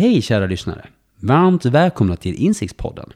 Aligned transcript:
Hej 0.00 0.22
kära 0.22 0.46
lyssnare! 0.46 0.86
Varmt 1.16 1.64
välkomna 1.64 2.16
till 2.16 2.34
Insiktspodden. 2.34 3.12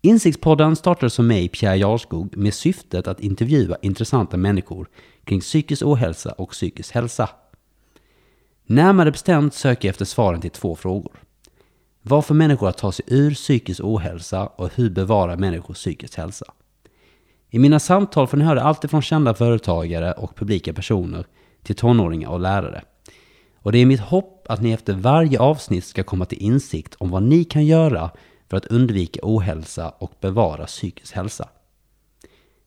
Insiktspodden 0.00 0.76
startade 0.76 1.10
som 1.10 1.26
mig, 1.26 1.48
Pierre 1.48 1.76
Jarskog, 1.76 2.36
med 2.36 2.54
syftet 2.54 3.08
att 3.08 3.20
intervjua 3.20 3.76
intressanta 3.82 4.36
människor 4.36 4.88
kring 5.24 5.40
psykisk 5.40 5.82
ohälsa 5.82 6.32
och 6.32 6.50
psykisk 6.50 6.94
hälsa. 6.94 7.30
Närmare 8.66 9.10
bestämt 9.10 9.54
söker 9.54 9.88
jag 9.88 9.90
efter 9.90 10.04
svaren 10.04 10.40
till 10.40 10.50
två 10.50 10.76
frågor. 10.76 11.22
Varför 12.02 12.34
människor 12.34 12.68
att 12.68 12.78
ta 12.78 12.92
sig 12.92 13.04
ur 13.08 13.34
psykisk 13.34 13.80
ohälsa 13.84 14.46
och 14.46 14.70
hur 14.74 14.90
bevarar 14.90 15.36
människor 15.36 15.74
psykisk 15.74 16.16
hälsa. 16.16 16.46
I 17.48 17.58
mina 17.58 17.80
samtal 17.80 18.26
får 18.26 18.36
ni 18.36 18.44
höra 18.44 18.62
allt 18.62 18.84
ifrån 18.84 19.02
kända 19.02 19.34
företagare 19.34 20.12
och 20.12 20.36
publika 20.36 20.72
personer 20.72 21.26
till 21.62 21.76
tonåringar 21.76 22.28
och 22.28 22.40
lärare. 22.40 22.82
Och 23.62 23.72
det 23.72 23.78
är 23.78 23.86
mitt 23.86 24.00
hopp 24.00 24.39
att 24.50 24.62
ni 24.62 24.72
efter 24.72 24.92
varje 24.92 25.38
avsnitt 25.38 25.84
ska 25.84 26.02
komma 26.02 26.24
till 26.24 26.42
insikt 26.42 26.94
om 26.98 27.10
vad 27.10 27.22
ni 27.22 27.44
kan 27.44 27.66
göra 27.66 28.10
för 28.48 28.56
att 28.56 28.66
undvika 28.66 29.20
ohälsa 29.22 29.88
och 29.88 30.12
bevara 30.20 30.66
psykisk 30.66 31.14
hälsa. 31.14 31.48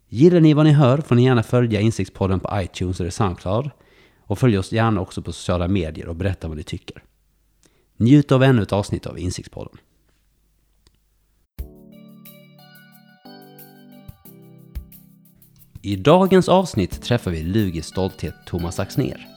Gillar 0.08 0.40
ni 0.40 0.54
vad 0.54 0.66
ni 0.66 0.72
hör 0.72 0.98
får 0.98 1.16
ni 1.16 1.24
gärna 1.24 1.44
följa 1.44 1.82
Insiktspodden 1.82 2.40
på 2.40 2.50
iTunes 2.62 3.00
eller 3.00 3.10
Soundcloud. 3.10 3.70
Och 4.20 4.40
följ 4.40 4.58
oss 4.58 4.72
gärna 4.72 5.02
också 5.02 5.22
på 5.22 5.32
sociala 5.32 5.68
medier 5.68 6.08
och 6.08 6.16
berätta 6.16 6.48
vad 6.48 6.58
ni 6.58 6.64
tycker. 6.64 7.04
Njut 7.98 8.32
av 8.32 8.44
ännu 8.44 8.62
ett 8.62 8.74
avsnitt 8.74 9.06
av 9.06 9.20
Insiktspodden. 9.20 9.78
I 15.82 15.96
dagens 15.96 16.50
avsnitt 16.50 17.02
träffar 17.02 17.32
vi 17.32 17.44
Lugis 17.44 17.86
stolthet 17.86 18.36
Thomas 18.46 18.80
Axner. 18.80 19.33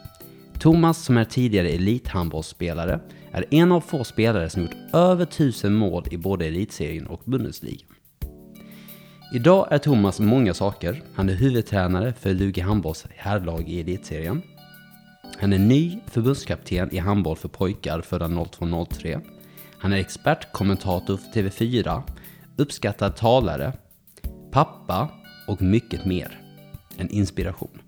Thomas, 0.58 1.04
som 1.04 1.16
är 1.16 1.24
tidigare 1.24 1.68
elithandbollsspelare, 1.68 3.00
är 3.32 3.44
en 3.50 3.72
av 3.72 3.80
få 3.80 4.04
spelare 4.04 4.50
som 4.50 4.62
gjort 4.62 4.76
över 4.92 5.24
tusen 5.24 5.74
mål 5.74 6.04
i 6.10 6.16
både 6.16 6.46
elitserien 6.46 7.06
och 7.06 7.20
Bundesliga. 7.24 7.86
Idag 9.34 9.68
är 9.70 9.78
Thomas 9.78 10.20
många 10.20 10.54
saker. 10.54 11.02
Han 11.14 11.28
är 11.28 11.34
huvudtränare 11.34 12.12
för 12.12 12.34
Lugi 12.34 12.60
handbolls 12.60 13.06
herrlag 13.16 13.68
i 13.68 13.80
elitserien. 13.80 14.42
Han 15.38 15.52
är 15.52 15.58
ny 15.58 15.98
förbundskapten 16.06 16.94
i 16.94 16.98
handboll 16.98 17.36
för 17.36 17.48
pojkar 17.48 18.00
födda 18.00 18.44
0203. 18.44 19.20
Han 19.78 19.92
är 19.92 19.96
expertkommentator 19.96 21.16
för 21.16 21.40
TV4, 21.40 22.02
uppskattad 22.56 23.16
talare, 23.16 23.72
pappa 24.50 25.10
och 25.46 25.62
mycket 25.62 26.04
mer. 26.04 26.40
En 26.96 27.10
inspiration. 27.10 27.78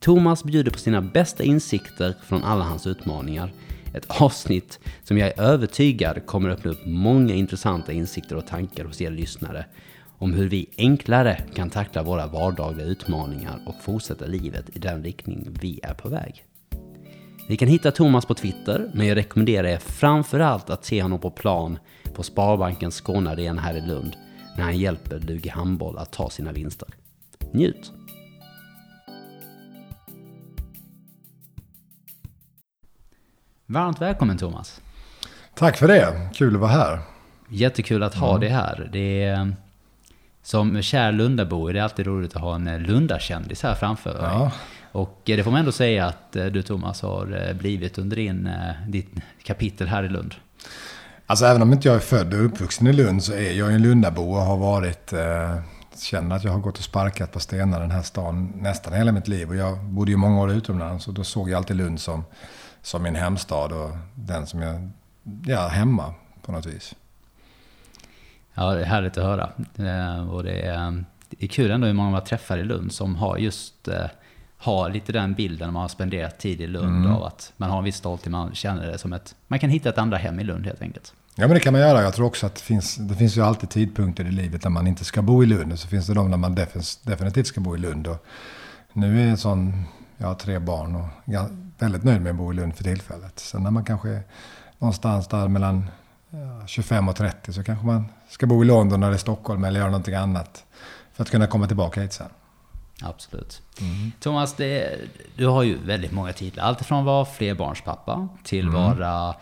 Thomas 0.00 0.44
bjuder 0.44 0.70
på 0.70 0.78
sina 0.78 1.02
bästa 1.02 1.44
insikter 1.44 2.14
från 2.22 2.44
alla 2.44 2.64
hans 2.64 2.86
utmaningar. 2.86 3.52
Ett 3.94 4.06
avsnitt 4.20 4.78
som 5.04 5.18
jag 5.18 5.28
är 5.28 5.40
övertygad 5.40 6.26
kommer 6.26 6.50
öppna 6.50 6.70
upp 6.70 6.86
många 6.86 7.34
intressanta 7.34 7.92
insikter 7.92 8.36
och 8.36 8.46
tankar 8.46 8.84
hos 8.84 9.00
er 9.00 9.10
lyssnare 9.10 9.66
om 10.18 10.32
hur 10.32 10.48
vi 10.48 10.66
enklare 10.76 11.40
kan 11.54 11.70
tackla 11.70 12.02
våra 12.02 12.26
vardagliga 12.26 12.86
utmaningar 12.86 13.62
och 13.66 13.82
fortsätta 13.82 14.26
livet 14.26 14.76
i 14.76 14.78
den 14.78 15.04
riktning 15.04 15.48
vi 15.60 15.80
är 15.82 15.94
på 15.94 16.08
väg. 16.08 16.44
Ni 17.48 17.56
kan 17.56 17.68
hitta 17.68 17.90
Thomas 17.90 18.26
på 18.26 18.34
Twitter, 18.34 18.90
men 18.94 19.06
jag 19.06 19.16
rekommenderar 19.16 19.68
er 19.68 19.78
framförallt 19.78 20.70
att 20.70 20.84
se 20.84 21.02
honom 21.02 21.20
på 21.20 21.30
plan 21.30 21.78
på 22.14 22.22
Sparbankens 22.22 22.94
Skånearena 22.94 23.60
här 23.60 23.74
i 23.74 23.80
Lund 23.80 24.16
när 24.56 24.64
han 24.64 24.78
hjälper 24.78 25.20
Lugi 25.20 25.48
Handboll 25.48 25.98
att 25.98 26.12
ta 26.12 26.30
sina 26.30 26.52
vinster. 26.52 26.88
Njut! 27.52 27.92
Varmt 33.70 34.00
välkommen 34.00 34.38
Thomas! 34.38 34.80
Tack 35.54 35.76
för 35.76 35.88
det, 35.88 36.28
kul 36.34 36.54
att 36.54 36.60
vara 36.60 36.70
här. 36.70 36.98
Jättekul 37.48 38.02
att 38.02 38.14
ha 38.14 38.28
mm. 38.28 38.40
dig 38.40 38.50
här. 38.50 38.88
Det 38.92 39.24
är, 39.24 39.54
som 40.42 40.82
kär 40.82 41.12
Lundabo 41.12 41.68
är 41.68 41.74
det 41.74 41.84
alltid 41.84 42.06
roligt 42.06 42.36
att 42.36 42.42
ha 42.42 42.54
en 42.54 42.82
Lundakändis 42.82 43.62
här 43.62 43.74
framför 43.74 44.14
dig. 44.14 44.22
Ja. 44.22 44.52
Och 44.92 45.20
det 45.24 45.44
får 45.44 45.50
man 45.50 45.60
ändå 45.60 45.72
säga 45.72 46.06
att 46.06 46.36
eh, 46.36 46.46
du 46.46 46.62
Thomas 46.62 47.02
har 47.02 47.46
eh, 47.48 47.54
blivit 47.54 47.98
under 47.98 48.16
din, 48.16 48.46
eh, 48.46 48.88
ditt 48.88 49.10
kapitel 49.42 49.88
här 49.88 50.02
i 50.02 50.08
Lund. 50.08 50.34
Alltså 51.26 51.44
även 51.44 51.62
om 51.62 51.72
inte 51.72 51.88
jag 51.88 51.94
är 51.94 52.00
född 52.00 52.34
och 52.34 52.44
uppvuxen 52.44 52.86
i 52.86 52.92
Lund 52.92 53.24
så 53.24 53.32
är 53.32 53.52
jag 53.52 53.74
en 53.74 53.82
Lundabo 53.82 54.22
och 54.22 54.42
har 54.42 54.56
varit... 54.56 55.12
Eh, 55.12 55.54
känner 55.96 56.36
att 56.36 56.44
jag 56.44 56.52
har 56.52 56.60
gått 56.60 56.78
och 56.78 56.84
sparkat 56.84 57.32
på 57.32 57.40
stenar 57.40 57.80
den 57.80 57.90
här 57.90 58.02
stan 58.02 58.52
nästan 58.54 58.92
hela 58.92 59.12
mitt 59.12 59.28
liv. 59.28 59.48
Och 59.48 59.56
jag 59.56 59.78
bodde 59.84 60.10
ju 60.10 60.16
många 60.16 60.40
år 60.40 60.52
utomlands 60.52 61.08
och 61.08 61.14
då 61.14 61.24
såg 61.24 61.50
jag 61.50 61.56
alltid 61.56 61.76
Lund 61.76 62.00
som, 62.00 62.24
som 62.88 63.02
min 63.02 63.14
hemstad 63.14 63.72
och 63.72 63.90
den 64.14 64.46
som 64.46 64.62
jag... 64.62 64.90
Ja, 65.46 65.68
hemma 65.68 66.14
på 66.42 66.52
något 66.52 66.66
vis. 66.66 66.94
Ja, 68.54 68.74
det 68.74 68.80
är 68.80 68.84
härligt 68.84 69.18
att 69.18 69.24
höra. 69.24 69.48
Och 70.30 70.42
det 70.42 70.60
är, 70.60 71.04
det 71.28 71.44
är 71.44 71.48
kul 71.48 71.70
ändå 71.70 71.86
hur 71.86 71.94
många 71.94 72.10
man 72.10 72.24
träffar 72.24 72.58
i 72.58 72.64
Lund 72.64 72.92
som 72.92 73.16
har 73.16 73.36
just 73.36 73.88
ha 74.58 74.88
lite 74.88 75.12
den 75.12 75.34
bilden 75.34 75.72
man 75.72 75.82
har 75.82 75.88
spenderat 75.88 76.38
tid 76.38 76.60
i 76.60 76.66
Lund 76.66 77.04
mm. 77.04 77.12
av 77.12 77.24
att 77.24 77.52
man 77.56 77.70
har 77.70 77.78
en 77.78 77.84
viss 77.84 77.96
stolthet, 77.96 78.30
man 78.30 78.54
känner 78.54 78.86
det 78.86 78.98
som 78.98 79.12
ett, 79.12 79.34
man 79.48 79.58
kan 79.58 79.70
hitta 79.70 79.88
ett 79.88 79.98
andra 79.98 80.16
hem 80.16 80.40
i 80.40 80.44
Lund 80.44 80.66
helt 80.66 80.82
enkelt. 80.82 81.14
Ja 81.34 81.46
men 81.46 81.54
det 81.54 81.60
kan 81.60 81.72
man 81.72 81.82
göra. 81.82 82.02
Jag 82.02 82.14
tror 82.14 82.26
också 82.26 82.46
att 82.46 82.54
det 82.54 82.60
finns, 82.60 82.96
det 82.96 83.14
finns 83.14 83.36
ju 83.36 83.42
alltid 83.42 83.70
tidpunkter 83.70 84.24
i 84.24 84.30
livet 84.30 84.64
när 84.64 84.70
man 84.70 84.86
inte 84.86 85.04
ska 85.04 85.22
bo 85.22 85.42
i 85.42 85.46
Lund. 85.46 85.72
Och 85.72 85.78
så 85.78 85.88
finns 85.88 86.06
det 86.06 86.14
de 86.14 86.30
när 86.30 86.36
man 86.36 86.54
definitivt 87.02 87.46
ska 87.46 87.60
bo 87.60 87.76
i 87.76 87.78
Lund. 87.78 88.06
Och 88.06 88.26
nu 88.92 89.22
är 89.22 89.26
en 89.26 89.36
sån, 89.36 89.84
jag 90.16 90.26
har 90.26 90.34
tre 90.34 90.58
barn 90.58 90.96
och 90.96 91.08
väldigt 91.78 92.04
nöjd 92.04 92.20
med 92.20 92.30
att 92.30 92.36
bo 92.36 92.52
i 92.52 92.56
Lund 92.56 92.74
för 92.74 92.84
tillfället. 92.84 93.38
Sen 93.38 93.62
när 93.62 93.70
man 93.70 93.84
kanske 93.84 94.08
är 94.08 94.22
någonstans 94.78 95.28
där 95.28 95.48
mellan 95.48 95.90
25 96.66 97.08
och 97.08 97.16
30 97.16 97.52
så 97.52 97.64
kanske 97.64 97.86
man 97.86 98.04
ska 98.28 98.46
bo 98.46 98.62
i 98.62 98.66
London 98.66 99.02
eller 99.02 99.16
Stockholm 99.16 99.64
eller 99.64 99.80
göra 99.80 99.90
någonting 99.90 100.14
annat. 100.14 100.64
För 101.12 101.22
att 101.22 101.30
kunna 101.30 101.46
komma 101.46 101.66
tillbaka 101.66 102.00
hit 102.00 102.12
sen. 102.12 102.28
Absolut. 103.02 103.62
Mm. 103.80 104.12
Thomas, 104.20 104.54
det, 104.56 104.98
du 105.36 105.46
har 105.46 105.62
ju 105.62 105.78
väldigt 105.84 106.12
många 106.12 106.32
titlar. 106.32 106.64
Allt 106.64 106.86
från 106.86 106.98
att 106.98 107.04
vara 107.04 107.24
flerbarnspappa 107.24 108.28
till 108.44 108.68
mm. 108.68 108.74
vara 108.74 109.34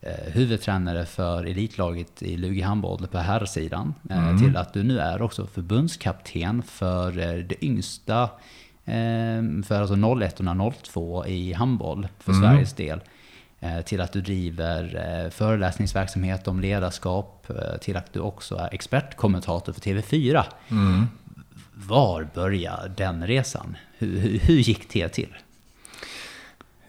eh, 0.00 0.32
huvudtränare 0.32 1.06
för 1.06 1.44
elitlaget 1.44 2.22
i 2.22 2.36
Lugi 2.36 2.60
handboll 2.60 3.06
på 3.06 3.18
herrsidan. 3.18 3.94
Eh, 4.10 4.28
mm. 4.28 4.38
Till 4.38 4.56
att 4.56 4.72
du 4.72 4.82
nu 4.82 4.98
är 5.00 5.22
också 5.22 5.46
förbundskapten 5.46 6.62
för 6.62 7.18
eh, 7.18 7.44
det 7.44 7.64
yngsta, 7.64 8.30
för 9.64 9.80
alltså 9.80 9.96
01 10.24 10.40
och 10.40 10.74
02 10.84 11.26
i 11.26 11.52
handboll 11.52 12.08
för 12.18 12.32
mm. 12.32 12.42
Sveriges 12.42 12.72
del. 12.72 13.00
Eh, 13.60 13.80
till 13.80 14.00
att 14.00 14.12
du 14.12 14.20
driver 14.20 14.84
eh, 15.24 15.30
föreläsningsverksamhet 15.30 16.48
om 16.48 16.60
ledarskap, 16.60 17.46
till 17.80 17.96
att 17.96 18.12
du 18.12 18.20
också 18.20 18.56
är 18.56 18.74
expertkommentator 18.74 19.72
för 19.72 19.80
TV4. 19.80 20.44
Mm. 20.68 21.06
Var 21.74 22.28
började 22.34 22.88
den 22.88 23.26
resan? 23.26 23.76
Hur, 23.98 24.18
hur, 24.18 24.38
hur 24.38 24.54
gick 24.54 24.92
det 24.92 25.08
till? 25.08 25.34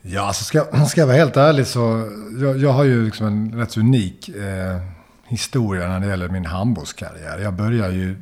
Ja, 0.06 0.22
alltså 0.22 0.44
ska, 0.44 0.86
ska 0.86 1.02
jag 1.02 1.08
vara 1.08 1.18
helt 1.18 1.38
ärlig 1.38 1.68
så 1.68 2.12
jag, 2.42 2.58
jag 2.58 2.74
har 2.74 2.84
ju 2.84 3.06
liksom 3.06 3.28
en 3.28 3.60
rätt 3.60 3.78
unik 3.78 4.30
eh, 4.30 4.82
historia 5.28 5.88
när 5.88 6.00
det 6.00 6.08
gäller 6.08 6.30
min 6.30 6.46
handbollskarriär. 6.46 7.40
Jag 7.40 7.54
började 7.54 7.94
ju 7.94 8.16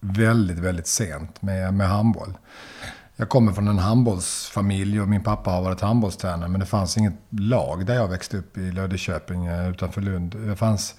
väldigt, 0.00 0.58
väldigt 0.58 0.86
sent 0.86 1.42
med, 1.42 1.74
med 1.74 1.88
handboll. 1.88 2.32
Jag 3.20 3.28
kommer 3.28 3.52
från 3.52 3.68
en 3.68 3.78
handbollsfamilj 3.78 5.00
och 5.00 5.08
min 5.08 5.22
pappa 5.22 5.50
har 5.50 5.62
varit 5.62 5.80
handbollstränare 5.80 6.48
men 6.48 6.60
det 6.60 6.66
fanns 6.66 6.98
inget 6.98 7.14
lag 7.30 7.86
där 7.86 7.94
jag 7.94 8.08
växte 8.08 8.36
upp 8.36 8.58
i 8.58 8.70
Löddeköping 8.72 9.46
eh, 9.46 9.70
utanför 9.70 10.00
Lund. 10.00 10.36
Det 10.36 10.56
fanns 10.56 10.94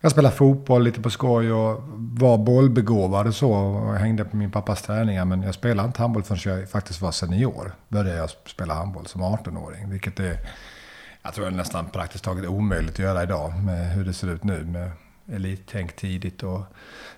jag 0.00 0.12
spelade 0.12 0.34
fotboll 0.34 0.82
lite 0.82 1.00
på 1.00 1.10
skoj 1.10 1.52
och 1.52 1.82
var 1.96 2.38
bollbegåvad 2.38 3.26
och 3.26 3.34
så. 3.34 3.52
Och 3.52 3.94
hängde 3.94 4.24
på 4.24 4.36
min 4.36 4.50
pappas 4.50 4.82
träningar. 4.82 5.24
Men 5.24 5.42
jag 5.42 5.54
spelade 5.54 5.86
inte 5.86 6.02
handboll 6.02 6.22
förrän 6.22 6.58
jag 6.58 6.70
faktiskt 6.70 7.00
var 7.00 7.12
senior. 7.12 7.72
Började 7.88 8.18
jag 8.18 8.30
spela 8.30 8.74
handboll 8.74 9.06
som 9.06 9.22
18-åring. 9.22 9.90
Vilket 9.90 10.20
är, 10.20 10.36
jag 11.22 11.34
tror 11.34 11.46
är 11.46 11.50
nästan 11.50 11.88
praktiskt 11.90 12.24
taget 12.24 12.46
omöjligt 12.46 12.92
att 12.92 12.98
göra 12.98 13.22
idag. 13.22 13.52
Med 13.64 13.92
hur 13.92 14.04
det 14.04 14.12
ser 14.12 14.28
ut 14.28 14.44
nu. 14.44 14.64
Med 14.64 14.90
elittänk 15.32 15.96
tidigt 15.96 16.42
och 16.42 16.62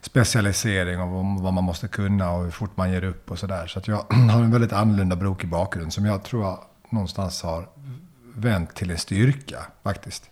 specialisering 0.01 1.01
och 1.01 1.25
vad 1.43 1.53
man 1.53 1.65
måste 1.65 1.89
kunna 1.89 2.31
och 2.31 2.45
hur 2.45 2.51
fort 2.51 2.77
man 2.77 2.93
ger 2.93 3.05
upp 3.05 3.31
och 3.31 3.39
sådär. 3.39 3.67
Så 3.67 3.79
att 3.79 3.89
jag 3.89 3.97
har 4.31 4.43
en 4.43 4.51
väldigt 4.51 4.73
annorlunda 4.73 5.17
brokig 5.17 5.49
bakgrund 5.49 5.93
som 5.93 6.05
jag 6.05 6.23
tror 6.23 6.45
jag 6.45 6.65
någonstans 6.91 7.43
har 7.43 7.69
vänt 8.35 8.75
till 8.75 8.91
en 8.91 8.99
styrka 8.99 9.67
faktiskt. 9.83 10.31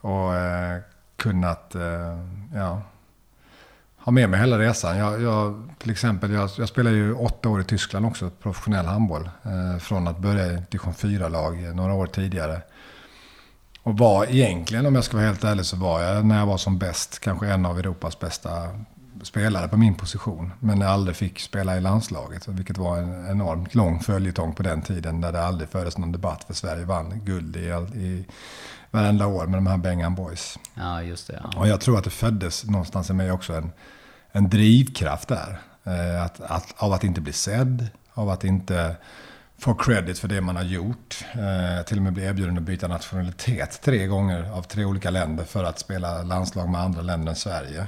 Och 0.00 0.34
eh, 0.34 0.80
kunnat 1.16 1.74
eh, 1.74 2.18
ja, 2.54 2.82
ha 3.96 4.12
med 4.12 4.30
mig 4.30 4.40
hela 4.40 4.58
resan. 4.58 4.98
Jag, 4.98 5.22
jag 5.22 5.68
till 5.78 5.90
exempel, 5.90 6.32
jag, 6.32 6.50
jag 6.58 6.68
spelade 6.68 6.96
ju 6.96 7.14
åtta 7.14 7.48
år 7.48 7.60
i 7.60 7.64
Tyskland 7.64 8.06
också, 8.06 8.30
professionell 8.30 8.86
handboll. 8.86 9.30
Eh, 9.42 9.78
från 9.78 10.08
att 10.08 10.18
börja 10.18 10.46
i 10.46 10.62
division 10.70 10.92
4-lag 10.92 11.64
eh, 11.64 11.74
några 11.74 11.94
år 11.94 12.06
tidigare. 12.06 12.62
Och 13.84 13.98
var 13.98 14.26
egentligen, 14.26 14.86
om 14.86 14.94
jag 14.94 15.04
ska 15.04 15.16
vara 15.16 15.26
helt 15.26 15.44
ärlig, 15.44 15.64
så 15.64 15.76
var 15.76 16.02
jag 16.02 16.24
när 16.24 16.38
jag 16.38 16.46
var 16.46 16.56
som 16.56 16.78
bäst 16.78 17.18
kanske 17.20 17.46
en 17.46 17.66
av 17.66 17.78
Europas 17.78 18.18
bästa 18.18 18.50
spelare 19.22 19.68
på 19.68 19.76
min 19.76 19.94
position. 19.94 20.52
Men 20.60 20.80
jag 20.80 20.90
aldrig 20.90 21.16
fick 21.16 21.40
spela 21.40 21.76
i 21.76 21.80
landslaget. 21.80 22.48
Vilket 22.48 22.78
var 22.78 22.98
en 22.98 23.30
enormt 23.30 23.74
lång 23.74 24.00
följetong 24.00 24.54
på 24.54 24.62
den 24.62 24.82
tiden. 24.82 25.20
Där 25.20 25.32
det 25.32 25.44
aldrig 25.44 25.68
fördes 25.68 25.98
någon 25.98 26.12
debatt 26.12 26.44
för 26.44 26.54
Sverige 26.54 26.84
vann 26.84 27.24
guld 27.24 27.56
i, 27.56 27.60
i 27.98 28.26
varenda 28.90 29.26
år 29.26 29.46
med 29.46 29.56
de 29.56 29.66
här 29.66 29.76
Bengan 29.76 30.14
Boys. 30.14 30.58
Ja, 30.74 31.02
just 31.02 31.26
det. 31.26 31.40
Ja. 31.42 31.60
Och 31.60 31.68
jag 31.68 31.80
tror 31.80 31.98
att 31.98 32.04
det 32.04 32.10
föddes 32.10 32.64
någonstans 32.64 33.10
i 33.10 33.12
mig 33.12 33.32
också 33.32 33.52
en, 33.52 33.72
en 34.32 34.50
drivkraft 34.50 35.28
där. 35.28 35.60
Eh, 35.84 36.24
att, 36.24 36.40
att, 36.40 36.74
av 36.76 36.92
att 36.92 37.04
inte 37.04 37.20
bli 37.20 37.32
sedd, 37.32 37.88
av 38.14 38.28
att 38.30 38.44
inte 38.44 38.96
få 39.64 39.74
credit 39.74 40.18
för 40.18 40.28
det 40.28 40.40
man 40.40 40.56
har 40.56 40.62
gjort. 40.62 41.24
Eh, 41.32 41.84
till 41.84 41.96
och 41.96 42.02
med 42.02 42.12
bli 42.12 42.24
erbjuden 42.24 42.56
att 42.56 42.62
byta 42.62 42.88
nationalitet 42.88 43.80
tre 43.82 44.06
gånger 44.06 44.50
av 44.52 44.62
tre 44.62 44.84
olika 44.84 45.10
länder 45.10 45.44
för 45.44 45.64
att 45.64 45.78
spela 45.78 46.22
landslag 46.22 46.68
med 46.68 46.80
andra 46.80 47.02
länder 47.02 47.28
än 47.28 47.36
Sverige. 47.36 47.86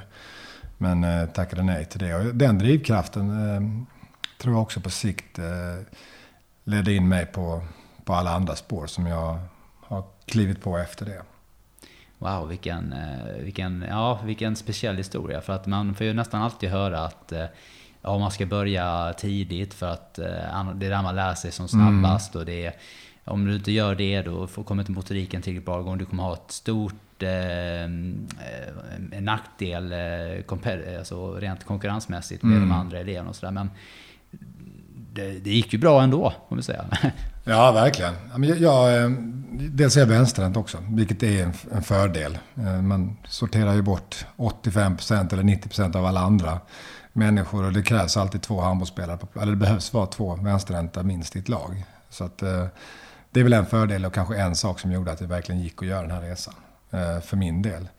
Men 0.77 1.03
eh, 1.03 1.25
tackade 1.25 1.63
nej 1.63 1.85
till 1.85 1.99
det. 1.99 2.15
Och 2.15 2.35
den 2.35 2.57
drivkraften 2.57 3.29
eh, 3.29 3.61
tror 4.37 4.53
jag 4.53 4.61
också 4.61 4.81
på 4.81 4.89
sikt 4.89 5.39
eh, 5.39 5.45
ledde 6.63 6.93
in 6.93 7.07
mig 7.07 7.25
på, 7.25 7.61
på 8.05 8.13
alla 8.13 8.31
andra 8.31 8.55
spår 8.55 8.87
som 8.87 9.07
jag 9.07 9.39
har 9.81 10.03
klivit 10.25 10.61
på 10.61 10.77
efter 10.77 11.05
det. 11.05 11.21
Wow, 12.17 12.47
vilken, 12.47 12.93
eh, 12.93 13.43
vilken, 13.43 13.85
ja, 13.89 14.19
vilken 14.23 14.55
speciell 14.55 14.97
historia. 14.97 15.41
För 15.41 15.53
att 15.53 15.65
man 15.65 15.95
får 15.95 16.05
ju 16.05 16.13
nästan 16.13 16.41
alltid 16.41 16.69
höra 16.69 16.99
att 16.99 17.31
eh, 17.31 17.45
ja, 18.07 18.17
man 18.17 18.31
ska 18.31 18.45
börja 18.45 19.13
tidigt 19.17 19.73
för 19.73 19.89
att 19.89 20.19
eh, 20.19 20.25
det 20.75 20.85
är 20.85 20.89
där 20.89 21.03
man 21.03 21.15
lär 21.15 21.35
sig 21.35 21.51
som 21.51 21.67
snabbast. 21.67 22.35
Mm. 22.35 22.39
Och 22.41 22.45
det 22.45 22.65
är, 22.65 22.73
om 23.25 23.45
du 23.45 23.55
inte 23.55 23.71
gör 23.71 23.95
det 23.95 24.21
då 24.21 24.47
kommer 24.47 24.81
inte 24.81 24.91
motoriken 24.91 25.41
tillräckligt 25.41 25.65
bra 25.65 25.79
igång. 25.79 25.97
Du 25.97 26.05
kommer 26.05 26.23
ha 26.23 26.33
ett 26.33 26.51
stort 26.51 27.23
eh, 27.23 27.83
en 27.83 29.19
nackdel 29.19 29.91
eh, 29.91 30.97
alltså 30.97 31.33
rent 31.33 31.63
konkurrensmässigt 31.63 32.43
med 32.43 32.57
mm. 32.57 32.69
de 32.69 32.75
andra 32.75 32.99
eleverna 32.99 33.29
och 33.29 33.35
sådär. 33.35 33.51
Men 33.51 33.69
det, 35.13 35.31
det, 35.31 35.49
gick 35.49 35.73
ju 35.73 35.79
bra 35.79 36.01
ändå, 36.01 36.33
om 36.47 36.57
vi 36.57 36.63
säga. 36.63 36.85
Ja, 37.49 37.71
verkligen. 37.71 38.13
Jag, 38.37 38.59
jag, 38.59 39.11
dels 39.51 39.95
är 39.95 39.99
jag 39.99 40.07
vänsterhänt 40.07 40.57
också, 40.57 40.77
vilket 40.89 41.23
är 41.23 41.43
en, 41.43 41.53
en, 41.71 41.83
fördel. 41.83 42.37
Man 42.83 43.17
sorterar 43.27 43.73
ju 43.73 43.81
bort 43.81 44.25
85% 44.37 45.33
eller 45.33 45.43
90% 45.43 45.95
av 45.97 46.05
alla 46.05 46.19
andra 46.19 46.59
människor 47.17 47.63
och 47.65 47.73
det 47.73 47.83
krävs 47.83 48.17
alltid 48.17 48.41
två 48.41 48.61
handbollsspelare. 48.61 49.17
På, 49.17 49.41
eller 49.41 49.51
det 49.51 49.57
behövs 49.57 49.93
vara 49.93 50.05
två 50.05 50.35
vänsterhänta 50.35 51.03
minst 51.03 51.35
i 51.35 51.39
ett 51.39 51.49
lag. 51.49 51.85
Så 52.09 52.23
att, 52.23 52.41
eh, 52.41 52.65
det 53.31 53.39
är 53.39 53.43
väl 53.43 53.53
en 53.53 53.65
fördel 53.65 54.05
och 54.05 54.13
kanske 54.13 54.37
en 54.37 54.55
sak 54.55 54.79
som 54.79 54.91
gjorde 54.91 55.11
att 55.11 55.19
det 55.19 55.27
verkligen 55.27 55.61
gick 55.61 55.81
att 55.81 55.87
göra 55.87 56.01
den 56.01 56.11
här 56.11 56.21
resan. 56.21 56.53
Eh, 56.91 57.19
för 57.19 57.37
min 57.37 57.61
del. 57.61 57.89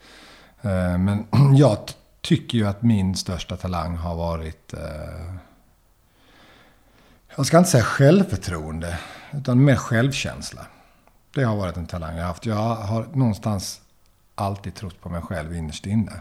Eh, 0.62 0.99
men 0.99 1.26
jag 1.56 1.79
tycker 2.20 2.59
ju 2.59 2.67
att 2.67 2.82
min 2.82 3.15
största 3.15 3.56
talang 3.56 3.97
har 3.97 4.17
varit 4.17 4.75
eh, 4.75 5.35
jag 7.37 7.47
ska 7.47 7.59
inte 7.59 7.70
säga 7.70 7.85
självförtroende, 7.85 8.99
utan 9.32 9.65
mer 9.65 9.76
självkänsla. 9.76 10.67
Det 11.35 11.43
har 11.43 11.56
varit 11.56 11.76
en 11.76 11.87
talang 11.87 12.17
jag 12.17 12.23
har 12.23 12.29
haft. 12.29 12.47
Jag 12.47 12.75
har 12.75 13.06
någonstans 13.12 13.81
alltid 14.35 14.75
trott 14.75 15.00
på 15.00 15.09
mig 15.09 15.23
själv 15.23 15.55
innerst 15.55 15.87
inne. 15.87 16.12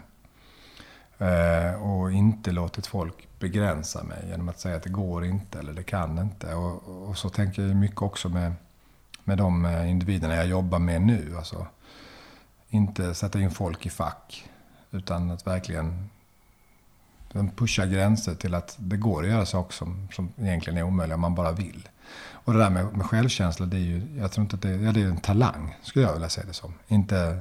Eh, 1.18 1.74
och 1.82 2.12
inte 2.12 2.50
låtit 2.52 2.86
folk 2.86 3.28
begränsa 3.38 4.02
mig 4.02 4.24
genom 4.28 4.48
att 4.48 4.60
säga 4.60 4.76
att 4.76 4.82
det 4.82 4.90
går 4.90 5.24
inte 5.24 5.58
eller 5.58 5.72
det 5.72 5.82
kan 5.82 6.18
inte. 6.18 6.54
Och, 6.54 7.08
och 7.08 7.18
så 7.18 7.28
tänker 7.28 7.62
jag 7.62 7.76
mycket 7.76 8.02
också 8.02 8.28
med, 8.28 8.52
med 9.24 9.38
de 9.38 9.64
eh, 9.64 9.90
individerna 9.90 10.36
jag 10.36 10.46
jobbar 10.46 10.78
med 10.78 11.02
nu. 11.02 11.34
Alltså, 11.36 11.66
inte 12.68 13.14
sätta 13.14 13.40
in 13.40 13.50
folk 13.50 13.86
i 13.86 13.90
fack. 13.90 14.48
Utan 14.90 15.30
att 15.30 15.46
verkligen 15.46 16.10
pusha 17.56 17.86
gränser 17.86 18.34
till 18.34 18.54
att 18.54 18.76
det 18.78 18.96
går 18.96 19.22
att 19.22 19.28
göra 19.28 19.46
saker 19.46 19.72
som, 19.74 20.08
som 20.12 20.32
egentligen 20.36 20.78
är 20.78 20.82
omöjliga 20.82 21.14
om 21.14 21.20
man 21.20 21.34
bara 21.34 21.52
vill. 21.52 21.88
Och 22.30 22.52
det 22.52 22.58
där 22.58 22.70
med, 22.70 22.96
med 22.96 23.06
självkänsla, 23.06 23.66
det 23.66 23.76
är 23.76 23.80
ju, 23.80 24.02
jag 24.18 24.32
tror 24.32 24.42
inte 24.42 24.56
att 24.56 24.62
det, 24.62 24.70
ja, 24.70 24.92
det 24.92 25.02
är 25.02 25.06
en 25.06 25.16
talang, 25.16 25.76
skulle 25.82 26.06
jag 26.06 26.12
vilja 26.12 26.28
säga 26.28 26.46
det 26.46 26.52
som. 26.52 26.74
Inte 26.88 27.40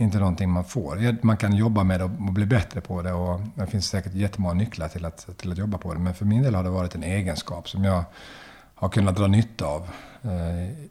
inte 0.00 0.18
någonting 0.18 0.50
man 0.50 0.64
får. 0.64 1.24
Man 1.26 1.36
kan 1.36 1.56
jobba 1.56 1.84
med 1.84 2.00
det 2.00 2.04
och 2.04 2.10
bli 2.10 2.46
bättre 2.46 2.80
på 2.80 3.02
det 3.02 3.12
och 3.12 3.40
det 3.54 3.66
finns 3.66 3.88
säkert 3.88 4.14
jättemånga 4.14 4.54
nycklar 4.54 4.88
till 4.88 5.04
att, 5.04 5.38
till 5.38 5.52
att 5.52 5.58
jobba 5.58 5.78
på 5.78 5.94
det. 5.94 6.00
Men 6.00 6.14
för 6.14 6.24
min 6.24 6.42
del 6.42 6.54
har 6.54 6.64
det 6.64 6.70
varit 6.70 6.94
en 6.94 7.02
egenskap 7.02 7.68
som 7.68 7.84
jag 7.84 8.04
har 8.74 8.88
kunnat 8.88 9.16
dra 9.16 9.26
nytta 9.26 9.66
av 9.66 9.88
eh, 10.22 10.88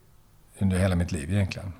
under 0.60 0.78
hela 0.78 0.96
mitt 0.96 1.12
liv 1.12 1.34
egentligen. 1.34 1.74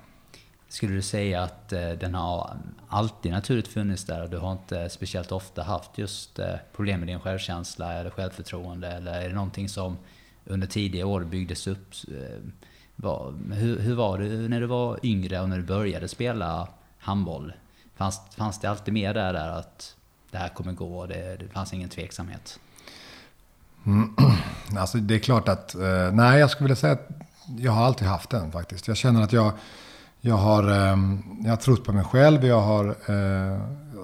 Skulle 0.68 0.94
du 0.94 1.02
säga 1.02 1.42
att 1.42 1.72
eh, 1.72 1.90
den 1.90 2.14
har 2.14 2.56
alltid 2.88 3.32
naturligt 3.32 3.68
funnits 3.68 4.04
där 4.04 4.22
och 4.22 4.30
du 4.30 4.38
har 4.38 4.52
inte 4.52 4.88
speciellt 4.88 5.32
ofta 5.32 5.62
haft 5.62 5.98
just 5.98 6.38
eh, 6.38 6.54
problem 6.76 7.00
med 7.00 7.08
din 7.08 7.20
självkänsla 7.20 7.92
eller 7.92 8.10
självförtroende? 8.10 8.88
Eller 8.88 9.20
är 9.20 9.28
det 9.28 9.34
någonting 9.34 9.68
som 9.68 9.96
under 10.44 10.66
tidiga 10.66 11.06
år 11.06 11.24
byggdes 11.24 11.66
upp? 11.66 11.94
Eh, 12.08 12.50
var, 12.96 13.34
hur, 13.52 13.78
hur 13.78 13.94
var 13.94 14.18
du 14.18 14.48
när 14.48 14.60
du 14.60 14.66
var 14.66 14.98
yngre 15.02 15.40
och 15.40 15.48
när 15.48 15.56
du 15.56 15.62
började 15.62 16.08
spela 16.08 16.68
handboll. 16.98 17.52
Fanns, 17.96 18.20
fanns 18.36 18.60
det 18.60 18.70
alltid 18.70 18.94
med 18.94 19.14
där, 19.14 19.32
där 19.32 19.48
att 19.48 19.96
det 20.30 20.38
här 20.38 20.48
kommer 20.48 20.72
gå 20.72 21.06
det, 21.06 21.36
det 21.36 21.48
fanns 21.48 21.72
ingen 21.72 21.88
tveksamhet? 21.88 22.60
Mm. 23.86 24.14
Alltså 24.76 24.98
det 24.98 25.14
är 25.14 25.18
klart 25.18 25.48
att, 25.48 25.74
eh, 25.74 26.12
nej 26.12 26.40
jag 26.40 26.50
skulle 26.50 26.64
vilja 26.64 26.76
säga 26.76 26.92
att 26.92 27.08
jag 27.58 27.72
har 27.72 27.84
alltid 27.84 28.08
haft 28.08 28.30
den 28.30 28.52
faktiskt. 28.52 28.88
Jag 28.88 28.96
känner 28.96 29.22
att 29.22 29.32
jag, 29.32 29.52
jag, 30.20 30.36
har, 30.36 30.70
eh, 30.70 30.98
jag 31.42 31.50
har 31.50 31.56
trott 31.56 31.84
på 31.84 31.92
mig 31.92 32.04
själv. 32.04 32.46
Jag 32.46 32.60
har 32.60 32.86
eh, 32.86 33.60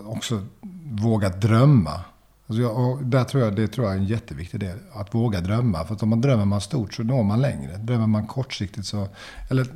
också 0.06 0.42
vågat 0.84 1.40
drömma. 1.40 2.00
Alltså 2.46 2.62
jag, 2.62 2.78
och 2.78 3.04
där 3.04 3.24
tror 3.24 3.42
jag, 3.42 3.56
det 3.56 3.68
tror 3.68 3.86
jag 3.86 3.94
är 3.94 3.98
en 3.98 4.06
jätteviktig 4.06 4.60
del. 4.60 4.78
Att 4.92 5.14
våga 5.14 5.40
drömma. 5.40 5.84
För 5.84 5.94
att 5.94 6.02
om 6.02 6.08
man 6.08 6.20
drömmer 6.20 6.44
man 6.44 6.60
stort 6.60 6.94
så 6.94 7.02
når 7.02 7.22
man 7.22 7.40
längre. 7.40 7.76
Drömmer 7.76 8.06
man 8.06 8.26
kortsiktigt 8.26 8.86
så, 8.86 9.08
eller 9.50 9.66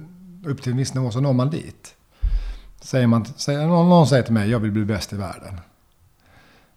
upp 0.44 0.62
till 0.62 0.72
en 0.72 0.78
viss 0.78 0.94
nivå 0.94 1.10
så 1.10 1.20
når 1.20 1.32
man 1.32 1.50
dit. 1.50 1.94
Säger 2.88 3.06
man, 3.06 3.24
säger, 3.24 3.66
någon, 3.66 3.88
någon 3.88 4.06
säger 4.06 4.22
till 4.22 4.32
mig, 4.32 4.50
jag 4.50 4.60
vill 4.60 4.72
bli 4.72 4.84
bäst 4.84 5.12
i 5.12 5.16
världen. 5.16 5.60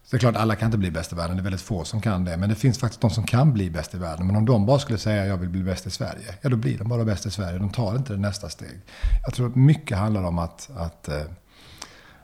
Så 0.03 0.11
det 0.11 0.17
är 0.17 0.19
klart, 0.19 0.35
alla 0.35 0.55
kan 0.55 0.65
inte 0.65 0.77
bli 0.77 0.91
bäst 0.91 1.13
i 1.13 1.15
världen. 1.15 1.35
Det 1.35 1.41
är 1.41 1.43
väldigt 1.43 1.61
få 1.61 1.83
som 1.83 2.01
kan 2.01 2.25
det. 2.25 2.37
Men 2.37 2.49
det 2.49 2.55
finns 2.55 2.79
faktiskt 2.79 3.01
de 3.01 3.09
som 3.09 3.23
kan 3.23 3.53
bli 3.53 3.69
bäst 3.69 3.93
i 3.93 3.97
världen. 3.97 4.27
Men 4.27 4.35
om 4.35 4.45
de 4.45 4.65
bara 4.65 4.79
skulle 4.79 4.97
säga 4.97 5.25
jag 5.25 5.37
vill 5.37 5.49
bli 5.49 5.63
bäst 5.63 5.87
i 5.87 5.89
Sverige. 5.89 6.35
Ja, 6.41 6.49
då 6.49 6.55
blir 6.57 6.77
de 6.77 6.89
bara 6.89 7.05
bäst 7.05 7.25
i 7.25 7.31
Sverige. 7.31 7.59
De 7.59 7.69
tar 7.69 7.95
inte 7.95 8.13
det 8.13 8.19
nästa 8.19 8.49
steg. 8.49 8.81
Jag 9.25 9.33
tror 9.33 9.49
att 9.49 9.55
mycket 9.55 9.97
handlar 9.97 10.23
om 10.23 10.39
att, 10.39 10.69
att, 10.75 11.07
eh, 11.07 11.21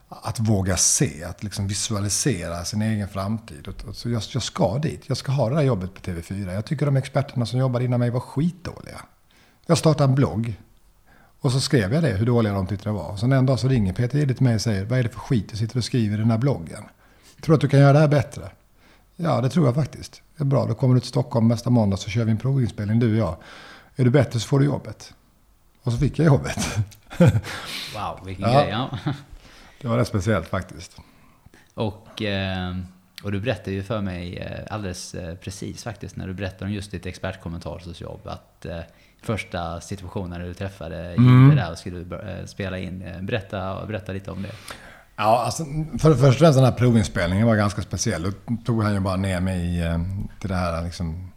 att 0.10 0.40
våga 0.40 0.78
se. 0.78 1.24
Att 1.24 1.44
liksom 1.44 1.68
visualisera 1.68 2.66
sin 2.66 2.82
egen 2.82 3.08
framtid. 3.08 3.68
så 3.94 4.10
jag, 4.10 4.24
jag 4.34 4.44
ska 4.44 4.78
dit. 4.78 5.04
Jag 5.08 5.18
ska 5.18 5.32
ha 5.32 5.50
det 5.50 5.56
där 5.56 5.64
jobbet 5.64 5.94
på 5.94 6.02
TV4. 6.02 6.54
Jag 6.54 6.66
tycker 6.66 6.86
de 6.86 6.98
experterna 6.98 7.46
som 7.46 7.60
jobbade 7.60 7.86
innan 7.86 8.00
mig 8.00 8.10
var 8.10 8.20
skitdåliga. 8.20 9.02
Jag 9.66 9.78
startade 9.78 10.10
en 10.10 10.16
blogg. 10.16 10.56
Och 11.40 11.52
så 11.52 11.60
skrev 11.60 11.94
jag 11.94 12.04
det, 12.04 12.10
hur 12.10 12.26
dåliga 12.26 12.54
de 12.54 12.68
tyckte 12.68 12.90
det 12.90 12.94
var. 12.94 13.12
Och 13.12 13.20
sen 13.20 13.32
en 13.32 13.46
dag 13.46 13.60
så 13.60 13.68
ringer 13.68 13.94
Peter 13.94 14.18
Jihde 14.18 14.34
till 14.34 14.44
mig 14.44 14.56
och 14.56 14.62
säger, 14.62 14.86
vad 14.86 15.00
är 15.00 15.04
det 15.04 15.10
för 15.10 15.20
skit 15.20 15.50
du 15.50 15.58
sitter 15.58 15.78
och 15.78 15.84
skriver 15.84 16.16
i 16.16 16.20
den 16.20 16.32
här 16.32 16.38
bloggen? 16.38 16.84
Tror 17.42 17.54
du 17.54 17.56
att 17.56 17.62
du 17.62 17.68
kan 17.68 17.80
göra 17.80 17.94
det 17.94 18.00
här 18.00 18.08
bättre? 18.08 18.52
Ja, 19.16 19.42
det 19.42 19.50
tror 19.50 19.66
jag 19.66 19.76
faktiskt. 19.76 20.22
Det 20.38 20.44
är 20.44 20.46
bra, 20.46 20.66
då 20.66 20.74
kommer 20.74 20.96
du 20.96 21.00
till 21.00 21.10
Stockholm 21.10 21.48
nästa 21.48 21.70
måndag 21.70 21.98
så 21.98 22.10
kör 22.10 22.26
vi 22.26 22.32
en 22.32 22.38
provinspelning, 22.38 23.00
du 23.00 23.12
och 23.12 23.18
jag. 23.18 23.38
Är 23.96 24.04
du 24.04 24.10
bättre 24.10 24.40
så 24.40 24.48
får 24.48 24.60
du 24.60 24.66
jobbet. 24.66 25.14
Och 25.84 25.92
så 25.92 25.98
fick 25.98 26.20
jag 26.20 26.26
jobbet. 26.26 26.78
wow, 27.94 28.26
vilken 28.26 28.52
ja. 28.52 28.62
grej. 28.62 28.70
Ja. 28.70 28.98
Det 29.82 29.88
var 29.88 29.98
rätt 29.98 30.08
speciellt 30.08 30.48
faktiskt. 30.48 30.98
Och, 31.74 32.22
eh, 32.22 32.78
och 33.24 33.32
du 33.32 33.40
berättade 33.40 33.72
ju 33.72 33.84
för 33.84 34.02
mig 34.02 34.38
eh, 34.38 34.74
alldeles 34.74 35.16
eh, 35.16 35.36
precis 35.36 35.84
faktiskt 35.84 36.16
när 36.16 36.28
du 36.28 36.34
berättade 36.34 36.66
om 36.66 36.72
just 36.72 36.92
ditt 36.92 37.06
expertkommentarsjobb 37.06 38.28
att 38.28 38.66
första 39.22 39.82
situationen 39.82 40.42
du 40.42 40.54
träffade 40.54 40.98
mm. 40.98 41.56
där 41.56 41.72
och 41.72 41.78
skulle 41.78 42.00
eh, 42.00 42.46
spela 42.46 42.78
in. 42.78 43.02
Eh, 43.02 43.22
berätta, 43.22 43.86
berätta 43.86 44.12
lite 44.12 44.32
om 44.32 44.42
det. 44.42 44.52
Ja, 45.16 45.44
alltså, 45.46 45.64
för 46.00 46.10
det 46.10 46.18
första 46.18 46.52
den 46.52 46.64
här 46.64 46.72
provinspelningen 46.72 47.48
var 47.48 47.56
ganska 47.56 47.82
speciell. 47.82 48.24
Då 48.24 48.32
tog 48.66 48.84
han 48.84 48.94
ju 48.94 49.00
bara 49.00 49.16
ner 49.16 49.40
mig 49.40 49.60
i, 49.60 49.86
eh, 49.86 50.00
till 50.40 50.50
det 50.50 50.56
här 50.56 50.84
liksom, 50.84 51.32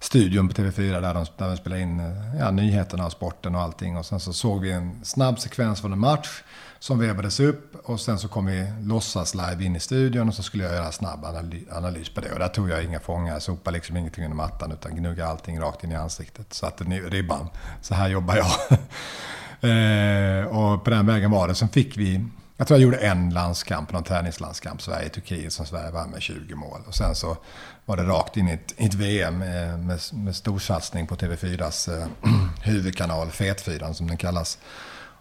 studion 0.00 0.48
på 0.48 0.54
TV4 0.54 1.00
där 1.00 1.14
de, 1.14 1.26
där 1.36 1.48
de 1.48 1.56
spelade 1.56 1.82
in 1.82 2.00
eh, 2.00 2.38
ja, 2.38 2.50
nyheterna 2.50 3.06
och 3.06 3.12
sporten 3.12 3.54
och 3.54 3.60
allting. 3.60 3.96
Och 3.96 4.06
sen 4.06 4.20
så 4.20 4.32
såg 4.32 4.60
vi 4.60 4.72
en 4.72 5.04
snabb 5.04 5.38
sekvens 5.38 5.80
från 5.80 5.92
en 5.92 5.98
match 5.98 6.42
som 6.78 6.98
vevades 6.98 7.40
upp 7.40 7.74
och 7.84 8.00
sen 8.00 8.18
så 8.18 8.28
kom 8.28 8.46
vi 8.46 8.72
låtsas 8.82 9.34
live 9.34 9.64
in 9.64 9.76
i 9.76 9.80
studion 9.80 10.28
och 10.28 10.34
så 10.34 10.42
skulle 10.42 10.64
jag 10.64 10.72
göra 10.72 10.86
en 10.86 10.92
snabb 10.92 11.24
analys 11.70 12.08
på 12.08 12.20
det. 12.20 12.32
Och 12.32 12.38
där 12.38 12.48
tog 12.48 12.70
jag 12.70 12.84
inga 12.84 13.00
fångar, 13.00 13.38
sopade 13.38 13.74
liksom 13.74 13.96
ingenting 13.96 14.24
under 14.24 14.36
mattan 14.36 14.72
utan 14.72 14.96
gnuggade 14.96 15.28
allting 15.30 15.60
rakt 15.60 15.84
in 15.84 15.92
i 15.92 15.94
ansiktet. 15.94 16.54
Satte 16.54 16.84
ribban. 16.84 17.48
Så 17.80 17.94
här 17.94 18.08
jobbar 18.08 18.36
jag. 18.36 18.46
eh, 19.70 20.46
och 20.46 20.84
på 20.84 20.90
den 20.90 21.06
vägen 21.06 21.30
var 21.30 21.48
det. 21.48 21.54
Sen 21.54 21.68
fick 21.68 21.96
vi, 21.96 22.24
jag 22.56 22.66
tror 22.66 22.80
jag 22.80 22.84
gjorde 22.84 22.96
en 22.96 23.30
landskamp, 23.30 23.92
någon 23.92 24.04
träningslandskamp, 24.04 24.82
Sverige-Turkiet 24.82 25.52
som 25.52 25.66
Sverige 25.66 25.90
vann 25.90 26.10
med 26.10 26.22
20 26.22 26.54
mål. 26.54 26.80
Och 26.86 26.94
sen 26.94 27.14
så 27.14 27.36
var 27.84 27.96
det 27.96 28.02
rakt 28.02 28.36
in 28.36 28.48
i 28.48 28.52
ett, 28.52 28.74
i 28.76 28.86
ett 28.86 28.94
VM 28.94 29.42
eh, 29.42 29.48
med, 29.48 29.78
med, 29.78 30.00
med 30.12 30.36
storsatsning 30.36 31.06
på 31.06 31.16
TV4s 31.16 32.00
eh, 32.00 32.06
huvudkanal, 32.62 33.30
Fetfyran 33.30 33.94
som 33.94 34.06
den 34.06 34.16
kallas. 34.16 34.58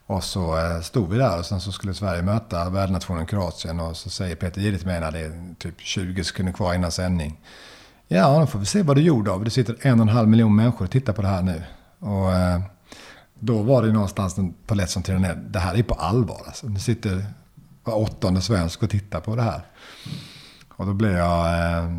Och 0.07 0.23
så 0.23 0.57
eh, 0.57 0.81
stod 0.81 1.09
vi 1.09 1.17
där 1.17 1.39
och 1.39 1.45
sen 1.45 1.61
så 1.61 1.71
skulle 1.71 1.93
Sverige 1.93 2.21
möta 2.21 2.69
värdnationen 2.69 3.25
Kroatien 3.25 3.79
och 3.79 3.97
så 3.97 4.09
säger 4.09 4.35
Peter 4.35 4.61
Jihde 4.61 4.77
till 4.77 4.87
mig 4.87 4.99
när 4.99 5.11
det 5.11 5.19
är 5.19 5.55
typ 5.59 5.81
20 5.81 6.23
sekunder 6.23 6.53
kvar 6.53 6.73
innan 6.73 6.91
sändning. 6.91 7.39
Ja, 8.07 8.39
då 8.39 8.47
får 8.47 8.59
vi 8.59 8.65
se 8.65 8.81
vad 8.81 8.97
du 8.97 9.01
gjorde 9.01 9.31
av. 9.31 9.43
Det 9.43 9.49
sitter 9.49 9.77
en 9.81 9.99
och 9.99 10.07
en 10.07 10.15
halv 10.15 10.27
miljon 10.27 10.55
människor 10.55 10.85
och 10.85 10.91
tittar 10.91 11.13
på 11.13 11.21
det 11.21 11.27
här 11.27 11.41
nu. 11.41 11.63
Och 11.99 12.33
eh, 12.33 12.61
då 13.45 13.61
var 13.61 13.83
det 13.83 13.91
någonstans 13.91 14.37
en 14.37 14.53
palett 14.53 14.89
som 14.89 15.03
trillade 15.03 15.27
ner. 15.27 15.35
Det 15.35 15.59
här 15.59 15.75
är 15.75 15.83
på 15.83 15.93
allvar. 15.93 16.43
Alltså. 16.45 16.67
Nu 16.67 16.79
sitter 16.79 17.25
var 17.83 17.95
åttonde 17.95 18.41
svensk 18.41 18.83
och 18.83 18.89
tittar 18.89 19.19
på 19.19 19.35
det 19.35 19.41
här. 19.41 19.61
Och 20.69 20.85
då 20.85 20.93
blev 20.93 21.11
jag... 21.11 21.45
Eh, 21.45 21.91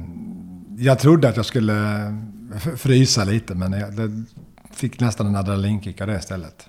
jag 0.79 0.99
trodde 0.99 1.29
att 1.29 1.37
jag 1.37 1.47
skulle 1.47 1.75
frysa 2.77 3.25
lite, 3.25 3.55
men 3.55 3.73
jag 3.73 4.25
fick 4.71 5.01
nästan 5.01 5.27
en 5.27 5.37
adrenalinkick 5.37 6.01
av 6.01 6.07
det 6.07 6.17
istället. 6.17 6.69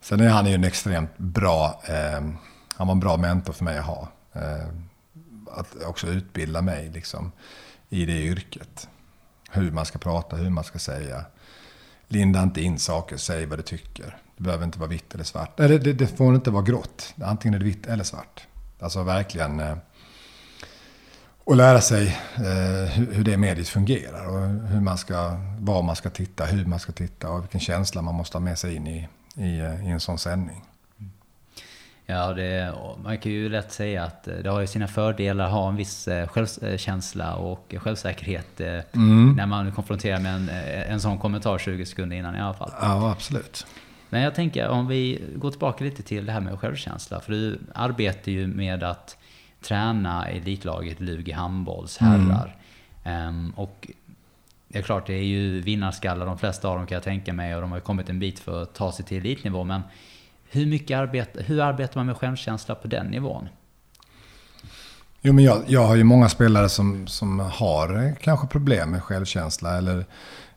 Sen 0.00 0.20
är 0.20 0.28
han 0.28 0.46
ju 0.46 0.54
en 0.54 0.64
extremt 0.64 1.18
bra... 1.18 1.82
Eh, 1.84 2.20
han 2.76 2.86
var 2.86 2.92
en 2.92 3.00
bra 3.00 3.16
mentor 3.16 3.52
för 3.52 3.64
mig 3.64 3.78
att 3.78 3.84
ha. 3.84 4.08
Eh, 4.32 4.68
att 5.50 5.82
också 5.86 6.06
utbilda 6.06 6.62
mig 6.62 6.90
liksom, 6.94 7.32
i 7.88 8.06
det 8.06 8.22
yrket. 8.22 8.88
Hur 9.50 9.70
man 9.70 9.86
ska 9.86 9.98
prata, 9.98 10.36
hur 10.36 10.50
man 10.50 10.64
ska 10.64 10.78
säga. 10.78 11.24
Linda 12.12 12.42
inte 12.42 12.62
in 12.62 12.78
saker, 12.78 13.16
säg 13.16 13.46
vad 13.46 13.58
du 13.58 13.62
tycker. 13.62 14.16
Det 14.36 14.42
behöver 14.42 14.64
inte 14.64 14.78
vara 14.78 14.90
vitt 14.90 15.14
eller 15.14 15.24
svart. 15.24 15.60
Eller 15.60 15.78
det, 15.78 15.92
det 15.92 16.06
får 16.06 16.34
inte 16.34 16.50
vara 16.50 16.62
grått. 16.62 17.14
Antingen 17.22 17.54
är 17.54 17.58
det 17.58 17.64
vitt 17.64 17.86
eller 17.86 18.04
svart. 18.04 18.46
Alltså 18.80 19.02
verkligen... 19.02 19.60
Eh, 19.60 19.76
och 21.44 21.56
lära 21.56 21.80
sig 21.80 22.06
eh, 22.36 22.90
hur, 22.92 23.12
hur 23.12 23.24
det 23.24 23.36
mediet 23.36 23.68
fungerar. 23.68 24.26
Och 24.26 24.68
hur 24.68 24.80
man 24.80 24.98
ska, 24.98 25.36
var 25.58 25.82
man 25.82 25.96
ska 25.96 26.10
titta, 26.10 26.44
hur 26.44 26.64
man 26.64 26.78
ska 26.78 26.92
titta 26.92 27.30
och 27.30 27.42
vilken 27.42 27.60
känsla 27.60 28.02
man 28.02 28.14
måste 28.14 28.36
ha 28.36 28.40
med 28.40 28.58
sig 28.58 28.74
in 28.74 28.86
i, 28.86 29.08
i, 29.34 29.58
eh, 29.58 29.86
i 29.86 29.90
en 29.90 30.00
sån 30.00 30.18
sändning. 30.18 30.64
Ja, 32.10 32.32
det, 32.32 32.74
man 33.04 33.18
kan 33.18 33.32
ju 33.32 33.48
lätt 33.48 33.72
säga 33.72 34.04
att 34.04 34.24
det 34.24 34.50
har 34.50 34.60
ju 34.60 34.66
sina 34.66 34.88
fördelar 34.88 35.44
att 35.44 35.50
ha 35.50 35.68
en 35.68 35.76
viss 35.76 36.08
eh, 36.08 36.28
självkänsla 36.28 37.34
och 37.34 37.74
självsäkerhet 37.78 38.60
eh, 38.60 38.80
mm. 38.92 39.32
när 39.36 39.46
man 39.46 39.72
konfronterar 39.72 40.20
med 40.20 40.34
en, 40.34 40.48
eh, 40.48 40.92
en 40.92 41.00
sån 41.00 41.18
kommentar 41.18 41.58
20 41.58 41.86
sekunder 41.86 42.16
innan 42.16 42.36
i 42.36 42.40
alla 42.40 42.54
fall. 42.54 42.70
Ja, 42.80 43.10
absolut. 43.10 43.66
Men 44.08 44.22
jag 44.22 44.34
tänker 44.34 44.68
om 44.68 44.86
vi 44.86 45.22
går 45.36 45.50
tillbaka 45.50 45.84
lite 45.84 46.02
till 46.02 46.26
det 46.26 46.32
här 46.32 46.40
med 46.40 46.58
självkänsla. 46.58 47.20
För 47.20 47.32
du 47.32 47.58
arbetar 47.74 48.32
ju 48.32 48.46
med 48.46 48.82
att 48.82 49.16
träna 49.62 50.28
elitlaget 50.28 51.00
Lugi 51.00 51.32
handbolls 51.32 51.98
herrar. 51.98 52.56
Mm. 53.04 53.28
Um, 53.28 53.50
och 53.56 53.90
det 54.68 54.78
är 54.78 54.82
klart, 54.82 55.06
det 55.06 55.14
är 55.14 55.24
ju 55.24 55.60
vinnarskallar 55.60 56.26
de 56.26 56.38
flesta 56.38 56.68
av 56.68 56.76
dem 56.76 56.86
kan 56.86 56.94
jag 56.96 57.02
tänka 57.02 57.32
mig 57.32 57.54
och 57.54 57.60
de 57.60 57.70
har 57.70 57.78
ju 57.78 57.82
kommit 57.82 58.08
en 58.08 58.18
bit 58.18 58.38
för 58.38 58.62
att 58.62 58.74
ta 58.74 58.92
sig 58.92 59.04
till 59.04 59.16
elitnivå. 59.16 59.64
Men 59.64 59.82
hur, 60.50 60.66
mycket 60.66 60.98
arbete, 60.98 61.42
hur 61.42 61.60
arbetar 61.60 62.00
man 62.00 62.06
med 62.06 62.16
självkänsla 62.16 62.74
på 62.74 62.88
den 62.88 63.06
nivån? 63.06 63.48
Jo, 65.22 65.32
men 65.32 65.44
jag, 65.44 65.62
jag 65.66 65.86
har 65.86 65.96
ju 65.96 66.04
många 66.04 66.28
spelare 66.28 66.68
som, 66.68 67.06
som 67.06 67.40
har 67.40 68.06
eh, 68.06 68.12
kanske 68.20 68.46
problem 68.46 68.90
med 68.90 69.02
självkänsla 69.02 69.78
eller 69.78 69.98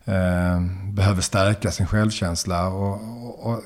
eh, 0.06 0.62
behöver 0.94 1.22
stärka 1.22 1.72
sin 1.72 1.88
självkänsla. 1.88 2.68
Och, 2.68 2.94
och, 2.94 3.54
och, 3.54 3.64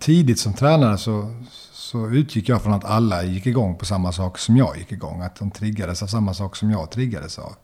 tidigt 0.00 0.38
som 0.38 0.54
tränare 0.54 0.98
så, 0.98 1.42
så 1.72 2.08
utgick 2.08 2.48
jag 2.48 2.62
från 2.62 2.72
att 2.72 2.84
alla 2.84 3.22
gick 3.22 3.46
igång 3.46 3.78
på 3.78 3.84
samma 3.84 4.12
sak 4.12 4.38
som 4.38 4.56
jag 4.56 4.78
gick 4.78 4.92
igång. 4.92 5.22
Att 5.22 5.36
de 5.36 5.50
triggades 5.50 6.02
av 6.02 6.06
samma 6.06 6.34
sak 6.34 6.56
som 6.56 6.70
jag 6.70 6.90
triggades 6.90 7.38
av. 7.38 7.54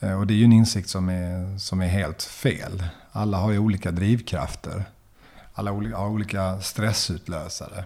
Eh, 0.00 0.20
och 0.20 0.26
det 0.26 0.34
är 0.34 0.36
ju 0.36 0.44
en 0.44 0.52
insikt 0.52 0.88
som 0.88 1.08
är, 1.08 1.58
som 1.58 1.80
är 1.80 1.88
helt 1.88 2.22
fel. 2.22 2.84
Alla 3.12 3.38
har 3.38 3.50
ju 3.50 3.58
olika 3.58 3.90
drivkrafter 3.90 4.84
alla 5.58 5.70
har 5.70 6.08
olika 6.08 6.60
stressutlösare. 6.60 7.84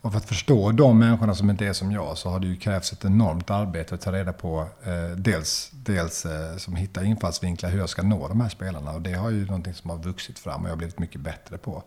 Och 0.00 0.12
för 0.12 0.18
att 0.18 0.28
förstå 0.28 0.72
de 0.72 0.98
människorna 0.98 1.34
som 1.34 1.50
inte 1.50 1.66
är 1.66 1.72
som 1.72 1.92
jag 1.92 2.18
så 2.18 2.30
har 2.30 2.40
det 2.40 2.46
ju 2.46 2.56
krävts 2.56 2.92
ett 2.92 3.04
enormt 3.04 3.50
arbete 3.50 3.94
att 3.94 4.00
ta 4.00 4.12
reda 4.12 4.32
på 4.32 4.68
eh, 4.84 5.16
dels, 5.16 5.70
dels 5.72 6.26
eh, 6.26 6.56
som 6.56 6.76
hitta 6.76 7.04
infallsvinklar 7.04 7.70
hur 7.70 7.78
jag 7.78 7.88
ska 7.88 8.02
nå 8.02 8.28
de 8.28 8.40
här 8.40 8.48
spelarna. 8.48 8.92
Och 8.92 9.02
det 9.02 9.12
har 9.12 9.30
ju 9.30 9.46
någonting 9.46 9.74
som 9.74 9.90
har 9.90 9.98
vuxit 9.98 10.38
fram 10.38 10.60
och 10.60 10.66
jag 10.66 10.72
har 10.72 10.76
blivit 10.76 10.98
mycket 10.98 11.20
bättre 11.20 11.58
på. 11.58 11.82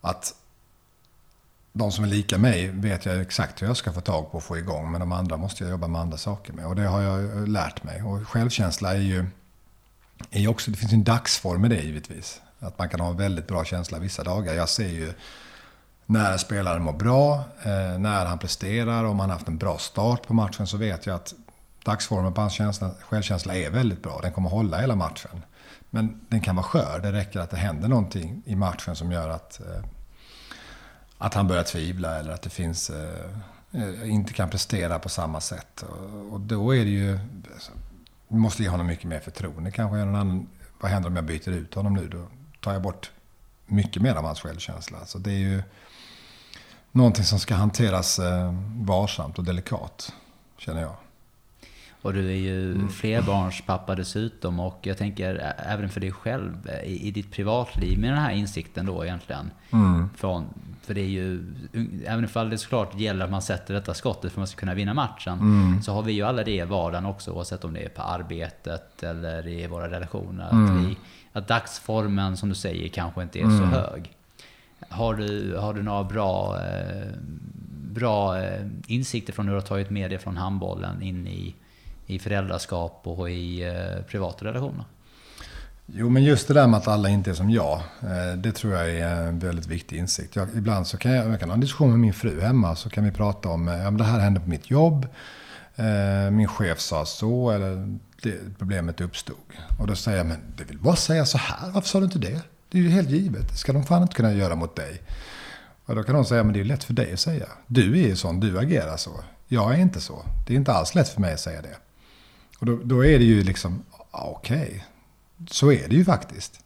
Att 0.00 0.34
de 1.72 1.92
som 1.92 2.04
är 2.04 2.08
lika 2.08 2.38
mig 2.38 2.68
vet 2.68 3.06
jag 3.06 3.20
exakt 3.20 3.62
hur 3.62 3.66
jag 3.66 3.76
ska 3.76 3.92
få 3.92 4.00
tag 4.00 4.30
på 4.30 4.36
och 4.36 4.44
få 4.44 4.58
igång. 4.58 4.92
Men 4.92 5.00
de 5.00 5.12
andra 5.12 5.36
måste 5.36 5.64
jag 5.64 5.70
jobba 5.70 5.86
med 5.86 6.00
andra 6.00 6.16
saker 6.16 6.52
med. 6.52 6.66
Och 6.66 6.76
det 6.76 6.86
har 6.86 7.02
jag 7.02 7.24
eh, 7.24 7.46
lärt 7.46 7.84
mig. 7.84 8.02
Och 8.02 8.28
självkänsla 8.28 8.94
är 8.94 9.00
ju 9.00 9.26
är 10.30 10.48
också, 10.48 10.70
det 10.70 10.76
finns 10.76 10.92
en 10.92 11.04
dagsform 11.04 11.64
i 11.64 11.68
det 11.68 11.80
givetvis. 11.80 12.40
Att 12.60 12.78
man 12.78 12.88
kan 12.88 13.00
ha 13.00 13.10
en 13.10 13.16
väldigt 13.16 13.46
bra 13.46 13.64
känsla 13.64 13.98
vissa 13.98 14.24
dagar. 14.24 14.54
Jag 14.54 14.68
ser 14.68 14.88
ju 14.88 15.12
när 16.06 16.32
en 16.32 16.38
spelare 16.38 16.78
mår 16.78 16.92
bra, 16.92 17.44
eh, 17.62 17.98
när 17.98 18.26
han 18.26 18.38
presterar, 18.38 19.04
om 19.04 19.20
han 19.20 19.30
haft 19.30 19.48
en 19.48 19.58
bra 19.58 19.78
start 19.78 20.26
på 20.26 20.34
matchen 20.34 20.66
så 20.66 20.76
vet 20.76 21.06
jag 21.06 21.16
att 21.16 21.34
dagsformen 21.84 22.32
på 22.32 22.40
hans 22.40 22.52
känsla, 22.52 22.90
självkänsla 23.00 23.54
är 23.54 23.70
väldigt 23.70 24.02
bra. 24.02 24.20
Den 24.22 24.32
kommer 24.32 24.50
hålla 24.50 24.78
hela 24.78 24.96
matchen. 24.96 25.42
Men 25.90 26.20
den 26.28 26.40
kan 26.40 26.56
vara 26.56 26.66
skör. 26.66 27.00
Det 27.02 27.12
räcker 27.12 27.40
att 27.40 27.50
det 27.50 27.56
händer 27.56 27.88
någonting 27.88 28.42
i 28.46 28.56
matchen 28.56 28.96
som 28.96 29.12
gör 29.12 29.28
att, 29.28 29.60
eh, 29.60 29.84
att 31.18 31.34
han 31.34 31.48
börjar 31.48 31.62
tvivla 31.62 32.18
eller 32.18 32.32
att 32.32 32.42
det 32.42 32.50
finns, 32.50 32.90
eh, 32.90 34.10
inte 34.10 34.32
kan 34.32 34.50
prestera 34.50 34.98
på 34.98 35.08
samma 35.08 35.40
sätt. 35.40 35.84
Och 36.30 36.40
då 36.40 36.74
är 36.74 36.84
det 36.84 36.90
ju, 36.90 37.18
alltså, 37.54 37.72
vi 38.28 38.36
måste 38.36 38.62
ge 38.62 38.68
honom 38.68 38.86
mycket 38.86 39.04
mer 39.04 39.20
förtroende 39.20 39.70
kanske. 39.70 39.96
Någon 39.96 40.14
annan, 40.14 40.46
vad 40.80 40.90
händer 40.90 41.08
om 41.08 41.16
jag 41.16 41.24
byter 41.24 41.48
ut 41.48 41.74
honom 41.74 41.94
nu? 41.94 42.08
Då 42.08 42.26
tar 42.66 42.72
jag 42.72 42.82
bort 42.82 43.10
mycket 43.66 44.02
mer 44.02 44.14
av 44.14 44.24
hans 44.24 44.40
självkänsla. 44.40 45.06
Så 45.06 45.18
det 45.18 45.30
är 45.30 45.38
ju 45.38 45.62
någonting 46.92 47.24
som 47.24 47.38
ska 47.38 47.54
hanteras 47.54 48.18
eh, 48.18 48.54
varsamt 48.76 49.38
och 49.38 49.44
delikat, 49.44 50.12
känner 50.58 50.80
jag. 50.80 50.96
Och 52.06 52.12
du 52.12 52.30
är 52.30 52.36
ju 52.36 52.72
mm. 52.72 52.88
flerbarnspappa 52.88 53.94
dessutom 53.94 54.60
och 54.60 54.78
jag 54.82 54.98
tänker 54.98 55.54
även 55.58 55.88
för 55.88 56.00
dig 56.00 56.12
själv 56.12 56.70
i, 56.84 57.08
i 57.08 57.10
ditt 57.10 57.32
privatliv 57.32 57.98
med 57.98 58.10
den 58.10 58.18
här 58.18 58.32
insikten 58.32 58.86
då 58.86 59.04
egentligen. 59.04 59.50
Mm. 59.70 60.08
Från, 60.16 60.44
för 60.82 60.94
det 60.94 61.00
är 61.00 61.08
ju, 61.08 61.44
även 62.06 62.24
ifall 62.24 62.50
det 62.50 62.58
såklart 62.58 63.00
gäller 63.00 63.24
att 63.24 63.30
man 63.30 63.42
sätter 63.42 63.74
detta 63.74 63.94
skottet 63.94 64.20
för 64.20 64.28
att 64.28 64.36
man 64.36 64.46
ska 64.46 64.60
kunna 64.60 64.74
vinna 64.74 64.94
matchen. 64.94 65.38
Mm. 65.38 65.82
Så 65.82 65.92
har 65.92 66.02
vi 66.02 66.12
ju 66.12 66.22
alla 66.22 66.44
det 66.44 66.56
i 66.56 66.64
vardagen 66.64 67.06
också 67.06 67.30
oavsett 67.30 67.64
om 67.64 67.74
det 67.74 67.80
är 67.80 67.88
på 67.88 68.02
arbetet 68.02 69.02
eller 69.02 69.48
i 69.48 69.66
våra 69.66 69.90
relationer. 69.90 70.44
Att 70.44 70.52
mm. 70.52 70.84
vi 70.84 70.96
att 71.32 71.48
dagsformen 71.48 72.36
som 72.36 72.48
du 72.48 72.54
säger 72.54 72.88
kanske 72.88 73.22
inte 73.22 73.38
är 73.38 73.44
mm. 73.44 73.58
så 73.58 73.64
hög. 73.64 74.10
Har 74.88 75.14
du, 75.14 75.56
har 75.56 75.74
du 75.74 75.82
några 75.82 76.04
bra, 76.04 76.58
eh, 76.66 77.12
bra 77.90 78.38
eh, 78.42 78.66
insikter 78.86 79.32
från 79.32 79.46
hur 79.46 79.54
du 79.54 79.60
har 79.60 79.66
tagit 79.66 79.90
med 79.90 80.10
dig 80.10 80.18
från 80.18 80.36
handbollen 80.36 81.02
in 81.02 81.26
i, 81.26 81.54
i 82.06 82.18
föräldraskap 82.18 83.00
och 83.04 83.30
i 83.30 83.64
eh, 83.64 84.02
privata 84.02 84.44
relationer? 84.44 84.84
Jo, 85.86 86.08
men 86.08 86.24
just 86.24 86.48
det 86.48 86.54
där 86.54 86.66
med 86.66 86.78
att 86.78 86.88
alla 86.88 87.08
inte 87.08 87.30
är 87.30 87.34
som 87.34 87.50
jag. 87.50 87.80
Eh, 88.02 88.36
det 88.36 88.52
tror 88.52 88.74
jag 88.74 88.90
är 88.90 89.26
en 89.26 89.38
väldigt 89.38 89.66
viktig 89.66 89.96
insikt. 89.96 90.36
Jag, 90.36 90.48
ibland 90.56 90.86
så 90.86 90.98
kan 90.98 91.12
jag, 91.12 91.32
jag 91.32 91.40
kan 91.40 91.48
ha 91.48 91.54
en 91.54 91.60
diskussion 91.60 91.90
med 91.90 91.98
min 91.98 92.12
fru 92.14 92.40
hemma. 92.40 92.76
Så 92.76 92.90
kan 92.90 93.04
vi 93.04 93.10
prata 93.10 93.48
om, 93.48 93.68
eh, 93.68 93.74
ja 93.74 93.90
men 93.90 93.96
det 93.96 94.04
här 94.04 94.18
hände 94.18 94.40
på 94.40 94.48
mitt 94.48 94.70
jobb. 94.70 95.06
Min 96.32 96.48
chef 96.48 96.80
sa 96.80 97.04
så, 97.06 97.50
eller 97.50 97.98
det 98.22 98.58
problemet 98.58 99.00
uppstod. 99.00 99.36
Och 99.78 99.86
då 99.86 99.96
säger 99.96 100.18
jag, 100.18 100.26
men 100.26 100.38
det 100.56 100.64
vill 100.64 100.78
bara 100.78 100.96
säga 100.96 101.26
så 101.26 101.38
här, 101.38 101.70
varför 101.70 101.88
sa 101.88 101.98
du 101.98 102.04
inte 102.04 102.18
det? 102.18 102.40
Det 102.70 102.78
är 102.78 102.82
ju 102.82 102.88
helt 102.88 103.10
givet, 103.10 103.48
det 103.48 103.56
ska 103.56 103.72
de 103.72 103.84
fan 103.84 104.02
inte 104.02 104.14
kunna 104.14 104.32
göra 104.32 104.54
mot 104.54 104.76
dig. 104.76 105.02
Och 105.86 105.96
då 105.96 106.02
kan 106.02 106.14
de 106.14 106.24
säga, 106.24 106.44
men 106.44 106.52
det 106.52 106.60
är 106.60 106.64
lätt 106.64 106.84
för 106.84 106.92
dig 106.92 107.12
att 107.12 107.20
säga. 107.20 107.46
Du 107.66 108.04
är 108.04 108.08
ju 108.08 108.16
sån, 108.16 108.40
du 108.40 108.58
agerar 108.58 108.96
så. 108.96 109.20
Jag 109.48 109.74
är 109.74 109.78
inte 109.78 110.00
så. 110.00 110.24
Det 110.46 110.52
är 110.52 110.56
inte 110.56 110.72
alls 110.72 110.94
lätt 110.94 111.08
för 111.08 111.20
mig 111.20 111.32
att 111.32 111.40
säga 111.40 111.62
det. 111.62 111.76
Och 112.58 112.66
då, 112.66 112.78
då 112.84 113.04
är 113.04 113.18
det 113.18 113.24
ju 113.24 113.42
liksom, 113.42 113.82
okej, 114.10 114.66
okay. 114.66 114.80
så 115.48 115.72
är 115.72 115.88
det 115.88 115.94
ju 115.94 116.04
faktiskt. 116.04 116.60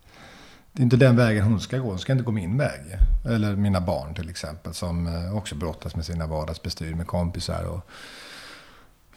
Det 0.72 0.82
är 0.82 0.84
inte 0.84 0.96
den 0.96 1.16
vägen 1.16 1.44
hon 1.44 1.60
ska 1.60 1.78
gå, 1.78 1.88
hon 1.88 1.98
ska 1.98 2.12
inte 2.12 2.24
gå 2.24 2.32
min 2.32 2.58
väg. 2.58 2.80
Eller 3.24 3.56
mina 3.56 3.80
barn 3.80 4.14
till 4.14 4.30
exempel, 4.30 4.74
som 4.74 5.06
eh, 5.06 5.36
också 5.36 5.54
brottas 5.54 5.96
med 5.96 6.04
sina 6.04 6.26
vardagsbestyr 6.26 6.94
med 6.94 7.06
kompisar. 7.06 7.64
Och, 7.64 7.90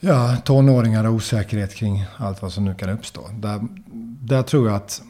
ja, 0.00 0.36
tonåringar 0.44 1.04
och 1.04 1.12
osäkerhet 1.12 1.74
kring 1.74 2.04
allt 2.16 2.42
vad 2.42 2.52
som 2.52 2.64
nu 2.64 2.74
kan 2.74 2.88
uppstå. 2.88 3.28
Där, 3.32 3.60
där 4.20 4.42
tror 4.42 4.68
jag 4.68 4.76
att, 4.76 5.02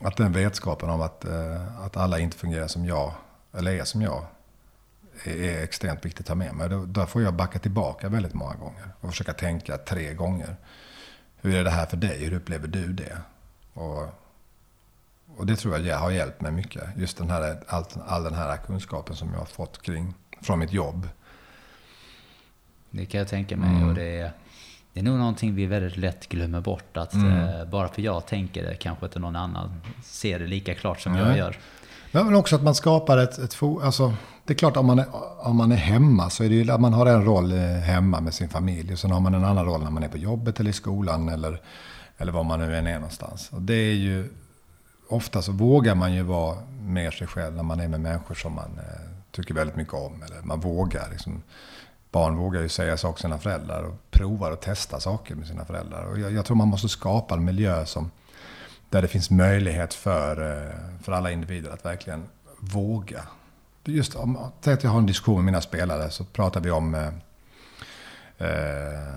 att 0.00 0.16
den 0.16 0.32
vetskapen 0.32 0.90
om 0.90 1.00
att, 1.00 1.24
eh, 1.24 1.84
att 1.84 1.96
alla 1.96 2.18
inte 2.18 2.36
fungerar 2.36 2.66
som 2.66 2.86
jag, 2.86 3.12
eller 3.52 3.72
är 3.72 3.84
som 3.84 4.02
jag, 4.02 4.24
är, 5.24 5.62
extremt 5.62 6.04
viktigt 6.04 6.20
att 6.20 6.28
ha 6.28 6.34
med 6.34 6.54
mig. 6.54 6.68
Där 6.86 7.06
får 7.06 7.22
jag 7.22 7.34
backa 7.34 7.58
tillbaka 7.58 8.08
väldigt 8.08 8.34
många 8.34 8.54
gånger 8.54 8.88
och 9.00 9.10
försöka 9.10 9.32
tänka 9.32 9.78
tre 9.78 10.14
gånger. 10.14 10.56
Hur 11.40 11.54
är 11.54 11.64
det 11.64 11.70
här 11.70 11.86
för 11.86 11.96
dig? 11.96 12.24
Hur 12.24 12.32
upplever 12.32 12.68
du 12.68 12.92
det? 12.92 13.18
Och, 13.74 14.02
och 15.36 15.46
det 15.46 15.56
tror 15.56 15.78
jag 15.78 15.98
har 15.98 16.10
hjälpt 16.10 16.40
mig 16.40 16.52
mycket. 16.52 16.82
Just 16.96 17.18
den 17.18 17.30
här, 17.30 17.62
all, 17.66 17.84
all 18.06 18.24
den 18.24 18.34
här 18.34 18.56
kunskapen 18.56 19.16
som 19.16 19.32
jag 19.32 19.38
har 19.38 19.46
fått 19.46 19.82
kring, 19.82 20.14
från 20.42 20.58
mitt 20.58 20.72
jobb 20.72 21.08
det 22.90 23.06
kan 23.06 23.18
jag 23.18 23.28
tänka 23.28 23.56
mig. 23.56 23.70
Mm. 23.70 23.88
Och 23.88 23.94
det, 23.94 24.18
är, 24.18 24.32
det 24.92 25.00
är 25.00 25.04
nog 25.04 25.18
någonting 25.18 25.54
vi 25.54 25.66
väldigt 25.66 25.96
lätt 25.96 26.28
glömmer 26.28 26.60
bort. 26.60 26.96
Att 26.96 27.14
mm. 27.14 27.48
eh, 27.48 27.64
bara 27.64 27.88
för 27.88 28.02
jag 28.02 28.26
tänker 28.26 28.62
det 28.62 28.74
kanske 28.74 29.06
inte 29.06 29.18
någon 29.18 29.36
annan 29.36 29.80
ser 30.04 30.38
det 30.38 30.46
lika 30.46 30.74
klart 30.74 31.00
som 31.00 31.12
Nej. 31.12 31.22
jag 31.22 31.38
gör. 31.38 31.56
Men 32.10 32.34
också 32.34 32.56
att 32.56 32.62
man 32.62 32.74
skapar 32.74 33.18
ett, 33.18 33.38
ett 33.38 33.62
alltså, 33.62 34.14
det 34.48 34.54
är 34.54 34.58
klart 34.58 34.76
om 34.76 34.86
man 34.86 34.98
är, 34.98 35.06
om 35.38 35.56
man 35.56 35.72
är 35.72 35.76
hemma 35.76 36.30
så 36.30 36.44
är 36.44 36.48
det 36.48 36.54
ju 36.54 36.70
att 36.70 36.80
man 36.80 36.92
har 36.92 37.06
en 37.06 37.24
roll 37.24 37.52
eh, 37.52 37.58
hemma 37.58 38.20
med 38.20 38.34
sin 38.34 38.48
familj. 38.48 38.92
Och 38.92 38.98
sen 38.98 39.10
har 39.10 39.20
man 39.20 39.34
en 39.34 39.44
annan 39.44 39.64
roll 39.64 39.82
när 39.82 39.90
man 39.90 40.02
är 40.02 40.08
på 40.08 40.18
jobbet 40.18 40.60
eller 40.60 40.70
i 40.70 40.72
skolan 40.72 41.28
eller, 41.28 41.60
eller 42.18 42.32
var 42.32 42.44
man 42.44 42.60
nu 42.60 42.76
än 42.76 42.86
är 42.86 42.94
någonstans. 42.94 43.48
Och 43.52 43.62
det 43.62 43.74
är 43.74 43.94
ju 43.94 44.28
ofta 45.08 45.42
så 45.42 45.52
vågar 45.52 45.94
man 45.94 46.14
ju 46.14 46.22
vara 46.22 46.56
mer 46.82 47.10
sig 47.10 47.26
själv 47.26 47.56
när 47.56 47.62
man 47.62 47.80
är 47.80 47.88
med 47.88 48.00
människor 48.00 48.34
som 48.34 48.52
man 48.52 48.78
eh, 48.78 49.10
tycker 49.30 49.54
väldigt 49.54 49.76
mycket 49.76 49.94
om. 49.94 50.22
Eller 50.22 50.42
man 50.42 50.60
vågar. 50.60 51.08
Liksom, 51.10 51.42
barn 52.12 52.36
vågar 52.36 52.60
ju 52.60 52.68
säga 52.68 52.96
saker 52.96 53.16
till 53.16 53.22
sina 53.22 53.38
föräldrar 53.38 53.82
och 53.82 54.10
provar 54.10 54.50
och 54.50 54.60
testar 54.60 54.98
saker 54.98 55.34
med 55.34 55.46
sina 55.46 55.64
föräldrar. 55.64 56.04
Och 56.04 56.18
jag, 56.18 56.32
jag 56.32 56.44
tror 56.44 56.56
man 56.56 56.68
måste 56.68 56.88
skapa 56.88 57.34
en 57.34 57.44
miljö 57.44 57.86
som, 57.86 58.10
där 58.90 59.02
det 59.02 59.08
finns 59.08 59.30
möjlighet 59.30 59.94
för, 59.94 60.30
eh, 60.50 61.02
för 61.02 61.12
alla 61.12 61.30
individer 61.30 61.70
att 61.70 61.84
verkligen 61.84 62.22
våga. 62.60 63.22
Just 63.88 64.14
om, 64.14 64.38
säg 64.60 64.74
att 64.74 64.84
jag 64.84 64.90
har 64.90 64.98
en 64.98 65.06
diskussion 65.06 65.36
med 65.36 65.44
mina 65.44 65.60
spelare 65.60 66.10
så 66.10 66.24
pratar 66.24 66.60
vi 66.60 66.70
om 66.70 66.94
eh, 66.94 67.06
eh, 68.38 69.14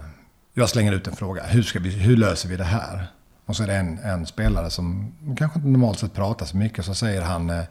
jag 0.54 0.70
slänger 0.70 0.92
ut 0.92 1.08
en 1.08 1.16
fråga. 1.16 1.44
Hur, 1.44 1.64
ska 1.64 1.80
vi, 1.80 1.90
hur 1.90 2.18
löser 2.18 2.50
vi 2.50 2.58
det 2.58 2.64
här? 2.64 3.08
Och 3.46 3.56
så 3.56 3.64
är 3.64 3.68
det 3.68 3.76
en, 3.76 3.98
en 3.98 4.26
spelare 4.26 4.70
som 4.70 5.16
kanske 5.38 5.60
inte 5.60 5.70
normalt 5.70 6.00
sett 6.00 6.14
pratar 6.14 6.46
så 6.46 6.58
mycket. 6.58 6.86
Så 6.86 6.94
säger 6.94 7.22
han, 7.22 7.50
eh, 7.50 7.64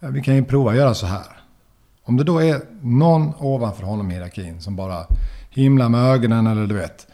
vi 0.00 0.22
kan 0.22 0.34
ju 0.34 0.44
prova 0.44 0.70
att 0.70 0.76
göra 0.76 0.94
så 0.94 1.06
här. 1.06 1.42
Om 2.04 2.16
det 2.16 2.24
då 2.24 2.42
är 2.42 2.60
någon 2.80 3.32
ovanför 3.38 3.82
honom 3.82 4.10
i 4.10 4.14
hierarkin 4.14 4.60
som 4.60 4.76
bara 4.76 5.06
himlar 5.50 5.88
med 5.88 6.00
ögonen 6.00 6.46
eller 6.46 6.66
du 6.66 6.74
vet 6.74 7.06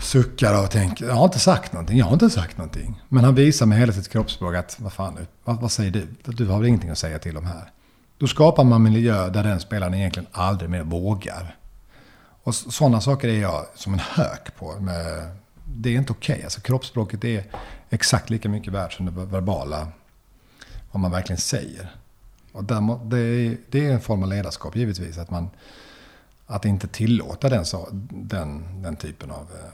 suckar 0.00 0.64
och 0.64 0.70
tänker, 0.70 1.06
jag 1.06 1.14
har 1.14 1.24
inte 1.24 1.38
sagt 1.38 1.72
någonting, 1.72 1.98
jag 1.98 2.06
har 2.06 2.12
inte 2.12 2.30
sagt 2.30 2.58
någonting. 2.58 3.02
Men 3.08 3.24
han 3.24 3.34
visar 3.34 3.66
med 3.66 3.78
hela 3.78 3.92
sitt 3.92 4.08
kroppsspråk 4.08 4.54
att, 4.54 4.80
vad 4.80 4.92
fan 4.92 5.14
nu, 5.14 5.26
vad, 5.44 5.60
vad 5.60 5.70
säger 5.70 5.90
du? 5.90 6.06
Du 6.24 6.46
har 6.46 6.58
väl 6.58 6.68
ingenting 6.68 6.90
att 6.90 6.98
säga 6.98 7.18
till 7.18 7.36
om 7.36 7.46
här. 7.46 7.70
Då 8.22 8.28
skapar 8.28 8.64
man 8.64 8.82
miljö 8.82 9.28
där 9.28 9.42
den 9.42 9.60
spelaren 9.60 9.94
egentligen 9.94 10.28
aldrig 10.32 10.70
mer 10.70 10.82
vågar. 10.82 11.56
Och 12.42 12.54
sådana 12.54 13.00
saker 13.00 13.28
är 13.28 13.40
jag 13.40 13.66
som 13.74 13.92
en 13.92 13.98
hök 13.98 14.56
på. 14.56 14.80
Med, 14.80 15.36
det 15.64 15.88
är 15.88 15.98
inte 15.98 16.12
okej. 16.12 16.32
Okay. 16.32 16.44
Alltså 16.44 16.60
kroppsspråket 16.60 17.24
är 17.24 17.44
exakt 17.90 18.30
lika 18.30 18.48
mycket 18.48 18.72
värt 18.72 18.92
som 18.92 19.06
det 19.06 19.12
verbala. 19.12 19.88
Vad 20.92 21.00
man 21.00 21.10
verkligen 21.10 21.40
säger. 21.40 21.96
Och 22.52 22.64
där, 22.64 23.08
det, 23.10 23.18
är, 23.18 23.56
det 23.70 23.86
är 23.86 23.92
en 23.92 24.00
form 24.00 24.22
av 24.22 24.28
ledarskap 24.28 24.76
givetvis. 24.76 25.18
Att, 25.18 25.30
man, 25.30 25.50
att 26.46 26.64
inte 26.64 26.88
tillåta 26.88 27.48
den, 27.48 27.64
den, 28.10 28.82
den 28.82 28.96
typen 28.96 29.30
av 29.30 29.48
äh, 29.62 29.70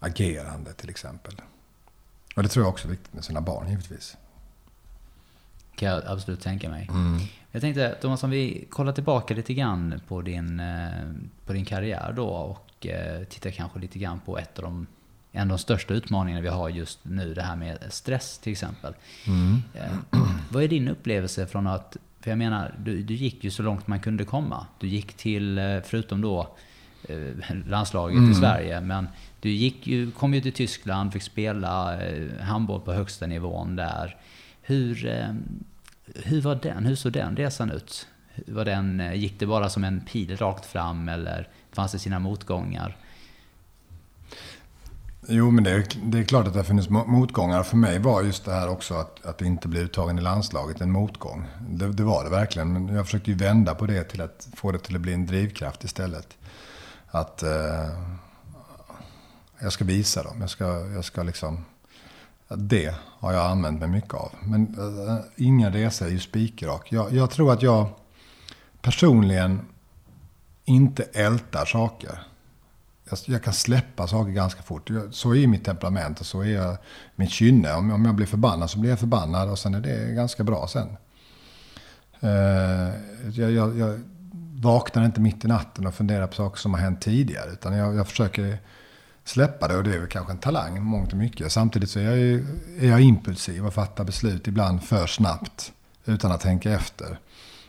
agerande 0.00 0.72
till 0.72 0.90
exempel. 0.90 1.34
Och 2.36 2.42
det 2.42 2.48
tror 2.48 2.64
jag 2.64 2.70
också 2.70 2.88
är 2.88 2.90
viktigt 2.90 3.14
med 3.14 3.24
sina 3.24 3.40
barn 3.40 3.68
givetvis. 3.68 4.16
Kan 5.76 5.88
jag 5.88 6.02
absolut 6.06 6.40
tänka 6.40 6.68
mig. 6.68 6.88
Mm. 6.90 7.20
Jag 7.52 7.62
tänkte 7.62 7.96
Thomas, 8.00 8.22
om 8.22 8.30
vi 8.30 8.66
kollar 8.70 8.92
tillbaka 8.92 9.34
lite 9.34 9.54
grann 9.54 10.00
på 10.08 10.22
din, 10.22 10.60
eh, 10.60 10.90
på 11.46 11.52
din 11.52 11.64
karriär 11.64 12.12
då 12.16 12.26
och 12.26 12.86
eh, 12.86 13.24
tittar 13.24 13.50
kanske 13.50 13.78
lite 13.78 13.98
grann 13.98 14.20
på 14.20 14.38
ett 14.38 14.58
av 14.58 14.64
de, 14.64 14.86
en 15.32 15.42
av 15.42 15.48
de 15.48 15.58
största 15.58 15.94
utmaningarna 15.94 16.42
vi 16.42 16.48
har 16.48 16.68
just 16.68 16.98
nu, 17.02 17.34
det 17.34 17.42
här 17.42 17.56
med 17.56 17.78
stress 17.88 18.38
till 18.38 18.52
exempel. 18.52 18.94
Mm. 19.26 19.62
Eh, 19.74 20.20
vad 20.50 20.62
är 20.62 20.68
din 20.68 20.88
upplevelse 20.88 21.46
från 21.46 21.66
att, 21.66 21.96
för 22.20 22.30
jag 22.30 22.38
menar, 22.38 22.74
du, 22.78 23.02
du 23.02 23.14
gick 23.14 23.44
ju 23.44 23.50
så 23.50 23.62
långt 23.62 23.86
man 23.86 24.00
kunde 24.00 24.24
komma. 24.24 24.66
Du 24.80 24.88
gick 24.88 25.14
till, 25.14 25.80
förutom 25.84 26.20
då 26.20 26.56
landslaget 27.66 28.18
mm. 28.18 28.30
i 28.30 28.34
Sverige, 28.34 28.80
men 28.80 29.08
du 29.40 29.50
gick 29.50 29.86
ju, 29.86 30.10
kom 30.10 30.34
ju 30.34 30.40
till 30.40 30.52
Tyskland, 30.52 31.12
fick 31.12 31.22
spela 31.22 32.00
handboll 32.40 32.80
på 32.80 32.92
högsta 32.92 33.26
nivån 33.26 33.76
där. 33.76 34.16
Hur, 34.62 35.06
hur 36.04 36.40
var 36.40 36.54
den? 36.54 36.86
Hur 36.86 36.94
såg 36.94 37.12
den 37.12 37.36
resan 37.36 37.70
ut? 37.70 38.06
Var 38.46 38.64
den, 38.64 39.00
eh, 39.00 39.14
gick 39.14 39.40
det 39.40 39.46
bara 39.46 39.70
som 39.70 39.84
en 39.84 40.00
pil 40.00 40.36
rakt 40.36 40.66
fram 40.66 41.08
eller 41.08 41.48
fanns 41.72 41.92
det 41.92 41.98
sina 41.98 42.18
motgångar? 42.18 42.96
Jo, 45.26 45.50
men 45.50 45.64
det 45.64 45.70
är, 45.70 45.86
det 46.04 46.18
är 46.18 46.24
klart 46.24 46.46
att 46.46 46.52
det 46.52 46.58
har 46.58 46.64
funnits 46.64 46.88
motgångar. 46.88 47.62
För 47.62 47.76
mig 47.76 47.98
var 47.98 48.22
just 48.22 48.44
det 48.44 48.52
här 48.52 48.68
också 48.68 48.94
att, 48.94 49.26
att 49.26 49.42
inte 49.42 49.68
bli 49.68 49.80
uttagen 49.80 50.18
i 50.18 50.22
landslaget 50.22 50.80
en 50.80 50.90
motgång. 50.90 51.44
Det, 51.68 51.92
det, 51.92 52.02
var 52.02 52.24
det 52.24 52.30
verkligen. 52.30 52.72
Men 52.72 52.94
jag 52.94 53.04
försökte 53.06 53.30
ju 53.30 53.36
vända 53.36 53.74
på 53.74 53.86
det 53.86 54.04
till 54.04 54.20
att 54.20 54.48
få 54.56 54.72
det 54.72 54.78
till 54.78 54.96
att 54.96 55.02
bli 55.02 55.12
en 55.12 55.26
drivkraft 55.26 55.84
istället. 55.84 56.36
Att 57.06 57.42
eh, 57.42 57.88
jag 59.58 59.72
ska 59.72 59.84
visa 59.84 60.22
dem. 60.22 60.40
Jag 60.40 60.50
ska, 60.50 60.64
jag 60.94 61.04
ska 61.04 61.22
liksom 61.22 61.64
det 62.56 62.94
har 63.18 63.32
jag 63.32 63.50
använt 63.50 63.80
mig 63.80 63.88
mycket 63.88 64.14
av. 64.14 64.32
Men 64.42 64.74
eh, 64.78 65.12
uh, 65.12 65.20
ingen 65.36 65.72
resa 65.72 66.06
är 66.06 66.10
ju 66.10 66.20
spikrak. 66.20 66.92
Jag, 66.92 67.12
jag, 67.12 67.30
tror 67.30 67.52
att 67.52 67.62
jag 67.62 67.88
personligen 68.80 69.60
inte 70.64 71.02
ältar 71.02 71.64
saker. 71.64 72.22
Jag, 73.10 73.18
jag, 73.26 73.42
kan 73.42 73.52
släppa 73.52 74.06
saker 74.06 74.32
ganska 74.32 74.62
fort. 74.62 74.90
Så 75.10 75.34
är 75.34 75.46
mitt 75.46 75.64
temperament 75.64 76.20
och 76.20 76.26
så 76.26 76.40
är 76.40 76.54
jag, 76.54 76.76
mitt 77.16 77.30
kynne. 77.30 77.72
Om, 77.72 77.92
om 77.92 78.04
jag 78.04 78.14
blir 78.14 78.26
förbannad 78.26 78.70
så 78.70 78.78
blir 78.78 78.90
jag 78.90 79.00
förbannad 79.00 79.50
och 79.50 79.58
sen 79.58 79.74
är 79.74 79.80
det 79.80 80.14
ganska 80.14 80.44
bra 80.44 80.66
sen. 80.68 80.88
Uh, 82.24 82.94
jag, 83.32 83.52
jag, 83.52 83.78
jag 83.78 84.00
vaknar 84.62 85.04
inte 85.04 85.20
mitt 85.20 85.44
i 85.44 85.48
natten 85.48 85.86
och 85.86 85.94
funderar 85.94 86.26
på 86.26 86.34
saker 86.34 86.58
som 86.58 86.74
har 86.74 86.80
hänt 86.80 87.00
tidigare. 87.00 87.50
Utan 87.50 87.76
jag, 87.76 87.94
jag 87.94 88.08
försöker 88.08 88.58
släppa 89.24 89.68
det 89.68 89.76
och 89.76 89.84
det 89.84 89.94
är 89.94 89.98
väl 89.98 90.08
kanske 90.08 90.32
en 90.32 90.38
talang 90.38 90.82
mångt 90.82 91.12
och 91.12 91.18
mycket. 91.18 91.52
Samtidigt 91.52 91.90
så 91.90 91.98
är 91.98 92.04
jag, 92.04 92.18
ju, 92.18 92.46
är 92.80 92.88
jag 92.88 93.00
impulsiv 93.00 93.66
och 93.66 93.74
fattar 93.74 94.04
beslut 94.04 94.48
ibland 94.48 94.82
för 94.82 95.06
snabbt 95.06 95.72
utan 96.04 96.32
att 96.32 96.40
tänka 96.40 96.70
efter. 96.70 97.18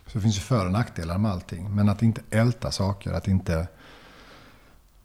Så 0.08 0.18
det 0.18 0.22
finns 0.22 0.38
ju 0.38 0.42
för 0.42 0.66
och 0.66 0.72
nackdelar 0.72 1.18
med 1.18 1.32
allting. 1.32 1.76
Men 1.76 1.90
att 1.90 2.02
inte 2.02 2.22
älta 2.30 2.72
saker, 2.72 3.14
att 3.14 3.28
inte 3.28 3.68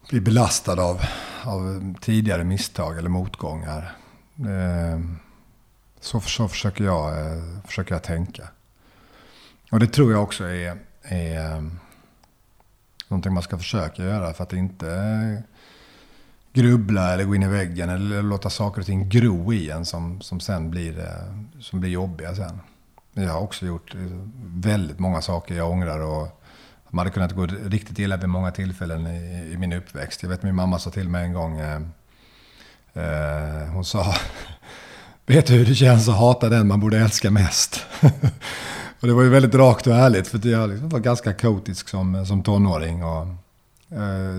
bli 0.09 0.21
belastad 0.21 0.83
av, 0.83 1.01
av 1.45 1.95
tidigare 2.01 2.45
misstag 2.45 2.99
eller 2.99 3.09
motgångar. 3.09 3.97
Eh, 4.39 5.01
så, 6.01 6.21
så 6.21 6.49
försöker, 6.49 6.85
jag, 6.85 7.21
eh, 7.21 7.43
försöker 7.65 7.95
jag 7.95 8.03
tänka. 8.03 8.49
Och 9.71 9.81
det 9.81 9.87
tror 9.87 10.13
jag 10.13 10.23
också 10.23 10.45
är, 10.45 10.79
är 11.03 11.57
eh, 11.57 11.63
någonting 13.09 13.35
man 13.35 13.43
ska 13.43 13.59
försöka 13.59 14.05
göra 14.05 14.35
för 14.35 14.43
att 14.43 14.53
inte 14.53 15.43
grubbla 16.53 17.13
eller 17.13 17.25
gå 17.25 17.35
in 17.35 17.43
i 17.43 17.49
väggen 17.49 17.89
eller 17.89 18.23
låta 18.23 18.51
saker 18.51 18.81
och 18.81 18.87
ting 18.87 19.09
gro 19.09 19.53
i 19.53 19.71
en 19.71 19.85
som, 19.85 20.21
som 20.21 20.41
sen 20.41 20.71
blir, 20.71 20.99
eh, 20.99 21.61
som 21.61 21.81
blir 21.81 21.91
jobbiga 21.91 22.35
sen. 22.35 22.61
Jag 23.13 23.33
har 23.33 23.41
också 23.41 23.67
gjort 23.67 23.95
eh, 23.95 24.01
väldigt 24.45 24.99
många 24.99 25.23
saker 25.23 25.55
jag 25.55 25.71
ångrar 25.71 26.01
och 26.01 26.43
man 26.91 26.99
hade 26.99 27.11
kunnat 27.11 27.35
gå 27.35 27.47
riktigt 27.47 27.99
illa 27.99 28.17
vid 28.17 28.29
många 28.29 28.51
tillfällen 28.51 29.07
i, 29.07 29.51
i 29.53 29.57
min 29.57 29.73
uppväxt. 29.73 30.23
Jag 30.23 30.31
vet 30.31 30.43
min 30.43 30.55
mamma 30.55 30.79
sa 30.79 30.91
till 30.91 31.09
mig 31.09 31.25
en 31.25 31.33
gång, 31.33 31.59
eh, 31.59 31.81
eh, 32.93 33.69
hon 33.69 33.85
sa 33.85 34.15
Vet 35.27 35.47
du 35.47 35.55
hur 35.55 35.67
det 35.67 35.75
känns 35.75 36.09
att 36.09 36.17
hata 36.17 36.49
den 36.49 36.67
man 36.67 36.81
borde 36.81 36.99
älska 36.99 37.31
mest? 37.31 37.87
och 39.01 39.07
det 39.07 39.13
var 39.13 39.23
ju 39.23 39.29
väldigt 39.29 39.55
rakt 39.55 39.87
och 39.87 39.95
ärligt 39.95 40.29
för 40.29 40.47
jag 40.47 40.71
liksom 40.71 40.89
var 40.89 40.99
ganska 40.99 41.33
kaotisk 41.33 41.89
som, 41.89 42.27
som 42.27 42.43
tonåring. 42.43 43.05
Och, 43.05 43.27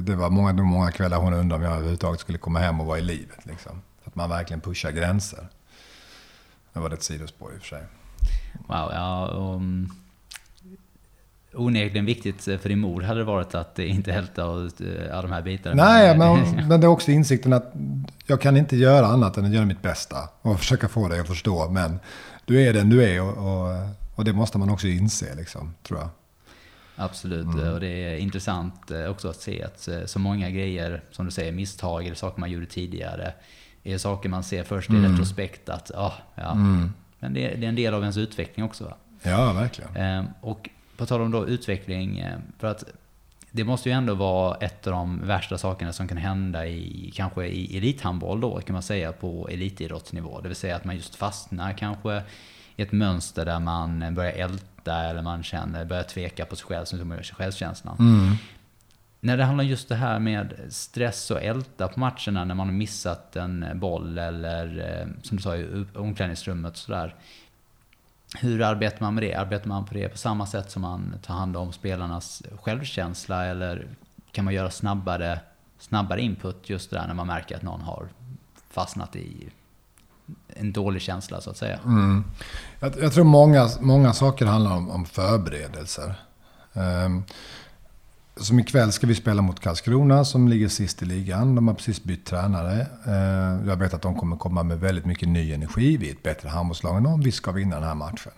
det 0.02 0.16
var 0.16 0.30
många, 0.30 0.54
många 0.54 0.92
kvällar 0.92 1.18
hon 1.18 1.34
undrade 1.34 1.56
om 1.56 1.70
jag 1.70 1.74
överhuvudtaget 1.74 2.20
skulle 2.20 2.38
komma 2.38 2.60
hem 2.60 2.80
och 2.80 2.88
vara 2.88 3.00
i 3.00 3.02
livet. 3.02 3.46
Liksom. 3.46 3.82
Att 4.06 4.16
man 4.16 4.30
verkligen 4.30 4.62
pushar 4.62 4.92
gränser. 4.92 5.48
Det 6.74 6.80
var 6.80 6.90
ett 6.90 7.04
sidospår 7.04 7.54
i 7.54 7.58
och 7.58 7.62
för 7.62 7.68
sig. 7.68 7.84
Wow, 8.68 8.92
ja. 8.92 9.30
Um, 9.34 9.92
onekligen 11.54 12.06
viktigt 12.06 12.44
för 12.44 12.70
din 12.70 12.80
mor 12.80 13.02
hade 13.02 13.20
det 13.20 13.24
varit 13.24 13.56
att 13.56 13.80
inte 13.80 14.12
hälta 14.12 14.42
eh, 14.42 14.48
alla 15.12 15.22
de 15.22 15.32
här 15.32 15.42
bitarna. 15.42 15.84
Nej, 15.84 16.18
men, 16.18 16.68
men 16.68 16.82
det 16.82 16.88
är 16.88 16.90
också 16.90 17.12
insikten 17.12 17.54
att 17.54 17.74
jag 18.26 18.42
kan 18.42 18.58
inte 18.58 18.76
göra 18.76 19.08
annat 19.08 19.38
än 19.38 19.46
att 19.46 19.52
göra 19.52 19.66
mitt 19.66 19.82
bästa 19.82 20.18
och 20.42 20.60
försöka 20.60 20.88
få 20.88 21.08
dig 21.08 21.20
att 21.20 21.28
förstå. 21.28 21.70
Men 21.70 22.00
du 22.46 22.62
är 22.62 22.74
den 22.74 22.90
du 22.90 23.04
är 23.04 23.22
och, 23.22 23.38
och, 23.38 23.76
och 24.16 24.26
det 24.26 24.34
måste 24.34 24.58
man 24.58 24.70
också 24.70 24.88
inse, 24.88 25.36
liksom, 25.36 25.74
tror 25.84 26.00
jag. 26.00 26.10
Absolut, 27.00 27.46
mm. 27.46 27.74
och 27.74 27.80
det 27.80 27.88
är 27.88 28.18
intressant 28.18 28.92
eh, 28.92 29.06
också 29.06 29.30
att 29.30 29.42
se 29.42 29.64
att 29.64 29.88
eh, 29.88 30.06
så 30.06 30.20
många 30.20 30.50
grejer, 30.50 31.02
som 31.12 31.26
du 31.26 31.32
säger, 31.32 31.52
misstag 31.52 32.06
eller 32.06 32.16
saker 32.16 32.40
man 32.40 32.52
gjorde 32.52 32.66
tidigare, 32.66 33.34
är 33.84 33.98
saker 33.98 34.30
man 34.30 34.44
ser 34.44 34.64
först 34.64 34.90
i 34.90 34.96
mm. 34.96 35.12
retrospekt 35.12 35.70
att, 35.70 35.92
ah, 35.96 36.14
ja, 36.36 36.52
mm. 36.52 36.94
men 37.20 37.34
det, 37.34 37.56
det, 37.56 37.66
är 37.66 37.70
en 37.70 37.76
del 37.76 37.94
av 37.94 38.02
ens 38.02 38.18
utveckling 38.18 38.66
också. 38.66 38.84
Va? 38.84 38.94
Ja, 39.24 39.54
verkligen. 39.54 39.96
Ehm, 39.96 40.26
och 40.42 40.70
på 40.98 41.06
tal 41.06 41.22
om 41.22 41.32
då 41.32 41.48
utveckling, 41.48 42.20
eh, 42.20 42.38
för 42.58 42.68
att 42.68 42.84
det 43.52 43.64
måste 43.64 43.90
ju 43.90 43.94
ändå 43.94 44.14
vara 44.14 44.56
ett 44.56 44.88
av 44.88 44.94
de 44.94 45.28
värsta 45.28 45.58
sakerna 45.58 45.94
som 45.94 46.08
kan 46.08 46.18
hända 46.18 46.68
i 46.68 47.12
kanske 47.16 47.46
i 47.46 47.78
elithandboll 47.78 48.42
då 48.42 48.62
kan 48.62 48.74
man 48.74 48.84
säga 48.84 49.12
på 49.12 49.50
elitidrottsnivå. 49.50 50.42
Det 50.42 50.48
vill 50.48 50.58
säga 50.58 50.76
att 50.76 50.86
man 50.86 50.96
just 50.96 51.16
fastnar 51.16 51.74
kanske 51.74 52.22
i 52.76 52.82
ett 52.82 52.92
mönster 52.92 53.46
där 53.46 53.60
man 53.60 54.16
börjar 54.16 54.32
älta 54.32 54.66
eller 54.94 55.22
man 55.22 55.44
känner, 55.44 55.86
börjar 55.86 56.04
tveka 56.04 56.46
på 56.46 56.56
sig 56.56 56.66
själv, 56.66 56.86
som 56.86 57.12
gör 57.12 57.22
sig 57.24 57.36
självkänslan. 57.36 57.98
Mm. 58.00 58.36
När 59.20 59.38
det 59.38 59.44
handlar 59.44 59.64
just 59.64 59.90
det 59.90 59.96
här 59.96 60.20
med 60.20 60.54
stress 60.70 61.32
och 61.32 61.44
älta 61.44 61.88
på 61.88 62.00
matcherna 62.00 62.46
när 62.46 62.56
man 62.56 62.68
har 62.68 62.74
missat 62.74 63.36
en 63.36 63.66
boll 63.74 64.18
eller 64.18 65.00
eh, 65.00 65.24
som 65.24 65.38
du 65.38 65.44
sa 65.44 65.56
i 65.56 65.86
omklädningsrummet 65.96 66.78
sådär. 66.78 67.16
Hur 68.40 68.62
arbetar 68.62 69.02
man 69.02 69.16
med 69.16 69.24
det? 69.24 69.34
Arbetar 69.34 69.68
man 69.68 69.86
på 69.86 69.94
det 69.94 70.10
på 70.10 70.18
samma 70.18 70.46
sätt 70.46 70.72
som 70.72 70.82
man 70.82 71.16
tar 71.22 71.34
hand 71.34 71.58
om 71.58 71.72
spelarnas 71.74 72.44
självkänsla 72.62 73.46
eller 73.46 73.88
kan 74.32 74.46
man 74.46 74.54
göra 74.54 74.70
snabbare, 74.72 75.40
snabbare 75.80 76.22
input 76.22 76.70
just 76.70 76.90
där 76.90 77.08
när 77.08 77.14
man 77.14 77.28
märker 77.28 77.56
att 77.56 77.62
någon 77.62 77.82
har 77.82 78.08
fastnat 78.70 79.16
i 79.16 79.50
en 80.48 80.72
dålig 80.72 81.02
känsla 81.02 81.42
så 81.42 81.50
att 81.50 81.58
säga. 81.58 81.80
Mm. 81.86 82.24
Jag, 82.80 82.94
jag, 83.02 83.14
tror 83.14 83.24
många, 83.24 83.70
många 83.80 84.14
saker 84.14 84.46
handlar 84.46 84.76
om, 84.76 84.90
om 84.90 85.06
förberedelser. 85.06 86.16
Um, 86.74 87.24
som 88.38 88.60
ikväll 88.60 88.92
ska 88.92 89.08
vi 89.08 89.16
spela 89.16 89.42
mot 89.42 89.60
Karlskrona 89.60 90.26
som 90.26 90.48
ligger 90.48 90.68
sist 90.68 91.02
i 91.02 91.06
ligan. 91.06 91.56
De 91.56 91.68
har 91.68 91.76
precis 91.76 92.04
bytt 92.04 92.26
tränare. 92.26 92.88
Uh, 93.08 93.68
jag 93.68 93.76
vet 93.76 93.94
att 93.94 94.02
de 94.02 94.16
kommer 94.16 94.38
komma 94.38 94.64
med 94.64 94.80
väldigt 94.80 95.06
mycket 95.06 95.30
ny 95.30 95.54
energi. 95.54 95.98
Vi 95.98 96.10
är 96.10 96.14
ett 96.14 96.24
bättre 96.24 96.50
handbollslag 96.50 96.98
än 96.98 97.04
dem. 97.04 97.22
Vi 97.22 97.32
ska 97.32 97.52
vinna 97.52 97.76
den 97.76 97.88
här 97.88 97.96
matchen. 97.96 98.32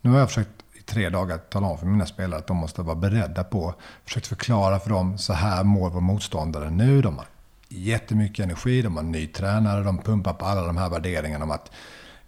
Nu 0.00 0.10
har 0.10 0.18
jag 0.18 0.28
försökt 0.28 0.50
i 0.74 0.82
tre 0.82 1.08
dagar 1.08 1.38
tala 1.38 1.66
om 1.66 1.78
för 1.78 1.86
mina 1.86 2.06
spelare 2.06 2.40
att 2.40 2.46
de 2.46 2.56
måste 2.56 2.82
vara 2.82 2.96
beredda 2.96 3.44
på, 3.44 3.74
försökt 4.04 4.26
förklara 4.26 4.80
för 4.80 4.90
dem, 4.90 5.18
så 5.18 5.32
här 5.32 5.64
mår 5.64 5.90
vår 5.90 6.00
motståndare 6.00 6.70
nu. 6.70 7.02
De 7.02 7.16
har 7.16 7.26
jättemycket 7.68 8.44
energi, 8.44 8.82
de 8.82 8.96
har 8.96 9.02
ny 9.02 9.26
tränare, 9.26 9.84
de 9.84 9.98
pumpar 9.98 10.32
på 10.32 10.44
alla 10.44 10.66
de 10.66 10.76
här 10.76 10.90
värderingarna 10.90 11.44
om 11.44 11.50
att 11.50 11.70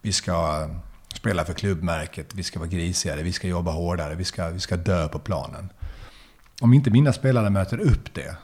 vi 0.01 0.13
ska 0.13 0.69
spela 1.15 1.45
för 1.45 1.55
klubbmärket, 1.55 2.35
vi 2.35 2.43
ska 2.43 2.59
vara 2.59 2.69
grisigare, 2.69 3.23
vi 3.23 3.33
ska 3.33 3.49
jobba 3.49 3.71
hårdare, 3.71 4.15
vi 4.15 4.25
ska, 4.25 4.49
vi 4.49 4.61
ska 4.61 4.77
dö 4.77 5.09
på 5.09 5.19
planen. 5.19 5.73
Om 6.61 6.75
inte 6.75 6.91
mina 6.91 7.13
spelare 7.13 7.51
möter 7.51 7.79
upp 7.79 8.15
det 8.15 8.37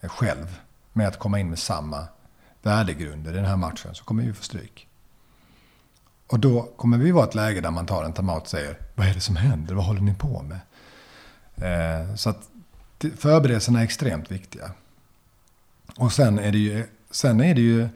eh, 0.00 0.08
själv 0.08 0.58
med 0.92 1.08
att 1.08 1.18
komma 1.18 1.40
in 1.40 1.48
med 1.48 1.58
samma 1.58 2.06
värdegrunder 2.62 3.32
i 3.32 3.34
den 3.34 3.44
här 3.44 3.56
matchen 3.56 3.94
så 3.94 4.04
kommer 4.04 4.22
vi 4.22 4.32
få 4.32 4.42
stryk. 4.42 4.88
Och 6.26 6.40
då 6.40 6.62
kommer 6.62 6.98
vi 6.98 7.10
vara 7.10 7.24
ett 7.24 7.34
läge 7.34 7.60
där 7.60 7.70
man 7.70 7.86
tar 7.86 8.04
en 8.04 8.12
timeout 8.12 8.42
och 8.42 8.48
säger 8.48 8.78
Vad 8.94 9.06
är 9.06 9.14
det 9.14 9.20
som 9.20 9.36
händer? 9.36 9.74
Vad 9.74 9.84
håller 9.84 10.00
ni 10.00 10.14
på 10.14 10.42
med? 10.42 10.60
Eh, 11.56 12.14
så 12.14 12.30
att 12.30 12.48
förberedelserna 13.16 13.80
är 13.80 13.84
extremt 13.84 14.30
viktiga. 14.30 14.70
Och 15.98 16.12
sen 16.12 16.38
är 16.38 16.52
det 16.52 16.58
ju, 16.58 16.84
sen 17.10 17.40
är 17.40 17.54
det 17.54 17.60
ju 17.60 17.88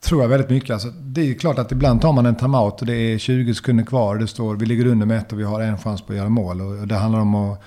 tror 0.00 0.22
jag 0.22 0.28
väldigt 0.28 0.50
mycket. 0.50 0.70
Alltså, 0.70 0.88
det 0.88 1.30
är 1.30 1.34
klart 1.34 1.58
att 1.58 1.72
ibland 1.72 2.00
tar 2.00 2.12
man 2.12 2.26
en 2.26 2.36
timeout 2.36 2.80
och 2.80 2.86
det 2.86 2.96
är 2.96 3.18
20 3.18 3.54
sekunder 3.54 3.84
kvar. 3.84 4.16
Det 4.16 4.26
står 4.26 4.56
vi 4.56 4.66
ligger 4.66 4.86
under 4.86 5.06
med 5.06 5.18
ett 5.18 5.32
och 5.32 5.40
vi 5.40 5.44
har 5.44 5.60
en 5.60 5.78
chans 5.78 6.02
på 6.02 6.12
att 6.12 6.16
göra 6.18 6.28
mål. 6.28 6.60
Och 6.60 6.88
det 6.88 6.94
handlar 6.94 7.20
om 7.20 7.34
att 7.34 7.60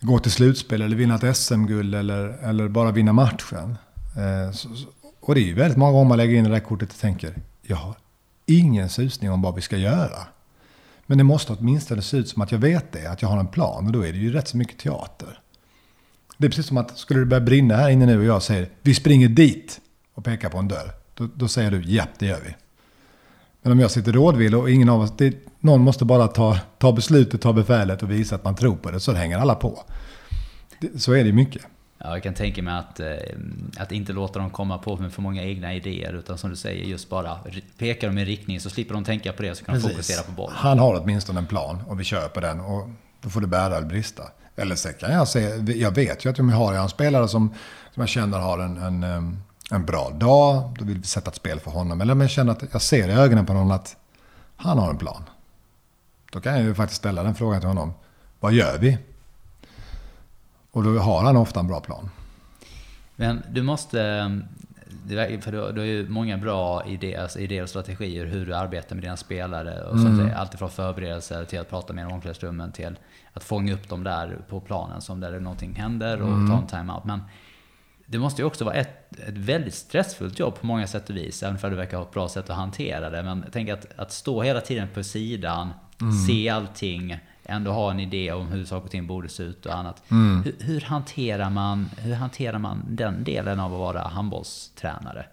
gå 0.00 0.18
till 0.18 0.32
slutspel 0.32 0.82
eller 0.82 0.96
vinna 0.96 1.14
ett 1.14 1.36
SM-guld 1.36 1.94
eller, 1.94 2.38
eller 2.42 2.68
bara 2.68 2.90
vinna 2.90 3.12
matchen. 3.12 3.76
Eh, 4.16 4.52
så, 4.52 4.68
och 5.20 5.34
det 5.34 5.40
är 5.40 5.44
ju 5.44 5.54
väldigt 5.54 5.78
många 5.78 5.92
gånger 5.92 6.08
man 6.08 6.18
lägger 6.18 6.36
in 6.36 6.44
det 6.44 6.50
där 6.50 6.60
kortet 6.60 6.90
och 6.90 6.98
tänker 6.98 7.34
jag 7.62 7.76
har 7.76 7.94
ingen 8.46 8.88
susning 8.88 9.30
om 9.30 9.42
vad 9.42 9.54
vi 9.54 9.60
ska 9.60 9.76
göra. 9.76 10.26
Men 11.06 11.18
det 11.18 11.24
måste 11.24 11.52
åtminstone 11.52 12.02
se 12.02 12.16
ut 12.16 12.28
som 12.28 12.42
att 12.42 12.52
jag 12.52 12.58
vet 12.58 12.92
det, 12.92 13.06
att 13.06 13.22
jag 13.22 13.28
har 13.28 13.38
en 13.38 13.46
plan. 13.46 13.86
Och 13.86 13.92
då 13.92 14.06
är 14.06 14.12
det 14.12 14.18
ju 14.18 14.32
rätt 14.32 14.48
så 14.48 14.56
mycket 14.56 14.78
teater. 14.78 15.40
Det 16.40 16.46
är 16.46 16.48
precis 16.48 16.66
som 16.66 16.76
att 16.76 16.98
skulle 16.98 17.20
det 17.20 17.26
börja 17.26 17.40
brinna 17.40 17.76
här 17.76 17.90
inne 17.90 18.06
nu 18.06 18.18
och 18.18 18.24
jag 18.24 18.42
säger 18.42 18.68
vi 18.82 18.94
springer 18.94 19.28
dit 19.28 19.80
och 20.14 20.24
pekar 20.24 20.48
på 20.48 20.58
en 20.58 20.68
dörr. 20.68 20.92
Då, 21.14 21.28
då 21.34 21.48
säger 21.48 21.70
du 21.70 21.82
ja, 21.82 22.04
det 22.18 22.26
gör 22.26 22.40
vi. 22.44 22.54
Men 23.62 23.72
om 23.72 23.80
jag 23.80 23.90
sitter 23.90 24.12
rådvill 24.12 24.54
och 24.54 24.70
ingen 24.70 24.88
av 24.88 25.00
oss, 25.00 25.12
det, 25.16 25.34
någon 25.60 25.80
måste 25.80 26.04
bara 26.04 26.28
ta, 26.28 26.58
ta 26.78 26.92
beslutet, 26.92 27.40
ta 27.42 27.52
befälet 27.52 28.02
och 28.02 28.10
visa 28.10 28.34
att 28.34 28.44
man 28.44 28.54
tror 28.54 28.76
på 28.76 28.90
det, 28.90 29.00
så 29.00 29.12
hänger 29.12 29.38
alla 29.38 29.54
på. 29.54 29.84
Det, 30.80 31.02
så 31.02 31.12
är 31.12 31.24
det 31.24 31.32
mycket. 31.32 31.62
Ja, 31.98 32.10
jag 32.10 32.22
kan 32.22 32.34
tänka 32.34 32.62
mig 32.62 32.74
att, 32.74 33.00
eh, 33.00 33.06
att 33.76 33.92
inte 33.92 34.12
låta 34.12 34.38
dem 34.38 34.50
komma 34.50 34.78
på 34.78 34.96
med 34.96 35.12
för 35.12 35.22
många 35.22 35.42
egna 35.42 35.74
idéer, 35.74 36.12
utan 36.12 36.38
som 36.38 36.50
du 36.50 36.56
säger, 36.56 36.84
just 36.84 37.08
bara 37.08 37.38
peka 37.78 38.06
dem 38.06 38.18
i 38.18 38.24
riktning 38.24 38.60
så 38.60 38.70
slipper 38.70 38.94
de 38.94 39.04
tänka 39.04 39.32
på 39.32 39.42
det, 39.42 39.54
så 39.54 39.64
kan 39.64 39.74
de 39.74 39.80
fokusera 39.80 40.22
på 40.22 40.32
bollen. 40.32 40.56
Han 40.56 40.78
har 40.78 41.00
åtminstone 41.02 41.38
en 41.38 41.46
plan 41.46 41.82
och 41.86 42.00
vi 42.00 42.04
kör 42.04 42.28
på 42.28 42.40
den 42.40 42.60
och 42.60 42.88
då 43.20 43.30
får 43.30 43.40
det 43.40 43.46
bära 43.46 43.76
eller 43.76 43.88
brista. 43.88 44.22
Eller 44.60 44.76
så 44.76 44.92
kan 44.92 45.12
jag 45.12 45.28
säga, 45.28 45.56
jag 45.56 45.94
vet 45.94 46.24
ju 46.24 46.30
att 46.30 46.38
om 46.38 46.48
jag 46.48 46.56
har 46.56 46.74
en 46.74 46.88
spelare 46.88 47.28
som, 47.28 47.54
som 47.94 48.00
jag 48.00 48.08
känner 48.08 48.38
har 48.38 48.58
en, 48.58 48.76
en, 48.76 49.42
en 49.70 49.86
bra 49.86 50.10
dag, 50.10 50.76
då 50.78 50.84
vill 50.84 50.98
vi 50.98 51.06
sätta 51.06 51.30
ett 51.30 51.36
spel 51.36 51.60
för 51.60 51.70
honom. 51.70 52.00
Eller 52.00 52.12
om 52.12 52.20
jag 52.20 52.30
känner 52.30 52.52
att 52.52 52.62
jag 52.72 52.82
ser 52.82 53.08
i 53.08 53.12
ögonen 53.12 53.46
på 53.46 53.52
någon 53.52 53.72
att 53.72 53.96
han 54.56 54.78
har 54.78 54.90
en 54.90 54.98
plan. 54.98 55.22
Då 56.32 56.40
kan 56.40 56.52
jag 56.52 56.62
ju 56.62 56.74
faktiskt 56.74 56.98
ställa 56.98 57.22
den 57.22 57.34
frågan 57.34 57.60
till 57.60 57.68
honom. 57.68 57.92
Vad 58.40 58.52
gör 58.52 58.78
vi? 58.78 58.98
Och 60.70 60.82
då 60.82 60.98
har 60.98 61.22
han 61.22 61.36
ofta 61.36 61.60
en 61.60 61.66
bra 61.66 61.80
plan. 61.80 62.10
Men 63.16 63.42
du 63.50 63.62
måste, 63.62 64.40
för 65.40 65.52
du, 65.52 65.80
har 65.80 65.86
ju 65.86 66.08
många 66.08 66.38
bra 66.38 66.84
idéer, 66.86 67.38
idéer 67.38 67.62
och 67.62 67.68
strategier 67.68 68.26
hur 68.26 68.46
du 68.46 68.54
arbetar 68.54 68.94
med 68.96 69.04
dina 69.04 69.16
spelare. 69.16 69.82
Och 69.82 69.98
så 69.98 70.06
mm. 70.06 70.30
Alltifrån 70.36 70.70
förberedelser 70.70 71.44
till 71.44 71.60
att 71.60 71.70
prata 71.70 71.92
med 71.92 72.04
dem 72.04 72.10
i 72.10 72.14
omklädningsrummen 72.14 72.72
till 72.72 72.98
att 73.32 73.44
fånga 73.44 73.74
upp 73.74 73.88
dem 73.88 74.04
där 74.04 74.38
på 74.48 74.60
planen 74.60 75.00
som 75.00 75.20
där 75.20 75.40
någonting 75.40 75.74
händer 75.74 76.22
och 76.22 76.28
mm. 76.28 76.50
ta 76.50 76.58
en 76.58 76.66
time-out. 76.66 77.04
Men 77.04 77.20
det 78.06 78.18
måste 78.18 78.42
ju 78.42 78.46
också 78.46 78.64
vara 78.64 78.74
ett, 78.74 79.18
ett 79.18 79.36
väldigt 79.36 79.74
stressfullt 79.74 80.38
jobb 80.38 80.60
på 80.60 80.66
många 80.66 80.86
sätt 80.86 81.10
och 81.10 81.16
vis, 81.16 81.42
även 81.42 81.58
om 81.62 81.70
du 81.70 81.76
verkar 81.76 81.96
ha 81.96 82.04
ett 82.04 82.12
bra 82.12 82.28
sätt 82.28 82.50
att 82.50 82.56
hantera 82.56 83.10
det. 83.10 83.22
Men 83.22 83.44
tänk 83.52 83.68
att, 83.68 83.86
att 83.96 84.12
stå 84.12 84.42
hela 84.42 84.60
tiden 84.60 84.88
på 84.94 85.02
sidan, 85.02 85.70
mm. 86.00 86.12
se 86.12 86.48
allting, 86.48 87.18
ändå 87.50 87.72
ha 87.72 87.90
en 87.90 88.00
idé 88.00 88.32
om 88.32 88.46
hur 88.46 88.64
saker 88.64 88.84
och 88.84 88.90
ting 88.90 89.06
borde 89.06 89.28
se 89.28 89.42
ut 89.42 89.66
och 89.66 89.74
annat. 89.74 90.02
Mm. 90.10 90.42
Hur, 90.42 90.54
hur, 90.60 90.80
hanterar 90.80 91.50
man, 91.50 91.90
hur 91.96 92.14
hanterar 92.14 92.58
man 92.58 92.84
den 92.88 93.24
delen 93.24 93.60
av 93.60 93.72
att 93.72 93.78
vara 93.78 94.08
handbollstränare? 94.08 95.26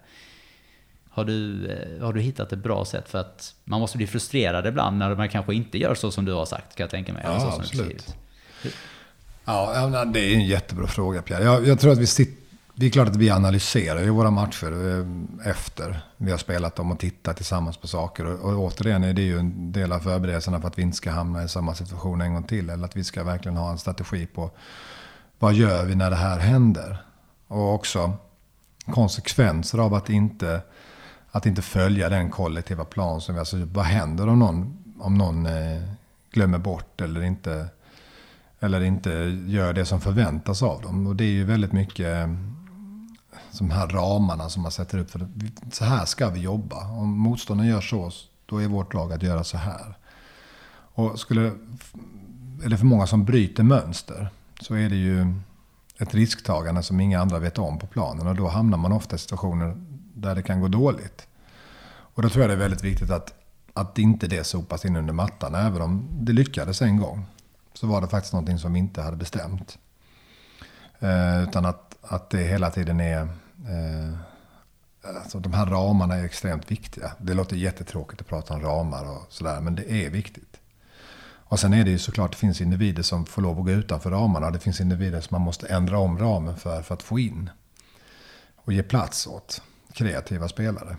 Har 1.10 1.24
du, 1.24 1.66
eh, 1.66 2.04
har 2.04 2.12
du 2.12 2.20
hittat 2.20 2.52
ett 2.52 2.58
bra 2.58 2.84
sätt? 2.84 3.08
För 3.08 3.18
att 3.18 3.54
man 3.64 3.80
måste 3.80 3.96
bli 3.96 4.06
frustrerad 4.06 4.66
ibland 4.66 4.98
när 4.98 5.14
man 5.14 5.28
kanske 5.28 5.54
inte 5.54 5.78
gör 5.78 5.94
så 5.94 6.10
som 6.10 6.24
du 6.24 6.32
har 6.32 6.46
sagt, 6.46 6.74
kan 6.76 6.84
jag 6.84 6.90
tänka 6.90 7.12
mig. 7.12 7.22
Ja, 7.26 7.58
absolut. 7.58 8.16
Ja, 9.44 10.04
det 10.04 10.20
är 10.20 10.34
en 10.34 10.46
jättebra 10.46 10.86
fråga 10.86 11.22
Pierre. 11.22 11.44
Jag, 11.44 11.66
jag 11.66 11.80
tror 11.80 11.92
att 11.92 11.98
vi 11.98 12.06
sitter 12.06 12.47
det 12.80 12.86
är 12.86 12.90
klart 12.90 13.08
att 13.08 13.16
vi 13.16 13.30
analyserar 13.30 14.00
ju 14.00 14.10
våra 14.10 14.30
matcher 14.30 14.72
eh, 14.72 15.50
efter 15.50 16.00
vi 16.16 16.30
har 16.30 16.38
spelat 16.38 16.76
dem 16.76 16.92
och 16.92 16.98
tittat 16.98 17.36
tillsammans 17.36 17.76
på 17.76 17.86
saker. 17.86 18.26
Och, 18.26 18.52
och 18.52 18.64
återigen 18.64 19.04
är 19.04 19.12
det 19.12 19.22
ju 19.22 19.38
en 19.38 19.72
del 19.72 19.92
av 19.92 19.98
förberedelserna 19.98 20.60
för 20.60 20.68
att 20.68 20.78
vi 20.78 20.82
inte 20.82 20.96
ska 20.96 21.10
hamna 21.10 21.44
i 21.44 21.48
samma 21.48 21.74
situation 21.74 22.20
en 22.20 22.34
gång 22.34 22.42
till. 22.42 22.70
Eller 22.70 22.84
att 22.84 22.96
vi 22.96 23.04
ska 23.04 23.24
verkligen 23.24 23.56
ha 23.56 23.70
en 23.70 23.78
strategi 23.78 24.26
på 24.26 24.50
vad 25.38 25.54
gör 25.54 25.84
vi 25.84 25.94
när 25.94 26.10
det 26.10 26.16
här 26.16 26.38
händer? 26.38 27.02
Och 27.48 27.74
också 27.74 28.12
konsekvenser 28.86 29.78
av 29.78 29.94
att 29.94 30.10
inte, 30.10 30.62
att 31.30 31.46
inte 31.46 31.62
följa 31.62 32.08
den 32.08 32.30
kollektiva 32.30 32.84
plan 32.84 33.20
som 33.20 33.34
vi... 33.34 33.38
Alltså 33.38 33.56
vad 33.72 33.84
händer 33.84 34.28
om 34.28 34.38
någon, 34.38 34.78
om 35.00 35.14
någon 35.14 35.46
eh, 35.46 35.82
glömmer 36.32 36.58
bort 36.58 37.00
eller 37.00 37.22
inte, 37.22 37.66
eller 38.60 38.80
inte 38.80 39.10
gör 39.46 39.72
det 39.72 39.84
som 39.84 40.00
förväntas 40.00 40.62
av 40.62 40.82
dem? 40.82 41.06
Och 41.06 41.16
det 41.16 41.24
är 41.24 41.32
ju 41.32 41.44
väldigt 41.44 41.72
mycket 41.72 42.06
eh, 42.06 42.28
som 43.58 43.70
här 43.70 43.86
ramarna 43.86 44.48
som 44.48 44.62
man 44.62 44.70
sätter 44.72 44.98
upp. 44.98 45.10
För 45.10 45.28
så 45.72 45.84
här 45.84 46.04
ska 46.04 46.28
vi 46.28 46.40
jobba. 46.40 46.90
Om 46.90 47.18
motståndaren 47.18 47.70
gör 47.70 47.80
så, 47.80 48.10
då 48.46 48.62
är 48.62 48.68
vårt 48.68 48.94
lag 48.94 49.12
att 49.12 49.22
göra 49.22 49.44
så 49.44 49.56
här. 49.56 49.98
Och 50.70 51.20
skulle, 51.20 51.42
är 52.64 52.68
det 52.68 52.78
för 52.78 52.84
många 52.84 53.06
som 53.06 53.24
bryter 53.24 53.62
mönster 53.62 54.28
så 54.60 54.74
är 54.74 54.88
det 54.88 54.96
ju 54.96 55.34
ett 55.98 56.14
risktagande 56.14 56.82
som 56.82 57.00
inga 57.00 57.20
andra 57.20 57.38
vet 57.38 57.58
om 57.58 57.78
på 57.78 57.86
planen. 57.86 58.26
Och 58.26 58.34
då 58.34 58.48
hamnar 58.48 58.78
man 58.78 58.92
ofta 58.92 59.16
i 59.16 59.18
situationer 59.18 59.76
där 60.14 60.34
det 60.34 60.42
kan 60.42 60.60
gå 60.60 60.68
dåligt. 60.68 61.26
Och 61.88 62.22
då 62.22 62.28
tror 62.28 62.42
jag 62.42 62.50
det 62.50 62.54
är 62.54 62.68
väldigt 62.68 62.84
viktigt 62.84 63.10
att, 63.10 63.34
att 63.72 63.98
inte 63.98 64.26
det 64.26 64.44
sopas 64.44 64.84
in 64.84 64.96
under 64.96 65.12
mattan. 65.12 65.54
Även 65.54 65.82
om 65.82 66.08
det 66.10 66.32
lyckades 66.32 66.82
en 66.82 66.96
gång. 66.96 67.26
Så 67.72 67.86
var 67.86 68.00
det 68.00 68.08
faktiskt 68.08 68.32
någonting 68.32 68.58
som 68.58 68.72
vi 68.72 68.78
inte 68.78 69.02
hade 69.02 69.16
bestämt. 69.16 69.78
Eh, 70.98 71.42
utan 71.42 71.66
att, 71.66 71.96
att 72.02 72.30
det 72.30 72.42
hela 72.42 72.70
tiden 72.70 73.00
är 73.00 73.28
Eh, 73.68 74.14
alltså 75.16 75.38
de 75.38 75.52
här 75.52 75.66
ramarna 75.66 76.14
är 76.14 76.24
extremt 76.24 76.70
viktiga. 76.70 77.12
Det 77.18 77.34
låter 77.34 77.56
jättetråkigt 77.56 78.20
att 78.20 78.28
prata 78.28 78.54
om 78.54 78.60
ramar 78.60 79.04
och 79.04 79.26
sådär, 79.28 79.60
men 79.60 79.74
det 79.74 79.92
är 79.92 80.10
viktigt. 80.10 80.60
Och 81.50 81.60
sen 81.60 81.72
är 81.72 81.84
det 81.84 81.90
ju 81.90 81.98
såklart, 81.98 82.30
det 82.30 82.36
finns 82.36 82.60
individer 82.60 83.02
som 83.02 83.26
får 83.26 83.42
lov 83.42 83.58
att 83.58 83.64
gå 83.64 83.70
utanför 83.70 84.10
ramarna. 84.10 84.50
Det 84.50 84.58
finns 84.58 84.80
individer 84.80 85.20
som 85.20 85.34
man 85.34 85.40
måste 85.40 85.66
ändra 85.66 85.98
om 85.98 86.18
ramen 86.18 86.56
för, 86.56 86.82
för 86.82 86.94
att 86.94 87.02
få 87.02 87.18
in. 87.18 87.50
Och 88.56 88.72
ge 88.72 88.82
plats 88.82 89.26
åt 89.26 89.62
kreativa 89.92 90.48
spelare. 90.48 90.96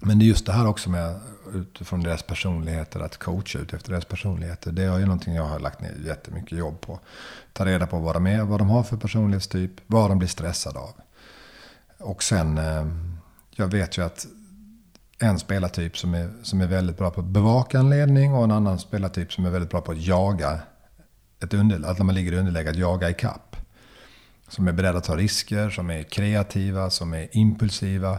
Men 0.00 0.18
det 0.18 0.24
är 0.24 0.26
just 0.26 0.46
det 0.46 0.52
här 0.52 0.66
också 0.66 0.90
med 0.90 1.20
utifrån 1.54 2.02
deras 2.02 2.22
personligheter, 2.22 3.00
att 3.00 3.16
coacha 3.16 3.58
ut 3.58 3.72
efter 3.72 3.90
deras 3.90 4.04
personligheter. 4.04 4.72
Det 4.72 4.82
är 4.82 4.98
ju 4.98 5.04
någonting 5.04 5.34
jag 5.34 5.44
har 5.44 5.58
lagt 5.58 5.80
ner 5.80 5.94
jättemycket 6.06 6.58
jobb 6.58 6.80
på. 6.80 7.00
Ta 7.52 7.64
reda 7.64 7.86
på 7.86 7.98
vad 7.98 8.16
de 8.16 8.26
är, 8.26 8.42
vad 8.42 8.60
de 8.60 8.68
har 8.68 8.82
för 8.82 8.96
personlighetstyp, 8.96 9.72
vad 9.86 10.10
de 10.10 10.18
blir 10.18 10.28
stressade 10.28 10.78
av. 10.78 10.94
Och 11.98 12.22
sen, 12.22 12.58
eh, 12.58 12.86
jag 13.50 13.68
vet 13.68 13.98
ju 13.98 14.04
att 14.04 14.26
en 15.18 15.38
spelartyp 15.38 15.98
som 15.98 16.14
är, 16.14 16.30
som 16.42 16.60
är 16.60 16.66
väldigt 16.66 16.98
bra 16.98 17.10
på 17.10 17.20
att 17.20 17.26
bevaka 17.26 17.78
en 17.78 17.90
ledning 17.90 18.34
och 18.34 18.44
en 18.44 18.50
annan 18.50 18.78
spelartyp 18.78 19.32
som 19.32 19.46
är 19.46 19.50
väldigt 19.50 19.70
bra 19.70 19.80
på 19.80 19.92
att 19.92 20.02
jaga 20.02 20.60
ett 21.42 21.54
underläge, 21.54 21.90
att 21.90 21.98
när 21.98 22.04
man 22.04 22.14
ligger 22.14 22.32
i 22.32 22.36
underläge, 22.36 22.70
att 22.70 22.76
jaga 22.76 23.10
i 23.10 23.14
kapp. 23.14 23.56
Som 24.48 24.68
är 24.68 24.72
beredda 24.72 24.98
att 24.98 25.04
ta 25.04 25.16
risker, 25.16 25.70
som 25.70 25.90
är 25.90 26.02
kreativa, 26.02 26.90
som 26.90 27.14
är 27.14 27.36
impulsiva. 27.36 28.12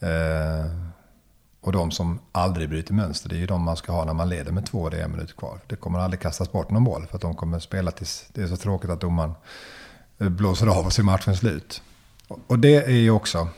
Eh, 0.00 0.66
och 1.60 1.72
de 1.72 1.90
som 1.90 2.20
aldrig 2.32 2.68
bryter 2.68 2.94
mönster, 2.94 3.28
det 3.28 3.36
är 3.36 3.38
ju 3.38 3.46
de 3.46 3.62
man 3.62 3.76
ska 3.76 3.92
ha 3.92 4.04
när 4.04 4.12
man 4.12 4.28
leder 4.28 4.52
med 4.52 4.66
två 4.66 4.88
det 4.88 5.02
är 5.02 5.08
minut 5.08 5.36
kvar. 5.36 5.60
Det 5.66 5.76
kommer 5.76 5.98
aldrig 5.98 6.20
kastas 6.20 6.52
bort 6.52 6.70
någon 6.70 6.84
boll 6.84 7.06
för 7.06 7.16
att 7.16 7.22
de 7.22 7.34
kommer 7.34 7.58
spela 7.58 7.90
tills 7.90 8.26
det 8.32 8.42
är 8.42 8.46
så 8.46 8.56
tråkigt 8.56 8.90
att 8.90 9.00
domaren 9.00 9.34
blåser 10.18 10.66
av 10.66 10.86
oss 10.86 10.98
i 10.98 11.02
matchen 11.02 11.36
slut. 11.36 11.82
Och 12.46 12.58
det 12.58 12.76
är 12.76 12.90
ju 12.90 13.10
också 13.10 13.48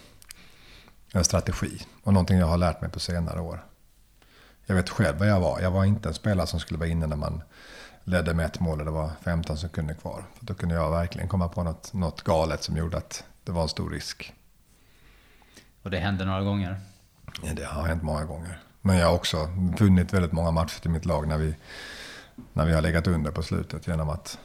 en 1.12 1.24
strategi. 1.24 1.86
Och 2.02 2.12
någonting 2.12 2.38
jag 2.38 2.46
har 2.46 2.58
lärt 2.58 2.80
mig 2.80 2.90
på 2.90 3.00
senare 3.00 3.40
år. 3.40 3.64
Jag 4.66 4.76
vet 4.76 4.88
själv 4.88 5.18
vad 5.18 5.28
jag 5.28 5.40
var. 5.40 5.60
Jag 5.60 5.70
var 5.70 5.84
inte 5.84 6.08
en 6.08 6.14
spelare 6.14 6.46
som 6.46 6.60
skulle 6.60 6.78
vara 6.78 6.88
inne 6.88 7.06
när 7.06 7.16
man 7.16 7.42
ledde 8.04 8.34
med 8.34 8.46
ett 8.46 8.60
mål 8.60 8.78
och 8.78 8.84
det 8.84 8.90
var 8.90 9.10
15 9.22 9.58
sekunder 9.58 9.94
kvar. 9.94 10.24
För 10.38 10.46
då 10.46 10.54
kunde 10.54 10.74
jag 10.74 10.90
verkligen 10.90 11.28
komma 11.28 11.48
på 11.48 11.62
något, 11.62 11.92
något 11.92 12.22
galet 12.22 12.62
som 12.62 12.76
gjorde 12.76 12.96
att 12.96 13.24
det 13.44 13.52
var 13.52 13.62
en 13.62 13.68
stor 13.68 13.90
risk. 13.90 14.34
Och 15.82 15.90
det 15.90 15.98
hände 15.98 16.24
några 16.24 16.42
gånger? 16.42 16.80
Ja, 17.42 17.52
det 17.54 17.64
har 17.64 17.82
hänt 17.82 18.02
många 18.02 18.24
gånger. 18.24 18.60
Men 18.80 18.96
jag 18.96 19.06
har 19.06 19.14
också 19.14 19.48
vunnit 19.78 20.12
väldigt 20.12 20.32
många 20.32 20.50
matcher 20.50 20.80
till 20.80 20.90
mitt 20.90 21.04
lag 21.04 21.28
när 21.28 21.38
vi, 21.38 21.54
när 22.52 22.66
vi 22.66 22.72
har 22.72 22.82
legat 22.82 23.06
under 23.06 23.30
på 23.30 23.42
slutet 23.42 23.86
genom 23.86 24.08
att 24.08 24.38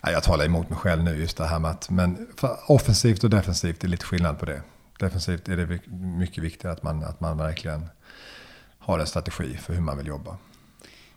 Ja, 0.00 0.10
jag 0.10 0.22
talar 0.22 0.44
emot 0.44 0.70
mig 0.70 0.78
själv 0.78 1.04
nu 1.04 1.16
just 1.16 1.36
det 1.36 1.46
här 1.46 1.58
med 1.58 1.70
att, 1.70 1.90
men 1.90 2.28
offensivt 2.66 3.24
och 3.24 3.30
defensivt 3.30 3.84
är 3.84 3.88
lite 3.88 4.04
skillnad 4.04 4.38
på 4.38 4.46
det. 4.46 4.62
Defensivt 4.98 5.48
är 5.48 5.56
det 5.56 5.80
mycket 5.92 6.44
viktigare 6.44 6.72
att 6.72 6.82
man, 6.82 7.04
att 7.04 7.20
man 7.20 7.38
verkligen 7.38 7.88
har 8.78 8.98
en 8.98 9.06
strategi 9.06 9.56
för 9.56 9.74
hur 9.74 9.80
man 9.80 9.98
vill 9.98 10.06
jobba. 10.06 10.36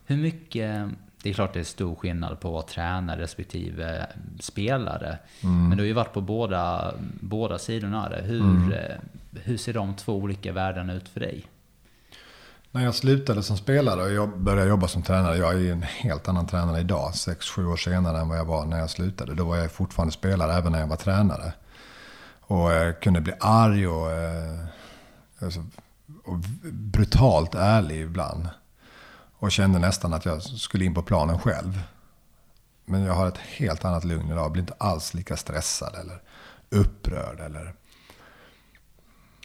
Hur 0.05 0.17
mycket, 0.17 0.89
det 1.23 1.29
är 1.29 1.33
klart 1.33 1.53
det 1.53 1.59
är 1.59 1.63
stor 1.63 1.95
skillnad 1.95 2.39
på 2.39 2.47
att 2.47 2.53
vara 2.53 2.63
tränare 2.63 3.21
respektive 3.21 4.07
spelare. 4.39 5.17
Mm. 5.43 5.67
Men 5.69 5.77
du 5.77 5.83
har 5.83 5.87
ju 5.87 5.93
varit 5.93 6.13
på 6.13 6.21
båda, 6.21 6.93
båda 7.21 7.57
sidorna. 7.57 8.09
Hur, 8.23 8.41
mm. 8.41 8.73
hur 9.43 9.57
ser 9.57 9.73
de 9.73 9.95
två 9.95 10.15
olika 10.15 10.51
världarna 10.51 10.93
ut 10.93 11.09
för 11.09 11.19
dig? 11.19 11.45
När 12.71 12.83
jag 12.83 12.95
slutade 12.95 13.43
som 13.43 13.57
spelare 13.57 14.19
och 14.19 14.29
började 14.29 14.69
jobba 14.69 14.87
som 14.87 15.03
tränare, 15.03 15.37
jag 15.37 15.53
är 15.53 15.71
en 15.71 15.81
helt 15.81 16.27
annan 16.27 16.47
tränare 16.47 16.79
idag, 16.79 17.11
6-7 17.11 17.65
år 17.65 17.77
senare 17.77 18.19
än 18.19 18.29
vad 18.29 18.37
jag 18.37 18.45
var 18.45 18.65
när 18.65 18.79
jag 18.79 18.89
slutade. 18.89 19.33
Då 19.33 19.43
var 19.43 19.57
jag 19.57 19.71
fortfarande 19.71 20.11
spelare 20.13 20.53
även 20.53 20.71
när 20.71 20.79
jag 20.79 20.87
var 20.87 20.95
tränare. 20.95 21.53
Och 22.41 22.71
jag 22.71 23.01
kunde 23.01 23.21
bli 23.21 23.33
arg 23.39 23.87
och, 23.87 24.11
eh, 24.11 24.59
alltså, 25.39 25.65
och 26.23 26.37
brutalt 26.71 27.55
ärlig 27.55 28.01
ibland. 28.01 28.49
Och 29.39 29.51
kände 29.51 29.79
nästan 29.79 30.13
att 30.13 30.25
jag 30.25 30.43
skulle 30.43 30.85
in 30.85 30.93
på 30.93 31.01
planen 31.01 31.39
själv. 31.39 31.81
Men 32.85 33.01
jag 33.01 33.13
har 33.13 33.27
ett 33.27 33.37
helt 33.37 33.85
annat 33.85 34.03
lugn 34.03 34.25
idag. 34.31 34.43
Jag 34.43 34.51
blir 34.51 34.63
inte 34.63 34.75
alls 34.77 35.13
lika 35.13 35.37
stressad 35.37 35.95
eller 35.95 36.21
upprörd 36.69 37.39
eller 37.39 37.73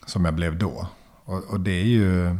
som 0.06 0.24
jag 0.24 0.34
blev 0.34 0.58
då. 0.58 0.88
Och, 1.24 1.44
och 1.44 1.60
det 1.60 1.80
är 1.80 1.84
ju 1.84 2.38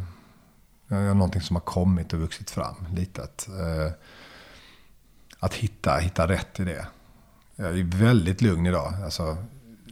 någonting 0.89 1.41
som 1.41 1.57
har 1.57 1.61
kommit 1.61 2.13
och 2.13 2.21
vuxit 2.21 2.51
fram 2.51 2.87
lite. 2.97 3.23
Att, 3.23 3.49
eh, 3.49 3.93
att 5.39 5.55
hitta, 5.55 5.97
hitta 5.97 6.29
rätt 6.29 6.61
i 6.61 6.65
det. 6.65 6.87
Jag 7.57 7.79
är 7.79 7.99
väldigt 7.99 8.43
lugn 8.43 8.67
idag. 8.67 8.95
Alltså, 9.05 9.37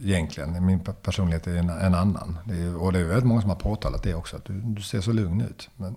egentligen. 0.01 0.65
Min 0.65 0.79
personlighet 0.79 1.47
är 1.47 1.57
en, 1.57 1.69
en 1.69 1.95
annan. 1.95 2.37
Det 2.45 2.55
är, 2.55 2.75
och 2.75 2.93
det 2.93 2.99
är 2.99 3.03
väldigt 3.03 3.25
många 3.25 3.41
som 3.41 3.49
har 3.49 3.57
påtalat 3.57 4.03
det 4.03 4.13
också. 4.13 4.35
Att 4.35 4.45
du, 4.45 4.53
du 4.53 4.81
ser 4.81 5.01
så 5.01 5.11
lugn 5.11 5.41
ut. 5.41 5.69
Men, 5.75 5.95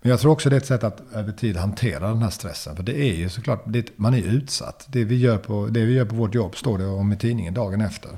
men 0.00 0.10
jag 0.10 0.20
tror 0.20 0.32
också 0.32 0.50
det 0.50 0.56
är 0.56 0.60
ett 0.60 0.66
sätt 0.66 0.84
att 0.84 1.02
över 1.14 1.32
tid 1.32 1.56
hantera 1.56 2.08
den 2.08 2.22
här 2.22 2.30
stressen. 2.30 2.76
För 2.76 2.82
det 2.82 2.98
är 2.98 3.14
ju 3.14 3.28
såklart, 3.28 3.62
det, 3.66 3.98
man 3.98 4.14
är 4.14 4.22
utsatt. 4.22 4.86
Det 4.88 5.04
vi, 5.04 5.16
gör 5.16 5.38
på, 5.38 5.66
det 5.66 5.84
vi 5.84 5.92
gör 5.92 6.04
på 6.04 6.14
vårt 6.14 6.34
jobb 6.34 6.56
står 6.56 6.78
det 6.78 6.86
om 6.86 7.12
i 7.12 7.16
tidningen 7.16 7.54
dagen 7.54 7.80
efter. 7.80 8.10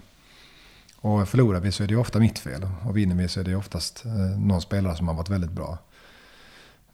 Och 0.96 1.29
förlorar 1.29 1.61
vi 1.61 1.73
så 1.73 1.83
är 1.83 1.87
det 1.87 1.96
ofta 1.96 2.18
mitt 2.18 2.38
fel. 2.38 2.68
Och 2.85 2.96
vinner 2.96 3.14
vi 3.14 3.29
så 3.29 3.40
är 3.40 3.44
det 3.44 3.57
oftast 3.57 4.05
eh, 4.05 4.12
någon 4.38 4.61
spelare 4.61 4.96
som 4.96 5.09
har 5.09 5.14
varit 5.14 5.29
väldigt 5.29 5.51
bra. 5.51 5.79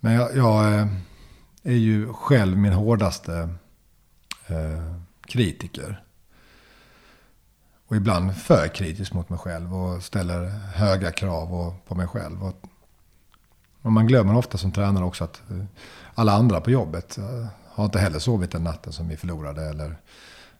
Men 0.00 0.12
jag, 0.12 0.36
jag 0.36 0.74
eh, 0.74 0.86
är 1.62 1.76
ju 1.76 2.12
själv 2.12 2.58
min 2.58 2.72
hårdaste 2.72 3.48
eh, 4.46 4.94
kritiker. 5.26 6.02
Och 7.86 7.96
ibland 7.96 8.36
för 8.36 8.68
kritisk 8.68 9.12
mot 9.12 9.28
mig 9.28 9.38
själv 9.38 9.74
och 9.74 10.02
ställer 10.02 10.44
höga 10.74 11.12
krav 11.12 11.74
på 11.86 11.94
mig 11.94 12.06
själv. 12.06 12.44
Och, 12.44 12.54
man 13.92 14.06
glömmer 14.06 14.36
ofta 14.36 14.58
som 14.58 14.72
tränare 14.72 15.04
också 15.04 15.24
att 15.24 15.42
eh, 15.50 15.64
alla 16.14 16.32
andra 16.32 16.60
på 16.60 16.70
jobbet 16.70 17.18
har 17.68 17.84
inte 17.84 17.98
heller 17.98 18.18
sovit 18.18 18.50
den 18.50 18.64
natten 18.64 18.92
som 18.92 19.08
vi 19.08 19.16
förlorade 19.16 19.68
eller 19.68 19.96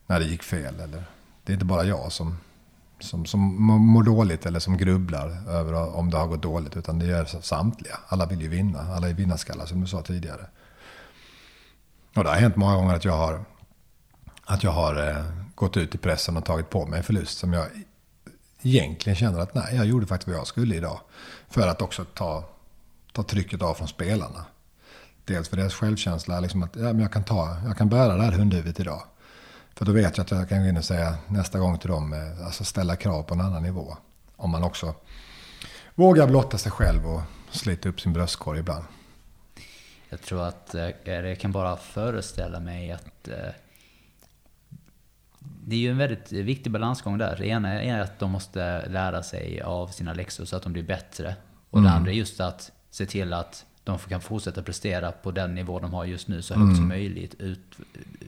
när 0.07 0.21
det 0.21 0.27
gick 0.27 0.43
fel. 0.43 0.81
Eller, 0.81 1.05
det 1.45 1.53
är 1.53 1.55
inte 1.55 1.65
bara 1.65 1.85
jag 1.85 2.13
som, 2.13 2.37
som, 3.01 3.27
som 3.27 3.41
mår 3.63 4.03
dåligt 4.03 4.47
eller 4.47 4.61
som 4.61 4.77
grubblar 4.77 5.49
över 5.49 5.97
om 5.97 6.11
det 6.11 6.17
har 6.17 6.27
gått 6.27 6.43
dåligt. 6.43 6.77
Utan 6.77 6.99
det 6.99 7.07
gör 7.07 7.25
samtliga. 7.25 7.99
Alla 8.09 8.27
vill 8.27 8.41
ju 8.41 8.49
vinna. 8.49 8.95
Alla 8.95 9.09
är 9.09 9.15
vinnarskallar 9.15 9.67
som 9.67 9.81
du 9.81 9.87
sa 9.87 10.03
tidigare. 10.03 10.47
Och 12.17 12.25
det 12.25 12.31
har 12.31 12.37
hänt 12.37 12.57
många 12.57 12.75
gånger 12.75 12.95
att 12.95 13.05
jag 13.05 13.17
har, 13.17 13.45
att 14.45 14.63
jag 14.63 14.71
har 14.71 15.09
eh, 15.09 15.25
gått 15.55 15.77
ut 15.77 15.95
i 15.95 15.99
pressen 15.99 16.37
och 16.37 16.45
tagit 16.45 16.71
på 16.71 16.87
mig 16.87 16.99
en 16.99 17.05
förlust 17.05 17.39
som 17.39 17.53
jag 17.53 17.67
egentligen 18.63 19.17
känner 19.17 19.41
att 19.41 19.55
nej, 19.55 19.77
jag 19.77 19.87
gjorde 19.87 20.07
faktiskt 20.07 20.29
vad 20.29 20.37
jag 20.37 20.47
skulle 20.47 20.75
idag. 20.75 21.01
För 21.49 21.69
att 21.69 21.83
också 21.83 22.05
ta, 22.05 22.45
ta 23.13 23.23
trycket 23.23 23.63
av 23.63 23.75
från 23.75 23.89
spelarna. 23.89 24.47
Dels 25.25 25.49
för 25.49 25.57
deras 25.57 25.75
självkänsla, 25.75 26.41
liksom 26.41 26.63
att 26.63 26.77
ja, 26.77 26.83
men 26.83 27.01
jag, 27.01 27.13
kan 27.13 27.25
ta, 27.25 27.57
jag 27.65 27.77
kan 27.77 27.89
bära 27.89 28.17
det 28.17 28.23
här 28.23 28.33
hundhuvudet 28.33 28.81
idag. 28.81 29.03
För 29.77 29.85
då 29.85 29.93
vet 29.93 30.17
jag 30.17 30.25
att 30.25 30.31
jag 30.31 30.49
kan 30.49 30.63
gå 30.63 30.69
in 30.69 30.77
och 30.77 30.85
säga 30.85 31.17
nästa 31.29 31.59
gång 31.59 31.79
till 31.79 31.91
dem, 31.91 32.13
eh, 32.13 32.47
alltså 32.47 32.65
ställa 32.65 32.97
krav 32.97 33.23
på 33.23 33.35
en 33.35 33.41
annan 33.41 33.63
nivå. 33.63 33.97
Om 34.37 34.51
man 34.51 34.65
också 34.65 34.95
vågar 35.95 36.27
blotta 36.27 36.59
sig 36.59 36.73
själv 36.73 37.07
och 37.07 37.21
slita 37.51 37.89
upp 37.89 38.01
sin 38.01 38.13
bröstkorg 38.13 38.61
ibland. 38.61 38.85
Jag 40.09 40.21
tror 40.21 40.43
att, 40.43 40.75
eh, 40.75 40.89
jag 41.05 41.41
kan 41.41 41.53
bara 41.53 41.77
föreställa 41.77 42.61
mig 42.61 42.93
att 42.93 43.29
eh, 43.29 43.35
det 45.39 45.77
är 45.77 45.81
ju 45.81 45.91
en 45.91 45.99
väldigt 45.99 46.33
viktig 46.33 46.73
balansgång 46.73 47.19
där. 47.19 47.37
Det 47.37 47.47
ena 47.47 47.83
är 47.83 48.01
att 48.01 48.19
de 48.19 48.31
måste 48.31 48.89
lära 48.89 49.23
sig 49.23 49.61
av 49.61 49.89
sina 49.89 50.13
läxor 50.13 50.45
så 50.45 50.57
att 50.57 50.63
de 50.63 50.73
blir 50.73 50.83
bättre. 50.83 51.37
Och 51.71 51.79
mm. 51.79 51.91
det 51.91 51.97
andra 51.97 52.11
är 52.11 52.15
just 52.15 52.41
att 52.41 52.73
se 52.91 53.07
till 53.07 53.33
att 53.33 53.65
de 53.85 53.99
kan 53.99 54.21
fortsätta 54.21 54.63
prestera 54.63 55.13
på 55.13 55.31
den 55.31 55.55
nivå 55.55 55.81
de 55.81 55.95
har 55.95 56.05
just 56.05 56.29
nu 56.29 56.43
så 56.43 56.55
högt 56.55 56.63
mm. 56.63 56.77
som 56.77 56.89
möjligt 56.89 57.35
ut, 57.35 57.79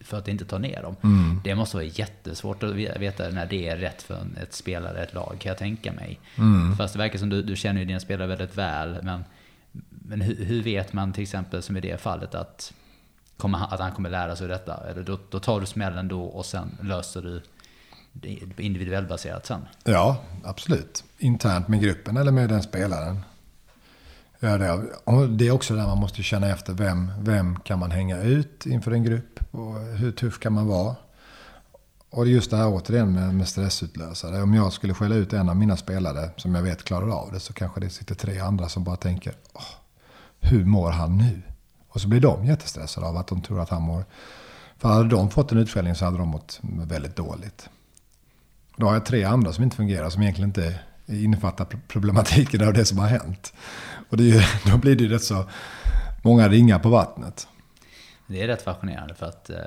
för 0.08 0.18
att 0.18 0.28
inte 0.28 0.44
ta 0.44 0.58
ner 0.58 0.82
dem. 0.82 0.96
Mm. 1.02 1.40
Det 1.44 1.54
måste 1.54 1.76
vara 1.76 1.86
jättesvårt 1.86 2.62
att 2.62 2.74
veta 2.74 3.28
när 3.28 3.46
det 3.46 3.68
är 3.68 3.76
rätt 3.76 4.02
för 4.02 4.26
ett 4.42 4.52
spelare, 4.52 5.02
ett 5.02 5.14
lag, 5.14 5.36
kan 5.40 5.50
jag 5.50 5.58
tänka 5.58 5.92
mig. 5.92 6.20
Mm. 6.38 6.76
Fast 6.76 6.92
det 6.92 6.98
verkar 6.98 7.18
som 7.18 7.28
du, 7.28 7.42
du 7.42 7.56
känner 7.56 7.80
ju 7.80 7.86
dina 7.86 8.00
spelare 8.00 8.28
väldigt 8.28 8.58
väl, 8.58 8.98
men, 9.02 9.24
men 9.90 10.20
hur, 10.20 10.44
hur, 10.44 10.62
vet 10.62 10.92
man 10.92 11.12
till 11.12 11.22
exempel 11.22 11.62
som 11.62 11.76
i 11.76 11.80
det 11.80 12.00
fallet 12.00 12.34
att, 12.34 12.72
kommer, 13.36 13.74
att 13.74 13.80
han 13.80 13.92
kommer 13.92 14.10
lära 14.10 14.36
sig 14.36 14.48
detta? 14.48 14.90
Eller 14.90 15.02
då, 15.02 15.18
då 15.30 15.40
tar 15.40 15.60
du 15.60 15.66
smällen 15.66 16.08
då 16.08 16.22
och 16.22 16.46
sen 16.46 16.78
löser 16.82 17.22
du 17.22 17.42
det 18.12 18.38
individuellt 18.56 19.08
baserat 19.08 19.46
sen? 19.46 19.60
Ja, 19.84 20.22
absolut. 20.44 21.04
Internt 21.18 21.68
med 21.68 21.80
gruppen 21.80 22.16
eller 22.16 22.32
med 22.32 22.48
den 22.48 22.62
spelaren. 22.62 23.20
Ja, 24.40 24.58
det, 25.28 25.46
är 25.46 25.50
också 25.50 25.74
där 25.74 25.86
man 25.86 25.98
måste 25.98 26.22
känna 26.22 26.48
efter 26.48 26.72
vem, 26.72 27.12
vem 27.20 27.56
kan 27.56 27.78
man 27.78 27.90
hänga 27.90 28.22
ut 28.22 28.66
inför 28.66 28.90
en 28.90 29.04
grupp 29.04 29.37
och 29.50 29.74
hur 29.74 30.12
tuff 30.12 30.38
kan 30.38 30.52
man 30.52 30.66
vara. 30.66 30.96
Och 32.10 32.26
just 32.26 32.50
det 32.50 32.56
här 32.56 32.68
återigen 32.68 33.12
med, 33.12 33.34
med 33.34 33.48
stressutlösare. 33.48 34.42
Om 34.42 34.54
jag 34.54 34.72
skulle 34.72 34.94
skälla 34.94 35.14
ut 35.14 35.32
en 35.32 35.48
av 35.48 35.56
mina 35.56 35.76
spelare 35.76 36.30
som 36.36 36.54
jag 36.54 36.62
vet 36.62 36.84
klarar 36.84 37.10
av 37.10 37.32
det 37.32 37.40
så 37.40 37.52
kanske 37.52 37.80
det 37.80 37.90
sitter 37.90 38.14
tre 38.14 38.38
andra 38.38 38.68
som 38.68 38.84
bara 38.84 38.96
tänker 38.96 39.34
hur 40.40 40.64
mår 40.64 40.90
han 40.90 41.18
nu? 41.18 41.42
Och 41.88 42.00
så 42.00 42.08
blir 42.08 42.20
de 42.20 42.44
jättestressade 42.44 43.06
av 43.06 43.16
att 43.16 43.26
de 43.26 43.42
tror 43.42 43.60
att 43.60 43.68
han 43.68 43.82
mår... 43.82 44.04
För 44.78 44.88
hade 44.88 45.08
de 45.08 45.30
fått 45.30 45.52
en 45.52 45.58
utskällning 45.58 45.94
så 45.94 46.04
hade 46.04 46.18
de 46.18 46.28
mått 46.28 46.60
väldigt 46.62 47.16
dåligt. 47.16 47.68
Då 48.76 48.86
har 48.86 48.92
jag 48.92 49.06
tre 49.06 49.24
andra 49.24 49.52
som 49.52 49.64
inte 49.64 49.76
fungerar 49.76 50.10
som 50.10 50.22
egentligen 50.22 50.48
inte 50.48 50.80
innefattar 51.06 51.66
problematiken 51.88 52.68
av 52.68 52.72
det 52.72 52.84
som 52.84 52.98
har 52.98 53.06
hänt. 53.06 53.52
Och 54.10 54.16
det 54.16 54.30
är, 54.30 54.60
då 54.70 54.78
blir 54.78 54.96
det 54.96 55.04
ju 55.04 55.10
rätt 55.10 55.24
så 55.24 55.44
många 56.22 56.48
ringar 56.48 56.78
på 56.78 56.88
vattnet. 56.88 57.48
Det 58.28 58.42
är 58.42 58.46
rätt 58.46 58.62
fascinerande 58.62 59.14
för 59.14 59.26
att 59.26 59.50
eh, 59.50 59.58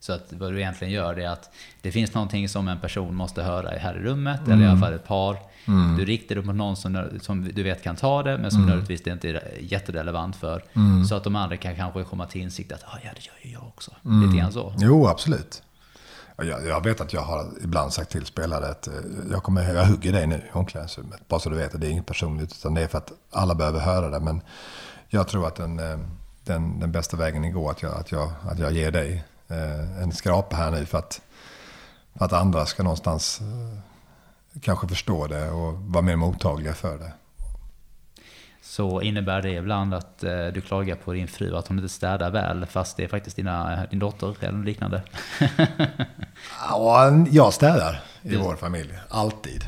så 0.00 0.12
att 0.12 0.32
vad 0.32 0.52
du 0.52 0.60
egentligen 0.60 0.92
gör 0.92 1.18
är 1.18 1.28
att 1.28 1.50
det 1.82 1.92
finns 1.92 2.14
någonting 2.14 2.48
som 2.48 2.68
en 2.68 2.80
person 2.80 3.14
måste 3.14 3.42
höra 3.42 3.78
här 3.78 3.96
i 3.96 3.98
rummet, 3.98 4.40
mm. 4.40 4.52
eller 4.52 4.64
i 4.64 4.70
alla 4.70 4.80
fall 4.80 4.92
ett 4.92 5.06
par. 5.06 5.38
Mm. 5.66 5.96
Du 5.96 6.04
riktar 6.04 6.34
det 6.34 6.42
mot 6.42 6.56
någon 6.56 6.76
som, 6.76 7.08
som 7.20 7.44
du 7.52 7.62
vet 7.62 7.82
kan 7.82 7.96
ta 7.96 8.22
det, 8.22 8.38
men 8.38 8.50
som 8.50 8.60
mm. 8.60 8.68
nödvändigtvis 8.68 9.12
inte 9.12 9.28
är 9.28 9.58
jätterelevant 9.60 10.36
för. 10.36 10.64
Mm. 10.72 11.04
Så 11.04 11.14
att 11.14 11.24
de 11.24 11.36
andra 11.36 11.56
kan 11.56 11.76
kanske 11.76 12.04
komma 12.04 12.26
till 12.26 12.40
insikt 12.40 12.72
att 12.72 12.84
ah, 12.84 12.98
ja, 13.04 13.10
det 13.14 13.26
gör 13.26 13.34
ju 13.42 13.52
jag 13.52 13.66
också. 13.68 13.90
Mm. 14.04 14.26
Lite 14.26 14.38
grann 14.38 14.52
så. 14.52 14.74
Jo, 14.78 15.06
absolut. 15.06 15.62
Jag, 16.36 16.66
jag, 16.66 16.84
vet 16.84 17.00
att 17.00 17.12
jag 17.12 17.22
har 17.22 17.46
ibland 17.64 17.92
sagt 17.92 18.10
till 18.10 18.26
spelare 18.26 18.66
att 18.66 18.86
eh, 18.86 18.94
jag, 19.30 19.42
kommer, 19.42 19.74
jag 19.74 19.86
hugger 19.86 20.12
dig 20.12 20.26
nu 20.26 20.36
i 20.36 20.52
omklädningsrummet. 20.52 21.28
Bara 21.28 21.40
så 21.40 21.50
du 21.50 21.56
vet, 21.56 21.80
det 21.80 21.86
är 21.86 21.90
inget 21.90 22.06
personligt, 22.06 22.52
utan 22.52 22.74
det 22.74 22.82
är 22.82 22.86
för 22.86 22.98
att 22.98 23.12
alla 23.30 23.54
behöver 23.54 23.80
höra 23.80 24.10
det. 24.10 24.20
Men 24.20 24.40
jag 25.08 25.28
tror 25.28 25.46
att 25.46 25.56
den, 25.56 25.78
eh, 25.78 25.98
den, 26.44 26.80
den 26.80 26.92
bästa 26.92 27.16
vägen 27.16 27.52
går 27.52 27.70
att 27.70 27.82
jag, 27.82 27.94
att 27.94 28.12
jag, 28.12 28.30
att 28.42 28.58
jag 28.58 28.72
ger 28.72 28.90
dig 28.90 29.24
eh, 29.48 30.02
en 30.02 30.12
skrapa 30.12 30.56
här 30.56 30.70
nu 30.70 30.86
för 30.86 30.98
att, 30.98 31.20
för 32.18 32.24
att 32.24 32.32
andra 32.32 32.66
ska 32.66 32.82
någonstans 32.82 33.40
kanske 34.60 34.88
förstå 34.88 35.26
det 35.26 35.50
och 35.50 35.74
vara 35.74 36.02
mer 36.02 36.16
mottagliga 36.16 36.74
för 36.74 36.98
det 36.98 37.12
så 38.64 39.02
innebär 39.02 39.42
det 39.42 39.50
ibland 39.50 39.94
att 39.94 40.24
eh, 40.24 40.46
du 40.46 40.60
klagar 40.60 40.96
på 40.96 41.12
din 41.12 41.28
fru 41.28 41.56
att 41.56 41.68
hon 41.68 41.78
inte 41.78 41.88
städar 41.88 42.30
väl 42.30 42.66
fast 42.66 42.96
det 42.96 43.04
är 43.04 43.08
faktiskt 43.08 43.36
dina, 43.36 43.86
din 43.90 43.98
dotter 43.98 44.36
eller 44.40 44.64
liknande. 44.64 45.02
ja, 46.68 47.10
jag 47.30 47.52
städar 47.52 48.00
i 48.22 48.28
du, 48.28 48.36
vår 48.36 48.56
familj, 48.56 48.94
alltid. 49.08 49.64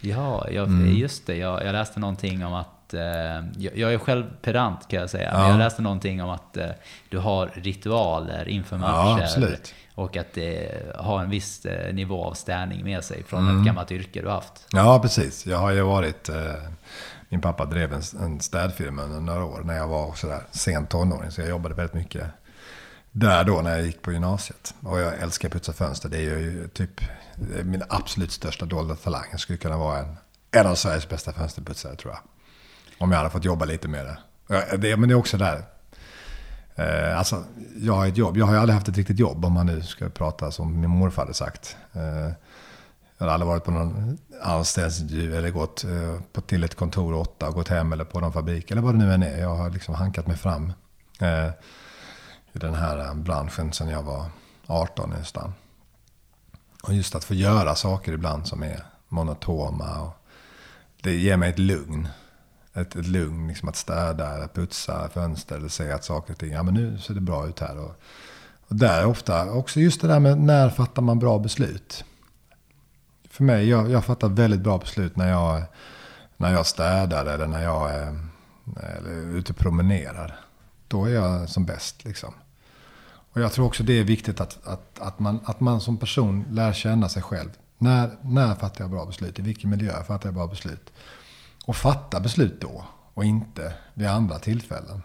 Ja, 0.00 0.46
jag, 0.50 0.68
mm. 0.68 0.96
just 0.96 1.26
det. 1.26 1.36
Jag, 1.36 1.64
jag, 1.64 1.72
läste 1.72 2.00
någonting 2.00 2.44
om 2.44 2.54
att, 2.54 2.68
eh, 2.94 3.44
jag, 3.58 3.92
är 3.92 3.98
själv 3.98 4.24
pedant 4.42 4.88
kan 4.88 5.00
jag 5.00 5.10
säga, 5.10 5.30
ja. 5.32 5.38
men 5.38 5.50
jag 5.50 5.58
läste 5.58 5.82
någonting 5.82 6.22
om 6.22 6.30
att 6.30 6.56
eh, 6.56 6.66
du 7.08 7.18
har 7.18 7.50
ritualer 7.54 8.48
inför 8.48 8.76
matcher. 8.78 9.40
Ja, 9.40 9.56
och 9.94 10.16
att 10.16 10.34
det 10.34 10.82
har 10.98 11.22
en 11.22 11.30
viss 11.30 11.64
eh, 11.64 11.94
nivå 11.94 12.24
av 12.24 12.34
städning 12.34 12.84
med 12.84 13.04
sig 13.04 13.22
från 13.24 13.48
mm. 13.48 13.60
ett 13.60 13.66
gammalt 13.66 13.92
yrke 13.92 14.22
du 14.22 14.28
haft. 14.28 14.66
Ja, 14.72 14.98
precis. 15.02 15.46
Jag 15.46 15.58
har 15.58 15.70
ju 15.70 15.82
varit, 15.82 16.30
min 17.28 17.40
pappa 17.40 17.64
drev 17.64 17.92
en, 17.92 18.02
en 18.20 18.40
städfirma 18.40 19.02
under 19.02 19.20
några 19.20 19.44
år 19.44 19.60
när 19.64 19.76
jag 19.76 19.88
var 19.88 20.14
sådär 20.14 20.42
sent 20.50 20.90
tonåring. 20.90 21.30
Så 21.30 21.40
jag 21.40 21.48
jobbade 21.48 21.74
väldigt 21.74 21.94
mycket 21.94 22.26
där 23.12 23.44
då 23.44 23.60
när 23.60 23.70
jag 23.70 23.86
gick 23.86 24.02
på 24.02 24.12
gymnasiet. 24.12 24.74
Och 24.82 25.00
jag 25.00 25.18
älskar 25.18 25.48
att 25.48 25.52
putsa 25.52 25.72
fönster. 25.72 26.08
Det 26.08 26.16
är 26.16 26.20
ju 26.20 26.68
typ 26.68 27.00
min 27.62 27.82
absolut 27.88 28.32
största 28.32 28.66
dolda 28.66 28.94
talang. 28.94 29.24
Jag 29.30 29.40
skulle 29.40 29.58
kunna 29.58 29.76
vara 29.76 29.98
en, 29.98 30.16
en 30.50 30.66
av 30.66 30.74
Sveriges 30.74 31.08
bästa 31.08 31.32
fönsterputsare 31.32 31.96
tror 31.96 32.12
jag. 32.12 32.20
Om 33.00 33.10
jag 33.10 33.18
hade 33.18 33.30
fått 33.30 33.44
jobba 33.44 33.64
lite 33.64 33.88
med 33.88 34.06
det. 34.06 34.76
det 34.76 34.96
men 34.96 35.08
det 35.08 35.12
är 35.12 35.18
också 35.18 35.36
där. 35.38 35.62
Eh, 36.74 37.18
alltså, 37.18 37.44
jag 37.76 37.92
har 37.92 38.06
ett 38.06 38.16
jobb. 38.16 38.36
Jag 38.36 38.46
har 38.46 38.52
ju 38.52 38.58
aldrig 38.58 38.74
haft 38.74 38.88
ett 38.88 38.96
riktigt 38.96 39.18
jobb 39.18 39.44
om 39.44 39.52
man 39.52 39.66
nu 39.66 39.82
ska 39.82 40.08
prata 40.08 40.50
som 40.50 40.80
min 40.80 40.90
morfar 40.90 41.22
hade 41.22 41.34
sagt. 41.34 41.76
Eh, 41.92 42.32
jag 43.18 43.26
har 43.26 43.32
aldrig 43.32 43.48
varit 43.48 43.64
på 43.64 43.70
någon 43.70 44.18
anställningsintervju 44.42 45.36
eller 45.36 45.50
gått 45.50 45.84
eh, 45.84 46.20
på, 46.32 46.40
till 46.40 46.64
ett 46.64 46.74
kontor 46.74 47.14
åtta 47.14 47.48
och 47.48 47.54
gått 47.54 47.68
hem 47.68 47.92
eller 47.92 48.04
på 48.04 48.20
någon 48.20 48.32
fabrik 48.32 48.70
eller 48.70 48.82
vad 48.82 48.94
det 48.94 48.98
nu 48.98 49.12
än 49.12 49.22
är. 49.22 49.38
Jag 49.38 49.56
har 49.56 49.70
liksom 49.70 49.94
hankat 49.94 50.26
mig 50.26 50.36
fram 50.36 50.72
eh, 51.20 51.48
i 52.52 52.58
den 52.58 52.74
här 52.74 52.98
eh, 52.98 53.14
branschen 53.14 53.72
sedan 53.72 53.88
jag 53.88 54.02
var 54.02 54.26
18 54.66 55.10
nästan. 55.10 55.52
Och 56.82 56.94
just 56.94 57.14
att 57.14 57.24
få 57.24 57.34
göra 57.34 57.74
saker 57.74 58.12
ibland 58.12 58.46
som 58.46 58.62
är 58.62 58.82
monotoma. 59.08 60.02
Och 60.02 60.12
det 61.02 61.14
ger 61.14 61.36
mig 61.36 61.50
ett 61.50 61.58
lugn. 61.58 62.08
Ett, 62.80 62.96
ett 62.96 63.06
lugn, 63.06 63.48
liksom 63.48 63.68
att 63.68 63.76
städa, 63.76 64.48
putsa 64.54 65.08
fönster 65.08 65.56
eller 65.56 65.68
säga 65.68 65.94
att 65.94 66.04
saker 66.04 66.32
och 66.32 66.38
ting, 66.38 66.52
ja 66.52 66.62
men 66.62 66.74
nu 66.74 66.98
ser 66.98 67.14
det 67.14 67.20
bra 67.20 67.48
ut 67.48 67.60
här. 67.60 67.78
Och, 67.78 68.00
och 68.68 68.76
där 68.76 69.06
ofta, 69.06 69.50
också 69.50 69.80
just 69.80 70.00
det 70.00 70.08
där 70.08 70.20
med 70.20 70.38
när 70.38 70.70
fattar 70.70 71.02
man 71.02 71.18
bra 71.18 71.38
beslut. 71.38 72.04
För 73.30 73.44
mig, 73.44 73.68
jag, 73.68 73.90
jag 73.90 74.04
fattar 74.04 74.28
väldigt 74.28 74.60
bra 74.60 74.78
beslut 74.78 75.16
när 75.16 75.28
jag, 75.28 75.62
när 76.36 76.52
jag 76.52 76.66
städar 76.66 77.26
eller 77.26 77.46
när 77.46 77.62
jag 77.62 77.90
är, 77.90 78.18
eller 78.76 79.10
är 79.10 79.36
ute 79.36 79.52
och 79.52 79.58
promenerar. 79.58 80.40
Då 80.88 81.04
är 81.04 81.10
jag 81.10 81.48
som 81.48 81.64
bäst 81.64 82.04
liksom. 82.04 82.34
Och 83.32 83.40
jag 83.40 83.52
tror 83.52 83.66
också 83.66 83.82
det 83.82 83.92
är 83.92 84.04
viktigt 84.04 84.40
att, 84.40 84.66
att, 84.66 85.00
att, 85.00 85.18
man, 85.18 85.40
att 85.44 85.60
man 85.60 85.80
som 85.80 85.96
person 85.96 86.44
lär 86.50 86.72
känna 86.72 87.08
sig 87.08 87.22
själv. 87.22 87.50
När, 87.78 88.10
när 88.22 88.54
fattar 88.54 88.84
jag 88.84 88.90
bra 88.90 89.06
beslut? 89.06 89.38
I 89.38 89.42
vilken 89.42 89.70
miljö 89.70 90.04
fattar 90.04 90.26
jag 90.28 90.34
bra 90.34 90.46
beslut? 90.46 90.92
Och 91.68 91.76
fatta 91.76 92.20
beslut 92.20 92.60
då 92.60 92.84
och 93.14 93.24
inte 93.24 93.74
vid 93.94 94.08
andra 94.08 94.38
tillfällen. 94.38 95.02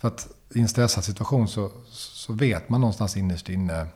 För 0.00 0.08
att 0.08 0.28
i 0.54 0.60
en 0.60 0.68
stressad 0.68 1.04
situation 1.04 1.48
så, 1.48 1.70
så 1.90 2.32
vet 2.32 2.68
man 2.68 2.80
någonstans 2.80 3.16
innerst 3.16 3.48
inne 3.48 3.86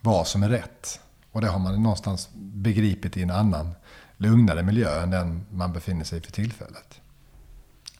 vad 0.00 0.26
som 0.26 0.42
är 0.42 0.48
rätt. 0.48 1.00
Och 1.32 1.40
det 1.40 1.48
har 1.48 1.58
man 1.58 1.82
någonstans 1.82 2.28
begripit 2.34 3.16
i 3.16 3.22
en 3.22 3.30
annan 3.30 3.74
lugnare 4.16 4.62
miljö 4.62 5.02
än 5.02 5.10
den 5.10 5.46
man 5.50 5.72
befinner 5.72 6.04
sig 6.04 6.18
i 6.18 6.22
för 6.22 6.32
tillfället. 6.32 7.00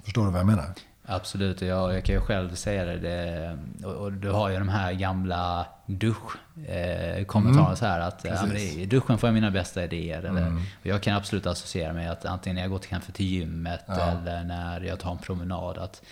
Förstår 0.02 0.24
du 0.24 0.30
vad 0.30 0.40
jag 0.40 0.46
menar? 0.46 0.74
Absolut, 1.04 1.62
jag, 1.62 1.94
jag 1.94 2.04
kan 2.04 2.14
ju 2.14 2.20
själv 2.20 2.54
säga 2.54 2.84
det. 2.84 2.98
det 2.98 3.58
och, 3.84 3.94
och, 3.94 4.12
du 4.12 4.30
har 4.30 4.48
ju 4.48 4.58
de 4.58 4.68
här 4.68 4.92
gamla 4.92 5.66
duschkommentarerna 5.86 7.70
eh, 7.70 7.74
så 7.74 7.86
här 7.86 8.00
att 8.00 8.24
ja, 8.24 8.46
men 8.46 8.56
i 8.56 8.86
duschen 8.86 9.18
får 9.18 9.26
jag 9.26 9.34
mina 9.34 9.50
bästa 9.50 9.84
idéer. 9.84 10.18
Eller, 10.18 10.46
mm. 10.46 10.62
jag 10.82 11.02
kan 11.02 11.16
absolut 11.16 11.46
associera 11.46 11.92
mig 11.92 12.08
att 12.08 12.24
antingen 12.24 12.54
när 12.54 12.62
jag 12.62 12.70
går 12.70 12.78
till, 12.78 12.90
kanske 12.90 13.12
till 13.12 13.26
gymmet 13.26 13.84
ja. 13.86 14.00
eller 14.00 14.44
när 14.44 14.80
jag 14.80 15.00
tar 15.00 15.10
en 15.10 15.18
promenad. 15.18 15.78
Att 15.78 16.02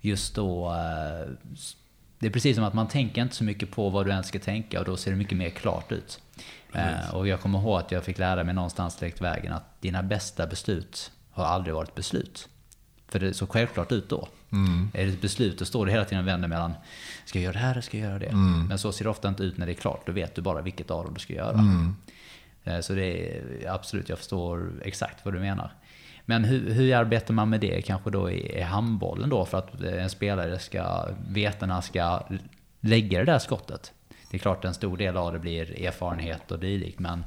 just 0.00 0.34
då, 0.34 0.70
eh, 0.70 1.28
det 2.18 2.26
är 2.26 2.30
precis 2.30 2.56
som 2.56 2.64
att 2.64 2.74
man 2.74 2.88
tänker 2.88 3.22
inte 3.22 3.34
så 3.34 3.44
mycket 3.44 3.70
på 3.70 3.90
vad 3.90 4.06
du 4.06 4.10
ens 4.10 4.26
ska 4.26 4.38
tänka 4.38 4.78
och 4.78 4.84
då 4.84 4.96
ser 4.96 5.10
det 5.10 5.16
mycket 5.16 5.38
mer 5.38 5.50
klart 5.50 5.92
ut. 5.92 6.20
Eh, 6.72 7.14
och 7.14 7.28
jag 7.28 7.40
kommer 7.40 7.58
ihåg 7.58 7.78
att 7.78 7.92
jag 7.92 8.04
fick 8.04 8.18
lära 8.18 8.44
mig 8.44 8.54
någonstans 8.54 8.96
direkt 8.96 9.20
vägen 9.20 9.52
att 9.52 9.80
dina 9.80 10.02
bästa 10.02 10.46
beslut 10.46 11.10
har 11.30 11.44
aldrig 11.44 11.74
varit 11.74 11.94
beslut. 11.94 12.48
För 13.12 13.18
det 13.18 13.34
såg 13.34 13.48
självklart 13.48 13.92
ut 13.92 14.08
då. 14.08 14.28
Mm. 14.52 14.90
Är 14.94 15.06
det 15.06 15.12
ett 15.12 15.20
beslut, 15.20 15.58
då 15.58 15.64
står 15.64 15.86
det 15.86 15.92
hela 15.92 16.04
tiden 16.04 16.24
och 16.24 16.28
vänder 16.28 16.48
mellan 16.48 16.74
Ska 17.24 17.38
jag 17.38 17.44
göra 17.44 17.52
det 17.52 17.58
här 17.58 17.70
eller 17.72 17.80
ska 17.80 17.98
jag 17.98 18.08
göra 18.08 18.18
det? 18.18 18.26
Mm. 18.26 18.66
Men 18.66 18.78
så 18.78 18.92
ser 18.92 19.04
det 19.04 19.10
ofta 19.10 19.28
inte 19.28 19.42
ut 19.42 19.58
när 19.58 19.66
det 19.66 19.72
är 19.72 19.74
klart. 19.74 20.06
Då 20.06 20.12
vet 20.12 20.34
du 20.34 20.42
bara 20.42 20.62
vilket 20.62 20.90
av 20.90 21.04
dem 21.04 21.14
du 21.14 21.20
ska 21.20 21.32
göra. 21.32 21.58
Mm. 21.58 21.96
Eh, 22.64 22.80
så 22.80 22.94
det 22.94 23.36
är 23.36 23.70
absolut, 23.70 24.08
jag 24.08 24.18
förstår 24.18 24.72
exakt 24.84 25.24
vad 25.24 25.34
du 25.34 25.40
menar. 25.40 25.72
Men 26.24 26.44
hur, 26.44 26.70
hur 26.70 26.94
arbetar 26.94 27.34
man 27.34 27.50
med 27.50 27.60
det 27.60 27.82
kanske 27.82 28.10
då 28.10 28.30
i, 28.30 28.58
i 28.58 28.62
handbollen 28.62 29.28
då? 29.28 29.44
För 29.44 29.58
att 29.58 29.80
en 29.80 30.10
spelare 30.10 30.58
ska 30.58 31.08
veta 31.28 31.66
när 31.66 31.74
han 31.74 31.82
ska 31.82 32.22
lägga 32.80 33.18
det 33.18 33.24
där 33.24 33.38
skottet. 33.38 33.92
Det 34.30 34.36
är 34.36 34.38
klart 34.38 34.64
en 34.64 34.74
stor 34.74 34.96
del 34.96 35.16
av 35.16 35.32
det 35.32 35.38
blir 35.38 35.86
erfarenhet 35.86 36.50
och 36.50 36.58
dylikt. 36.58 36.98
Men 36.98 37.24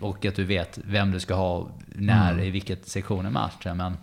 och 0.00 0.24
att 0.24 0.34
du 0.34 0.44
vet 0.44 0.78
vem 0.84 1.10
du 1.10 1.20
ska 1.20 1.34
ha 1.34 1.68
när, 1.86 2.32
mm. 2.32 2.44
i 2.44 2.50
vilket 2.50 2.88
sektion 2.88 3.26
i 3.26 3.30
matchen. 3.30 3.76
Men 3.76 3.96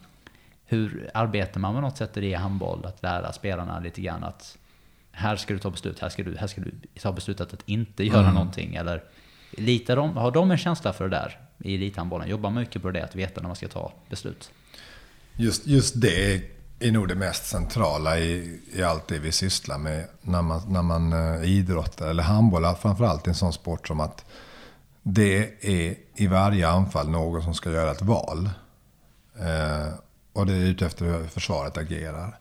hur 0.65 1.09
arbetar 1.13 1.59
man 1.59 1.73
med 1.73 1.83
något 1.83 1.97
sätt 1.97 2.17
i 2.17 2.33
handboll? 2.33 2.85
Att 2.85 3.03
lära 3.03 3.33
spelarna 3.33 3.79
lite 3.79 4.01
grann 4.01 4.23
att 4.23 4.57
här 5.11 5.35
ska 5.35 5.53
du 5.53 5.59
ta 5.59 5.69
beslut, 5.69 5.99
här 5.99 6.09
ska 6.09 6.23
du, 6.23 6.37
här 6.37 6.47
ska 6.47 6.61
du 6.61 6.71
ta 7.01 7.11
beslutet 7.11 7.53
att 7.53 7.63
inte 7.65 8.03
göra 8.03 8.19
mm. 8.19 8.33
någonting. 8.33 8.75
Eller 8.75 9.03
litar 9.51 9.95
de, 9.95 10.17
har 10.17 10.31
de 10.31 10.51
en 10.51 10.57
känsla 10.57 10.93
för 10.93 11.09
det 11.09 11.15
där 11.15 11.39
i 11.57 11.75
elithandbollen? 11.75 12.29
Jobbar 12.29 12.49
man 12.49 12.59
mycket 12.61 12.81
på 12.81 12.91
det, 12.91 13.03
att 13.03 13.15
veta 13.15 13.41
när 13.41 13.47
man 13.47 13.55
ska 13.55 13.67
ta 13.67 13.93
beslut? 14.09 14.51
Just, 15.33 15.67
just 15.67 16.01
det 16.01 16.41
är 16.79 16.91
nog 16.91 17.07
det 17.07 17.15
mest 17.15 17.45
centrala 17.45 18.19
i, 18.19 18.59
i 18.73 18.83
allt 18.83 19.07
det 19.07 19.19
vi 19.19 19.31
sysslar 19.31 19.77
med 19.77 20.07
när 20.21 20.41
man, 20.41 20.61
när 20.67 20.81
man 20.81 21.13
uh, 21.13 21.49
idrottar, 21.49 22.09
eller 22.09 22.23
handboll, 22.23 22.75
framförallt 22.81 23.27
i 23.27 23.29
en 23.29 23.35
sån 23.35 23.53
sport 23.53 23.87
som 23.87 23.99
att 23.99 24.25
det 25.03 25.65
är 25.65 25.95
i 26.15 26.27
varje 26.27 26.67
anfall 26.67 27.09
någon 27.09 27.43
som 27.43 27.53
ska 27.53 27.71
göra 27.71 27.91
ett 27.91 28.01
val. 28.01 28.49
Uh, 29.39 29.93
och 30.35 30.45
det 30.45 30.53
är 30.53 30.65
ute 30.65 30.85
efter 30.85 31.05
hur 31.05 31.27
försvaret 31.27 31.77
agerar. 31.77 32.39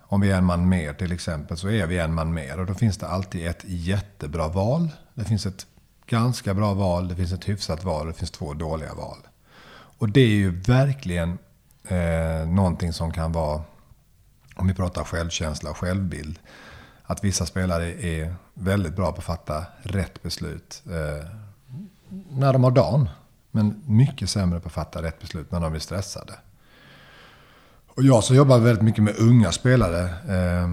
Om 0.00 0.20
vi 0.20 0.30
är 0.30 0.38
en 0.38 0.44
man 0.44 0.68
mer 0.68 0.92
till 0.92 1.12
exempel 1.12 1.56
så 1.56 1.68
är 1.68 1.86
vi 1.86 1.98
en 1.98 2.14
man 2.14 2.34
mer. 2.34 2.60
Och 2.60 2.66
då 2.66 2.74
finns 2.74 2.98
det 2.98 3.06
alltid 3.06 3.46
ett 3.46 3.64
jättebra 3.64 4.48
val. 4.48 4.88
Det 5.14 5.24
finns 5.24 5.46
ett 5.46 5.66
ganska 6.06 6.54
bra 6.54 6.74
val, 6.74 7.08
det 7.08 7.16
finns 7.16 7.32
ett 7.32 7.48
hyfsat 7.48 7.84
val 7.84 8.00
och 8.00 8.12
det 8.12 8.18
finns 8.18 8.30
två 8.30 8.54
dåliga 8.54 8.94
val. 8.94 9.18
Och 9.98 10.08
det 10.08 10.20
är 10.20 10.28
ju 10.28 10.60
verkligen 10.60 11.38
eh, 11.88 12.48
någonting 12.48 12.92
som 12.92 13.12
kan 13.12 13.32
vara, 13.32 13.62
om 14.56 14.68
vi 14.68 14.74
pratar 14.74 15.04
självkänsla 15.04 15.70
och 15.70 15.76
självbild, 15.76 16.38
att 17.02 17.24
vissa 17.24 17.46
spelare 17.46 18.06
är 18.06 18.34
väldigt 18.54 18.96
bra 18.96 19.12
på 19.12 19.18
att 19.18 19.24
fatta 19.24 19.66
rätt 19.82 20.22
beslut 20.22 20.82
eh, 20.86 21.28
när 22.30 22.52
de 22.52 22.64
har 22.64 22.70
dagen. 22.70 23.08
Men 23.50 23.82
mycket 23.86 24.30
sämre 24.30 24.60
på 24.60 24.66
att 24.66 24.72
fatta 24.72 25.02
rätt 25.02 25.20
beslut 25.20 25.50
när 25.50 25.60
de 25.60 25.74
är 25.74 25.78
stressade. 25.78 26.34
Och 27.96 28.02
jag 28.02 28.24
som 28.24 28.36
jobbar 28.36 28.58
väldigt 28.58 28.84
mycket 28.84 29.04
med 29.04 29.18
unga 29.18 29.52
spelare 29.52 30.02
eh, 30.04 30.68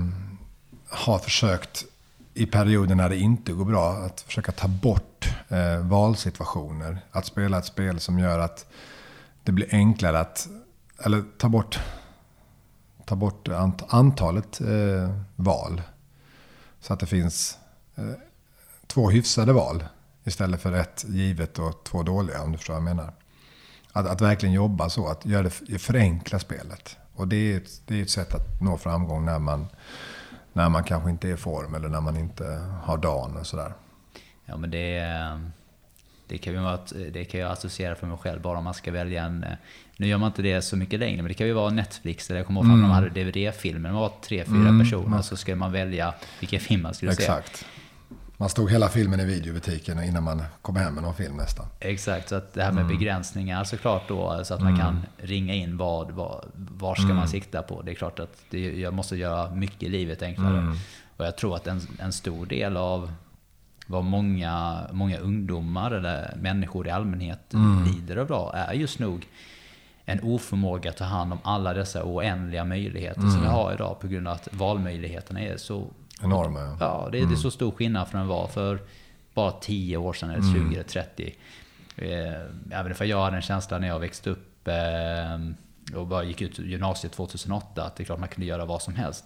har 0.89 1.19
försökt 1.19 1.85
i 2.33 2.45
perioder 2.45 2.95
när 2.95 3.09
det 3.09 3.17
inte 3.17 3.53
går 3.53 3.65
bra 3.65 3.93
att 3.93 4.21
försöka 4.21 4.51
ta 4.51 4.67
bort 4.67 5.29
eh, 5.49 5.77
valsituationer. 5.79 6.99
Att 7.11 7.25
spela 7.25 7.57
ett 7.57 7.65
spel 7.65 7.99
som 7.99 8.19
gör 8.19 8.39
att 8.39 8.65
det 9.43 9.51
blir 9.51 9.67
enklare 9.71 10.19
att, 10.19 10.47
eller 10.99 11.23
ta 11.37 11.49
bort, 11.49 11.79
ta 13.05 13.15
bort 13.15 13.47
ant, 13.47 13.83
antalet 13.87 14.61
eh, 14.61 15.15
val. 15.35 15.81
Så 16.79 16.93
att 16.93 16.99
det 16.99 17.05
finns 17.05 17.57
eh, 17.95 18.05
två 18.87 19.09
hyfsade 19.09 19.53
val 19.53 19.83
istället 20.23 20.61
för 20.61 20.71
ett 20.71 21.05
givet 21.07 21.59
och 21.59 21.83
två 21.83 22.03
dåliga 22.03 22.41
om 22.41 22.51
du 22.51 22.57
förstår 22.57 22.73
vad 22.73 22.81
jag 22.81 22.95
menar. 22.95 23.13
Att, 23.91 24.07
att 24.07 24.21
verkligen 24.21 24.55
jobba 24.55 24.89
så, 24.89 25.07
att 25.07 25.25
göra 25.25 25.43
det, 25.43 25.79
förenkla 25.79 26.39
spelet. 26.39 26.97
Och 27.21 27.27
det 27.27 27.53
är, 27.53 27.57
ett, 27.57 27.81
det 27.85 27.99
är 27.99 28.01
ett 28.01 28.09
sätt 28.09 28.35
att 28.35 28.61
nå 28.61 28.77
framgång 28.77 29.25
när 29.25 29.39
man, 29.39 29.67
när 30.53 30.69
man 30.69 30.83
kanske 30.83 31.09
inte 31.09 31.29
är 31.29 31.33
i 31.33 31.37
form 31.37 31.75
eller 31.75 31.89
när 31.89 32.01
man 32.01 32.17
inte 32.17 32.43
har 32.83 32.97
dagen 32.97 33.37
och 33.37 33.47
sådär. 33.47 33.73
Ja 34.45 34.57
men 34.57 34.71
det, 34.71 35.17
det, 36.27 36.37
kan 36.37 36.53
ju 36.53 36.59
vara, 36.59 36.79
det 37.11 37.25
kan 37.25 37.39
jag 37.39 37.51
associera 37.51 37.95
för 37.95 38.07
mig 38.07 38.17
själv 38.17 38.41
bara 38.41 38.57
om 38.57 38.63
man 38.63 38.73
ska 38.73 38.91
välja 38.91 39.23
en... 39.23 39.45
Nu 39.97 40.07
gör 40.07 40.17
man 40.17 40.27
inte 40.27 40.41
det 40.41 40.61
så 40.61 40.77
mycket 40.77 40.99
längre, 40.99 41.17
men 41.17 41.27
det 41.27 41.33
kan 41.33 41.47
ju 41.47 41.53
vara 41.53 41.69
Netflix. 41.69 42.29
Eller 42.29 42.39
jag 42.39 42.47
kommer 42.47 42.61
ihåg 42.61 42.65
mm. 42.69 42.81
när 42.81 42.87
de 42.87 42.93
hade 42.93 43.09
DVD-filmer. 43.09 43.91
Man 43.91 44.01
var 44.01 44.11
tre, 44.21 44.45
fyra 44.45 44.55
mm. 44.55 44.79
personer. 44.79 45.21
Så 45.21 45.37
ska 45.37 45.55
man 45.55 45.71
välja 45.71 46.13
vilken 46.39 46.59
film 46.59 46.81
man 46.81 46.93
skulle 46.93 47.11
Exakt. 47.11 47.55
se. 47.55 47.65
Man 48.41 48.49
stod 48.49 48.71
hela 48.71 48.89
filmen 48.89 49.19
i 49.19 49.25
videobutiken 49.25 50.03
innan 50.03 50.23
man 50.23 50.43
kom 50.61 50.75
hem 50.75 50.93
med 50.93 51.03
någon 51.03 51.13
film 51.13 51.37
nästan. 51.37 51.65
Exakt, 51.79 52.29
så 52.29 52.35
att 52.35 52.53
det 52.53 52.63
här 52.63 52.71
med 52.71 52.83
mm. 52.83 52.97
begränsningar 52.97 53.63
såklart 53.63 54.07
då, 54.07 54.41
så 54.43 54.53
att 54.53 54.61
man 54.61 54.73
mm. 54.73 54.81
kan 54.81 55.01
ringa 55.17 55.53
in 55.53 55.77
vad, 55.77 56.11
vad 56.11 56.45
var 56.55 56.95
ska 56.95 57.03
mm. 57.03 57.15
man 57.15 57.27
sikta 57.27 57.61
på. 57.61 57.81
Det 57.81 57.91
är 57.91 57.95
klart 57.95 58.19
att 58.19 58.37
det, 58.49 58.79
jag 58.79 58.93
måste 58.93 59.15
göra 59.15 59.55
mycket 59.55 59.83
i 59.83 59.89
livet 59.89 60.21
enklare. 60.21 60.57
Mm. 60.57 60.75
Och 61.17 61.25
jag 61.25 61.37
tror 61.37 61.55
att 61.55 61.67
en, 61.67 61.81
en 61.99 62.11
stor 62.11 62.45
del 62.45 62.77
av 62.77 63.11
vad 63.87 64.03
många, 64.03 64.79
många 64.91 65.17
ungdomar 65.17 65.91
eller 65.91 66.35
människor 66.41 66.87
i 66.87 66.89
allmänhet 66.89 67.53
Mm. 67.53 67.83
lider 67.83 68.17
av 68.17 68.25
idag 68.25 68.51
är 68.55 68.73
just 68.73 68.99
nog 68.99 69.27
en 70.05 70.19
oförmåga 70.23 70.89
att 70.89 70.97
ta 70.97 71.05
hand 71.05 71.33
om 71.33 71.39
alla 71.43 71.73
dessa 71.73 72.03
oändliga 72.03 72.65
möjligheter 72.65 73.21
som 73.21 73.31
vi 73.31 73.37
Mm. 73.37 73.51
har 73.51 73.73
idag 73.73 73.99
på 73.99 74.07
grund 74.07 74.27
av 74.27 74.33
att 74.33 74.47
valmöjligheterna 74.51 75.41
är 75.41 75.57
så 75.57 75.87
Enorma. 76.23 76.59
Ja. 76.59 76.77
Ja, 76.79 77.09
det, 77.11 77.17
det 77.25 77.33
är 77.33 77.35
så 77.37 77.51
stor 77.51 77.71
skillnad 77.71 78.07
från 78.07 78.19
den 78.19 78.27
var 78.27 78.47
för 78.47 78.79
bara 79.33 79.51
10 79.51 79.97
år 79.97 80.13
sedan, 80.13 80.29
eller 80.29 80.53
20 80.53 80.73
eller 80.75 80.83
30. 80.83 81.35
Eh, 81.95 82.79
även 82.79 82.95
för 82.95 83.05
jag 83.05 83.23
hade 83.23 83.35
en 83.35 83.41
känsla 83.41 83.77
när 83.79 83.87
jag 83.87 83.99
växte 83.99 84.29
upp 84.29 84.67
eh, 84.67 85.95
och 85.99 86.07
bara 86.07 86.23
gick 86.23 86.41
ut 86.41 86.59
gymnasiet 86.59 87.13
2008 87.13 87.83
att 87.83 87.95
det 87.95 88.03
är 88.03 88.05
klart 88.05 88.19
man 88.19 88.29
kunde 88.29 88.45
göra 88.45 88.65
vad 88.65 88.81
som 88.81 88.95
helst. 88.95 89.25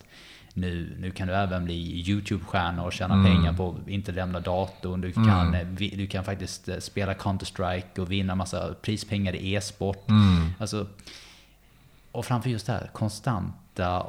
Nu, 0.53 0.95
nu 0.99 1.11
kan 1.11 1.27
du 1.27 1.33
även 1.33 1.65
bli 1.65 2.03
YouTube-stjärna 2.09 2.83
och 2.83 2.93
tjäna 2.93 3.15
pengar 3.25 3.53
på 3.53 3.69
att 3.83 3.89
inte 3.89 4.11
lämna 4.11 4.39
datorn. 4.39 5.01
Du 5.01 5.11
kan, 5.11 5.53
eh, 5.55 5.67
vi- 5.67 5.95
du 5.95 6.07
kan 6.07 6.23
faktiskt 6.23 6.69
spela 6.79 7.13
Counter-Strike 7.13 7.99
och 7.99 8.11
vinna 8.11 8.35
massa 8.35 8.73
prispengar 8.81 9.35
i 9.35 9.53
e-sport. 9.55 10.05
Alltså, 10.59 10.87
och 12.11 12.25
framför 12.25 12.49
just 12.49 12.65
det 12.65 12.71
här 12.73 12.89
konstanta 12.93 14.05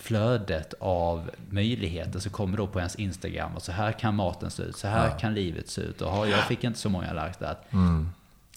flödet 0.00 0.74
av 0.80 1.30
möjligheter 1.50 2.18
som 2.18 2.32
kommer 2.32 2.56
då 2.56 2.66
på 2.66 2.78
ens 2.78 2.94
Instagram. 2.94 3.56
Och 3.56 3.62
så 3.62 3.72
här 3.72 3.92
kan 3.92 4.14
maten 4.14 4.50
se 4.50 4.62
ut, 4.62 4.76
så 4.76 4.88
här 4.88 5.18
kan 5.18 5.34
livet 5.34 5.68
se 5.68 5.80
ut. 5.80 6.02
Och 6.02 6.28
jag 6.28 6.44
fick 6.44 6.64
inte 6.64 6.78
så 6.78 6.88
många 6.88 7.12
likes 7.12 7.36
där. 7.36 7.56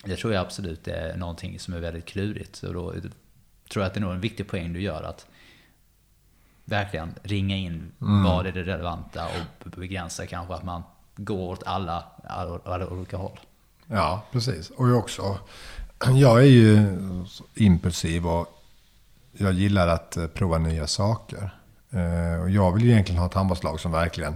Det 0.05 0.15
tror 0.15 0.33
jag 0.33 0.41
absolut 0.41 0.87
är 0.87 1.17
någonting 1.17 1.59
som 1.59 1.73
är 1.73 1.79
väldigt 1.79 2.05
klurigt. 2.05 2.63
Och 2.63 2.73
då 2.73 2.91
tror 2.91 3.83
jag 3.83 3.83
att 3.83 3.93
det 3.93 3.99
är 3.99 4.01
nog 4.01 4.13
en 4.13 4.21
viktig 4.21 4.47
poäng 4.47 4.73
du 4.73 4.81
gör 4.81 5.03
att 5.03 5.27
verkligen 6.65 7.13
ringa 7.23 7.55
in 7.55 7.91
vad 7.97 8.47
är 8.47 8.51
det 8.51 8.63
relevanta 8.63 9.25
och 9.25 9.69
begränsa 9.69 10.25
kanske 10.25 10.53
att 10.53 10.63
man 10.63 10.83
går 11.15 11.51
åt 11.51 11.63
alla, 11.65 12.03
alla, 12.23 12.59
alla 12.65 12.87
olika 12.87 13.17
håll. 13.17 13.39
Ja, 13.87 14.25
precis. 14.31 14.69
Och 14.69 14.89
jag 14.89 14.97
också. 14.97 15.37
Jag 16.13 16.41
är 16.41 16.47
ju 16.47 16.97
impulsiv 17.55 18.27
och 18.27 18.60
jag 19.33 19.53
gillar 19.53 19.87
att 19.87 20.17
eh, 20.17 20.27
prova 20.27 20.57
nya 20.57 20.87
saker. 20.87 21.51
Eh, 21.91 22.41
och 22.41 22.49
jag 22.49 22.71
vill 22.71 22.83
ju 22.83 22.91
egentligen 22.91 23.19
ha 23.19 23.27
ett 23.27 23.33
handbollslag 23.33 23.79
som 23.79 23.91
verkligen 23.91 24.35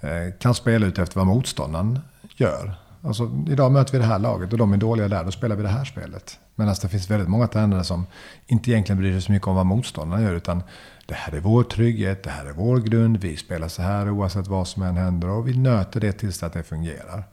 eh, 0.00 0.34
kan 0.38 0.54
spela 0.54 0.86
ut 0.86 0.98
efter 0.98 1.16
vad 1.16 1.26
motståndaren 1.26 1.98
gör. 2.36 2.74
Alltså, 3.02 3.30
idag 3.48 3.72
möter 3.72 3.92
vi 3.92 3.98
det 3.98 4.04
här 4.04 4.18
laget 4.18 4.52
och 4.52 4.58
de 4.58 4.72
är 4.72 4.76
dåliga 4.76 5.08
där, 5.08 5.24
då 5.24 5.30
spelar 5.30 5.56
vi 5.56 5.62
det 5.62 5.68
här 5.68 5.84
spelet. 5.84 6.38
Medan 6.54 6.74
det 6.82 6.88
finns 6.88 7.10
väldigt 7.10 7.28
många 7.28 7.46
tränare 7.46 7.84
som 7.84 8.06
inte 8.46 8.70
egentligen 8.70 8.98
bryr 8.98 9.12
sig 9.12 9.22
så 9.22 9.32
mycket 9.32 9.48
om 9.48 9.54
vad 9.56 9.66
motståndaren 9.66 10.22
gör, 10.22 10.34
utan 10.34 10.62
det 11.06 11.14
här 11.14 11.32
är 11.32 11.40
vår 11.40 11.62
trygghet, 11.62 12.22
det 12.22 12.30
här 12.30 12.46
är 12.46 12.52
vår 12.52 12.76
grund, 12.76 13.16
vi 13.16 13.36
spelar 13.36 13.68
så 13.68 13.82
här 13.82 14.10
oavsett 14.10 14.46
vad 14.46 14.68
som 14.68 14.82
än 14.82 14.96
händer 14.96 15.28
och 15.28 15.48
vi 15.48 15.56
nöter 15.56 16.00
det 16.00 16.12
tills 16.12 16.42
att 16.42 16.52
det 16.52 16.62
fungerar. 16.62 17.24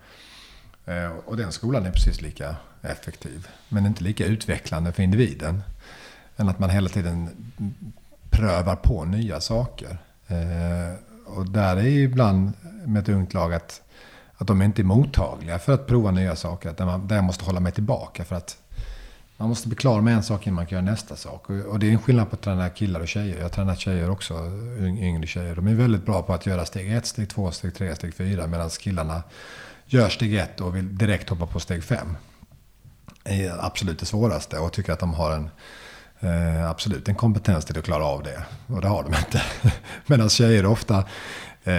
Och 1.25 1.37
den 1.37 1.51
skolan 1.51 1.85
är 1.85 1.91
precis 1.91 2.21
lika 2.21 2.55
effektiv. 2.81 3.47
Men 3.69 3.85
inte 3.85 4.03
lika 4.03 4.25
utvecklande 4.25 4.91
för 4.91 5.03
individen. 5.03 5.63
Än 6.37 6.49
att 6.49 6.59
man 6.59 6.69
hela 6.69 6.89
tiden 6.89 7.29
prövar 8.29 8.75
på 8.75 9.05
nya 9.05 9.39
saker. 9.41 9.97
Eh, 10.27 10.95
Och 11.25 11.49
där 11.49 11.77
är 11.77 11.81
ju 11.89 12.03
ibland 12.03 12.53
med 12.85 13.01
ett 13.01 13.09
ungt 13.09 13.33
lag 13.33 13.53
att, 13.53 13.81
att 14.37 14.47
de 14.47 14.61
inte 14.61 14.81
är 14.81 14.83
mottagliga 14.83 15.59
för 15.59 15.73
att 15.73 15.87
prova 15.87 16.11
nya 16.11 16.35
saker. 16.35 16.69
Att 16.69 16.77
där, 16.77 16.85
man, 16.85 17.07
där 17.07 17.15
jag 17.15 17.23
måste 17.23 17.45
hålla 17.45 17.59
mig 17.59 17.71
tillbaka 17.71 18.25
för 18.25 18.35
att 18.35 18.57
man 19.37 19.49
måste 19.49 19.67
bli 19.67 19.77
klar 19.77 20.01
med 20.01 20.13
en 20.13 20.23
sak 20.23 20.47
innan 20.47 20.55
man 20.55 20.65
kan 20.65 20.75
göra 20.75 20.91
nästa 20.91 21.15
sak. 21.15 21.49
Och, 21.49 21.55
och 21.55 21.79
det 21.79 21.87
är 21.87 21.91
en 21.91 22.01
skillnad 22.01 22.29
på 22.29 22.35
att 22.35 22.41
träna 22.41 22.69
killar 22.69 22.99
och 22.99 23.07
tjejer. 23.07 23.35
Jag 23.35 23.43
har 23.43 23.49
tränat 23.49 23.79
tjejer 23.79 24.09
också, 24.09 24.33
yngre 24.79 25.27
tjejer. 25.27 25.55
De 25.55 25.67
är 25.67 25.73
väldigt 25.75 26.05
bra 26.05 26.21
på 26.21 26.33
att 26.33 26.45
göra 26.45 26.65
steg 26.65 26.93
ett, 26.93 27.05
steg 27.05 27.29
två, 27.29 27.51
steg 27.51 27.75
tre, 27.75 27.95
steg 27.95 28.13
fyra. 28.13 28.47
Medan 28.47 28.69
killarna 28.69 29.23
gör 29.85 30.09
steg 30.09 30.35
ett 30.35 30.61
och 30.61 30.75
vill 30.75 30.97
direkt 30.97 31.29
hoppa 31.29 31.45
på 31.45 31.59
steg 31.59 31.83
fem. 31.83 32.17
Det 33.23 33.45
är 33.45 33.65
absolut 33.65 33.99
det 33.99 34.05
svåraste 34.05 34.59
och 34.59 34.73
tycker 34.73 34.93
att 34.93 34.99
de 34.99 35.13
har 35.13 35.31
en 35.31 35.49
eh, 36.23 36.69
absolut 36.69 37.09
en 37.09 37.15
kompetens 37.15 37.65
till 37.65 37.77
att 37.77 37.85
klara 37.85 38.05
av 38.05 38.23
det. 38.23 38.43
Och 38.67 38.81
det 38.81 38.87
har 38.87 39.03
de 39.03 39.13
inte. 39.13 39.41
Medan 40.05 40.29
tjejer 40.29 40.65
ofta 40.65 40.97
eh, 41.63 41.73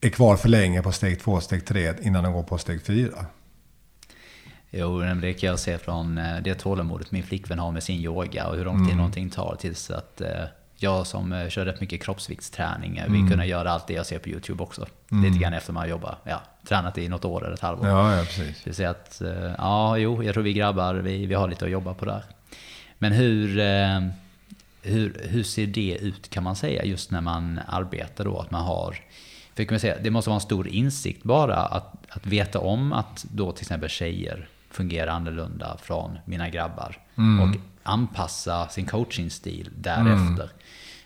är 0.00 0.10
kvar 0.12 0.36
för 0.36 0.48
länge 0.48 0.82
på 0.82 0.92
steg 0.92 1.20
två, 1.20 1.40
steg 1.40 1.66
tre 1.66 1.94
innan 2.02 2.24
de 2.24 2.32
går 2.32 2.42
på 2.42 2.58
steg 2.58 2.82
fyra. 2.82 3.26
Jo, 4.70 5.00
det 5.00 5.32
kan 5.32 5.48
jag 5.48 5.58
se 5.58 5.78
från 5.78 6.18
eh, 6.18 6.42
det 6.44 6.54
tålamodet 6.54 7.10
min 7.10 7.22
flickvän 7.22 7.58
har 7.58 7.72
med 7.72 7.82
sin 7.82 8.00
yoga 8.00 8.46
och 8.46 8.56
hur 8.56 8.64
lång 8.64 8.88
tid 8.88 8.96
någonting 8.96 9.30
tar 9.30 9.56
tills 9.60 9.90
att 9.90 10.20
eh, 10.20 10.44
jag 10.76 11.06
som 11.06 11.32
eh, 11.32 11.48
kör 11.48 11.64
rätt 11.64 11.80
mycket 11.80 12.02
kroppsviktsträning 12.02 12.98
eh, 12.98 13.12
vill 13.12 13.30
kunna 13.30 13.46
göra 13.46 13.70
allt 13.70 13.86
det 13.86 13.94
jag 13.94 14.06
ser 14.06 14.18
på 14.18 14.28
YouTube 14.28 14.62
också. 14.62 14.86
Lite 15.10 15.38
grann 15.38 15.52
efter 15.52 15.72
man 15.72 15.88
jobbar, 15.88 16.18
ja, 16.24 16.42
tränat 16.68 16.98
i 16.98 17.08
något 17.08 17.24
år 17.24 17.44
eller 17.44 17.54
ett 17.54 17.60
halvår. 17.60 17.88
Ja, 17.88 18.16
ja 18.16 18.22
precis. 18.22 18.62
Så 18.62 18.68
jag 18.68 18.76
säger 18.76 18.90
att, 18.90 19.22
ja, 19.58 19.98
jo, 19.98 20.22
jag 20.22 20.34
tror 20.34 20.44
vi 20.44 20.52
grabbar, 20.52 20.94
vi, 20.94 21.26
vi 21.26 21.34
har 21.34 21.48
lite 21.48 21.64
att 21.64 21.70
jobba 21.70 21.94
på 21.94 22.04
där. 22.04 22.24
Men 22.98 23.12
hur, 23.12 23.58
eh, 23.58 24.00
hur, 24.82 25.26
hur 25.28 25.42
ser 25.42 25.66
det 25.66 25.98
ut 26.00 26.30
kan 26.30 26.42
man 26.42 26.56
säga 26.56 26.84
just 26.84 27.10
när 27.10 27.20
man 27.20 27.60
arbetar 27.66 28.24
då? 28.24 28.38
Att 28.38 28.50
man 28.50 28.62
har, 28.62 28.96
för 29.54 29.64
kan 29.64 29.74
man 29.74 29.80
säga, 29.80 29.96
det 30.02 30.10
måste 30.10 30.30
vara 30.30 30.36
en 30.36 30.40
stor 30.40 30.68
insikt 30.68 31.22
bara 31.22 31.56
att, 31.56 31.94
att 32.08 32.26
veta 32.26 32.58
om 32.58 32.92
att 32.92 33.26
då 33.30 33.52
till 33.52 33.62
exempel 33.62 33.88
tjejer 33.88 34.48
fungerar 34.70 35.12
annorlunda 35.12 35.76
från 35.82 36.18
mina 36.24 36.48
grabbar. 36.48 36.98
Och 37.42 37.56
anpassa 37.82 38.68
sin 38.68 38.86
coachingstil 38.86 39.70
därefter. 39.76 40.50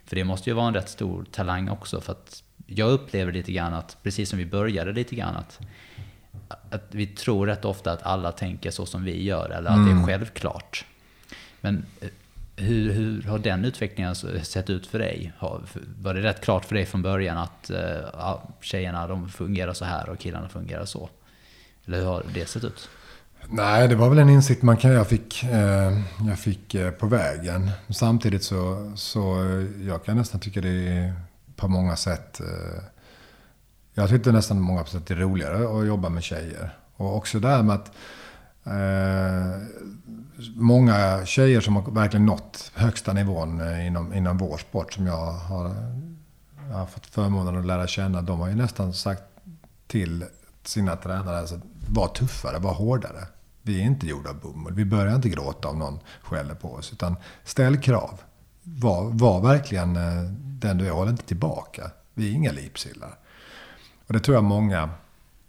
För 0.05 0.17
det 0.17 0.25
måste 0.25 0.51
ju 0.51 0.55
vara 0.55 0.69
en 0.69 0.75
rätt 0.75 0.89
stor 0.89 1.25
talang 1.31 1.69
också. 1.69 2.01
För 2.01 2.13
att 2.13 2.43
jag 2.67 2.91
upplever 2.91 3.33
lite 3.33 3.53
grann 3.53 3.75
att, 3.75 3.97
precis 4.03 4.29
som 4.29 4.39
vi 4.39 4.47
började 4.47 4.93
lite 4.93 5.15
grann, 5.15 5.37
att 5.37 5.61
att 6.71 6.89
vi 6.91 7.07
tror 7.07 7.47
rätt 7.47 7.65
ofta 7.65 7.93
att 7.93 8.03
alla 8.03 8.33
tänker 8.33 8.71
så 8.71 8.87
som 8.87 9.05
vi 9.05 9.23
gör, 9.23 9.51
eller 9.51 9.71
att 9.71 9.87
det 9.87 9.93
är 9.93 10.07
självklart. 10.07 10.85
Men 11.63 11.87
eh, 12.01 12.09
hur, 12.57 12.93
hur 12.93 13.23
har 13.23 13.39
den 13.39 13.65
utvecklingen 13.65 14.09
alltså 14.09 14.41
sett 14.43 14.71
ut 14.71 14.87
för 14.87 14.99
dig? 14.99 15.33
Var 16.01 16.15
det 16.15 16.23
rätt 16.23 16.41
klart 16.41 16.65
för 16.65 16.75
dig 16.75 16.87
från 16.87 17.03
början 17.03 17.39
att 17.39 17.71
eh, 17.71 17.81
ja, 18.13 18.43
tjejerna 18.61 19.07
de 19.07 19.29
fungerar 19.29 19.73
så 19.73 19.85
här 19.85 20.09
och 20.09 20.19
killarna 20.19 20.49
fungerar 20.49 20.85
så? 20.85 21.09
Eller 21.87 21.99
hur 21.99 22.07
har 22.07 22.23
det 22.35 22.47
sett 22.47 22.65
ut? 22.65 22.89
Nej, 23.49 23.89
det 23.89 23.95
var 23.95 24.09
väl 24.09 24.19
en 24.19 24.29
insikt 24.29 24.63
man 24.63 24.77
kan, 24.77 24.91
jag 24.91 25.09
fick, 25.09 25.45
eh, 25.45 25.99
jag 26.29 26.39
fick 26.39 26.75
eh, 26.75 26.91
på 26.91 27.07
vägen. 27.07 27.71
Samtidigt 27.89 28.43
så, 28.43 28.93
så 28.97 29.45
eh, 29.45 29.87
jag 29.87 30.05
kan 30.05 30.17
nästan 30.17 30.41
tycka 30.41 30.61
det 30.61 30.89
är 30.89 31.13
på 31.57 31.69
många 31.69 31.97
sätt... 31.97 32.41
Eh, 32.41 32.83
jag 33.95 34.09
tyckte 34.09 34.33
nästan 34.33 34.57
på 34.57 34.63
många 34.63 34.85
sätt 34.85 35.07
det 35.07 35.15
är 35.15 35.19
roligare 35.19 35.81
att 35.81 35.87
jobba 35.87 36.09
med 36.09 36.23
tjejer. 36.23 36.77
Och 36.97 37.17
också 37.17 37.41
det 37.41 37.49
här 37.49 37.63
med 37.63 37.75
att 37.75 37.93
eh, 38.65 39.63
många 40.55 41.27
tjejer 41.27 41.61
som 41.61 41.77
har 41.77 41.91
verkligen 41.91 42.27
nått 42.27 42.73
högsta 42.75 43.13
nivån 43.13 43.61
eh, 43.61 43.87
inom, 43.87 44.15
inom 44.15 44.39
vår 44.39 44.59
sport 44.59 44.93
som 44.93 45.07
jag 45.07 45.33
har, 45.33 45.75
jag 46.71 46.77
har 46.77 46.87
fått 46.87 47.07
förmånen 47.07 47.59
att 47.59 47.67
lära 47.67 47.87
känna. 47.87 48.23
De 48.23 48.41
har 48.41 48.49
ju 48.49 48.55
nästan 48.55 48.95
sagt 48.95 49.23
till 49.87 50.25
sina 50.65 50.97
tränare, 50.97 51.39
alltså, 51.39 51.61
var 51.89 52.09
tuffare, 52.09 52.59
var 52.59 52.75
hårdare. 52.75 53.27
Vi 53.63 53.81
är 53.81 53.85
inte 53.85 54.07
gjorda 54.07 54.31
av 54.31 54.41
bomull. 54.41 54.75
Vi 54.75 54.85
börjar 54.85 55.15
inte 55.15 55.29
gråta 55.29 55.69
om 55.69 55.79
någon 55.79 55.99
skäller 56.23 56.55
på 56.55 56.73
oss. 56.73 56.93
Utan 56.93 57.17
ställ 57.45 57.81
krav. 57.81 58.21
Var, 58.63 59.11
var 59.11 59.41
verkligen 59.41 59.97
eh, 59.97 60.23
den 60.41 60.79
du 60.79 60.87
är. 60.87 60.91
Håll 60.91 61.09
inte 61.09 61.25
tillbaka. 61.25 61.91
Vi 62.15 62.29
är 62.31 62.33
inga 62.33 62.53
lipsillar. 62.53 63.19
Och 64.07 64.13
det 64.13 64.21
tror 64.21 64.35
jag 64.35 64.45
många, 64.45 64.91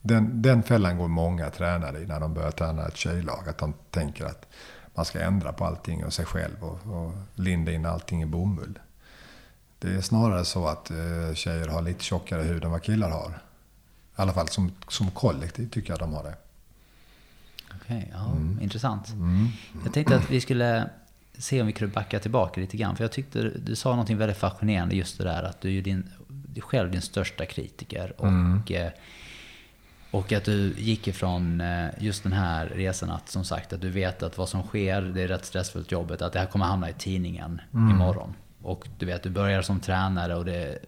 den, 0.02 0.42
den 0.42 0.64
fällan 0.64 0.98
går 0.98 1.08
många 1.08 1.50
tränare 1.50 2.00
i 2.00 2.06
när 2.06 2.20
de 2.20 2.34
börjar 2.34 2.52
träna 2.52 2.88
ett 2.88 2.98
tjejlag. 2.98 3.50
Att 3.50 3.58
de 3.58 3.74
tänker 3.92 4.26
att 4.26 4.46
man 4.94 5.06
ska 5.06 5.22
ändra 5.22 5.54
på 5.54 5.66
allting 5.66 6.06
och 6.06 6.14
sig 6.14 6.26
själv 6.26 6.64
och, 6.64 6.94
och 6.94 7.14
linda 7.36 7.72
in 7.72 7.86
allting 7.86 8.22
i 8.22 8.26
bomull. 8.26 8.80
Det 9.80 9.90
är 9.96 10.02
snarare 10.02 10.46
så 10.46 10.68
att 10.68 10.92
eh, 10.92 11.34
tjejer 11.34 11.68
har 11.68 11.82
lite 11.82 12.04
tjockare 12.04 12.42
hud 12.42 12.64
än 12.64 12.72
vad 12.72 12.84
killar 12.84 13.10
har. 13.10 13.30
I 13.30 14.22
alla 14.22 14.34
fall 14.34 14.48
som, 14.48 14.72
som 14.88 15.12
kollektiv 15.12 15.70
tycker 15.70 15.90
jag 15.90 16.00
de 16.00 16.14
har 16.14 16.24
det. 16.24 16.36
Okej, 17.82 18.12
ja, 18.14 18.36
intressant. 18.62 19.14
Jag 19.84 19.94
tänkte 19.94 20.16
att 20.16 20.30
vi 20.30 20.42
skulle 20.42 20.90
se 21.38 21.62
om 21.62 21.68
vi 21.68 21.74
kunde 21.74 21.94
backa 21.94 22.20
tillbaka 22.20 22.62
lite 22.62 22.78
grann. 22.78 22.96
För 22.96 23.04
jag 23.04 23.12
tyckte 23.12 23.42
du 23.42 23.76
sa 23.76 23.90
någonting 23.90 24.18
väldigt 24.18 24.38
fascinerande 24.38 24.96
just 24.96 25.18
det 25.18 25.24
där 25.24 25.44
att 25.44 25.62
du 25.62 25.78
är 25.78 25.82
din, 25.82 26.10
själv 26.60 26.92
din 26.92 27.02
största 27.02 27.46
kritiker. 27.46 28.14
Och, 28.18 28.72
eh, 28.72 28.92
och 30.14 30.32
att 30.34 30.46
du 30.46 30.74
gick 30.78 31.08
ifrån 31.08 31.62
eh, 31.62 31.90
just 32.00 32.24
den 32.24 32.34
här 32.34 32.66
resan 32.66 33.12
att 33.12 33.30
som 33.30 33.46
sagt 33.46 33.74
att 33.74 33.82
du 33.82 33.90
vet 33.90 34.24
att 34.24 34.38
vad 34.38 34.50
som 34.50 34.64
sker, 34.64 35.02
det 35.02 35.22
är 35.22 35.28
rätt 35.28 35.46
stressfullt 35.46 35.92
jobbet, 35.92 36.22
att 36.22 36.34
det 36.34 36.40
här 36.40 36.46
kommer 36.46 36.66
hamna 36.66 36.90
i 36.90 36.94
tidningen 36.94 37.62
imorgon. 37.72 38.34
Och 38.62 38.88
du 39.00 39.06
vet, 39.06 39.24
du 39.24 39.30
börjar 39.30 39.62
som 39.62 39.80
tränare 39.80 40.36
och 40.36 40.46
det 40.46 40.80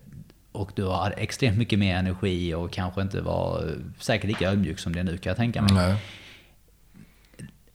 och 0.52 0.72
du 0.76 0.84
har 0.84 1.14
extremt 1.18 1.58
mycket 1.58 1.80
mer 1.80 1.96
energi 1.96 2.54
och 2.54 2.72
kanske 2.72 3.02
inte 3.02 3.22
var 3.22 3.76
säkert 4.00 4.28
lika 4.28 4.52
ödmjuk 4.52 4.80
som 4.80 4.94
det 4.94 5.00
är 5.00 5.04
nu 5.04 5.18
kan 5.18 5.30
jag 5.30 5.38
tänka 5.38 5.62
mig. 5.62 5.74
Nej. 5.74 6.04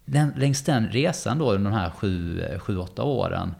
Den, 0.04 0.32
längs 0.36 0.62
den 0.62 0.88
resan 0.88 1.38
då, 1.38 1.52
de 1.52 1.66
här 1.66 1.90
sju, 1.90 2.44
sju, 2.58 2.78
åtta 2.78 3.02
åren. 3.02 3.54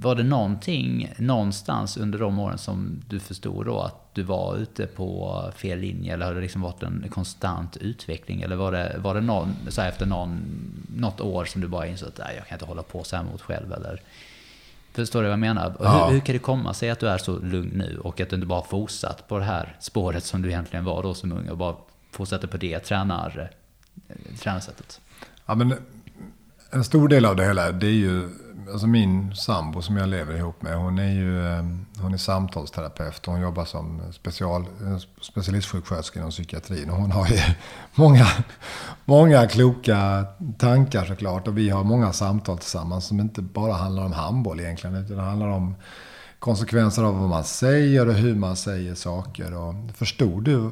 Var 0.00 0.14
det 0.14 0.22
någonting 0.22 1.12
någonstans 1.18 1.96
under 1.96 2.18
de 2.18 2.38
åren 2.38 2.58
som 2.58 3.02
du 3.08 3.20
förstod 3.20 3.66
då 3.66 3.80
att 3.80 4.14
du 4.14 4.22
var 4.22 4.56
ute 4.56 4.86
på 4.86 5.42
fel 5.56 5.78
linje? 5.78 6.14
Eller 6.14 6.26
har 6.26 6.34
det 6.34 6.40
liksom 6.40 6.62
varit 6.62 6.82
en 6.82 7.06
konstant 7.10 7.76
utveckling? 7.76 8.42
Eller 8.42 8.56
var 8.56 8.72
det, 8.72 8.96
var 8.98 9.14
det 9.14 9.20
någon, 9.20 9.56
så 9.68 9.82
efter 9.82 10.06
någon, 10.06 10.40
något 10.96 11.20
år 11.20 11.44
som 11.44 11.60
du 11.60 11.68
bara 11.68 11.86
insåg 11.86 12.08
att 12.08 12.18
jag 12.18 12.46
kan 12.46 12.56
inte 12.56 12.64
hålla 12.64 12.82
på 12.82 13.04
så 13.04 13.16
här 13.16 13.24
mot 13.24 13.42
själv? 13.42 13.72
Eller, 13.72 14.02
förstår 14.92 15.22
du 15.22 15.24
vad 15.24 15.32
jag 15.32 15.38
menar? 15.38 15.74
Ja. 15.80 16.06
Hur, 16.06 16.12
hur 16.12 16.20
kan 16.20 16.32
det 16.32 16.38
komma 16.38 16.74
sig 16.74 16.90
att 16.90 17.00
du 17.00 17.08
är 17.08 17.18
så 17.18 17.38
lugn 17.38 17.72
nu 17.74 17.98
och 17.98 18.20
att 18.20 18.30
du 18.30 18.36
inte 18.36 18.46
bara 18.46 18.62
fortsatt 18.62 19.28
på 19.28 19.38
det 19.38 19.44
här 19.44 19.76
spåret 19.80 20.24
som 20.24 20.42
du 20.42 20.48
egentligen 20.48 20.84
var 20.84 21.02
då 21.02 21.14
som 21.14 21.32
ung 21.32 21.48
och 21.48 21.58
bara 21.58 21.76
fortsätter 22.10 22.48
på 22.48 22.56
det 22.56 22.78
tränar, 22.78 23.50
eh, 24.08 24.36
tränarsättet? 24.38 25.00
Ja, 25.46 25.54
men 25.54 25.74
en 26.70 26.84
stor 26.84 27.08
del 27.08 27.24
av 27.24 27.36
det 27.36 27.44
hela, 27.44 27.72
det 27.72 27.86
är 27.86 27.90
ju... 27.90 28.28
Alltså 28.72 28.86
min 28.86 29.34
sambo 29.34 29.82
som 29.82 29.96
jag 29.96 30.08
lever 30.08 30.36
ihop 30.36 30.62
med, 30.62 30.76
hon 30.76 30.98
är 30.98 31.12
ju 31.12 31.46
eh, 31.46 31.64
hon 32.02 32.14
är 32.14 32.18
samtalsterapeut. 32.18 33.26
Hon 33.26 33.40
jobbar 33.40 33.64
som 33.64 34.00
special, 34.12 34.62
eh, 34.62 34.98
specialistsjuksköterska 35.20 36.18
inom 36.18 36.30
psykiatrin. 36.30 36.90
Och 36.90 36.96
hon 36.96 37.12
har 37.12 37.28
ju 37.28 37.40
många, 37.94 38.26
många 39.04 39.46
kloka 39.46 40.24
tankar 40.58 41.04
såklart. 41.04 41.48
Och 41.48 41.58
vi 41.58 41.70
har 41.70 41.84
många 41.84 42.12
samtal 42.12 42.58
tillsammans 42.58 43.06
som 43.06 43.20
inte 43.20 43.42
bara 43.42 43.72
handlar 43.72 44.04
om 44.04 44.12
handboll 44.12 44.60
egentligen. 44.60 44.96
Utan 44.96 45.16
det 45.16 45.22
handlar 45.22 45.48
om 45.48 45.74
konsekvenser 46.38 47.02
av 47.02 47.18
vad 47.18 47.28
man 47.28 47.44
säger 47.44 48.08
och 48.08 48.14
hur 48.14 48.34
man 48.34 48.56
säger 48.56 48.94
saker. 48.94 49.54
Och 49.54 49.74
förstod 49.94 50.44
du, 50.44 50.70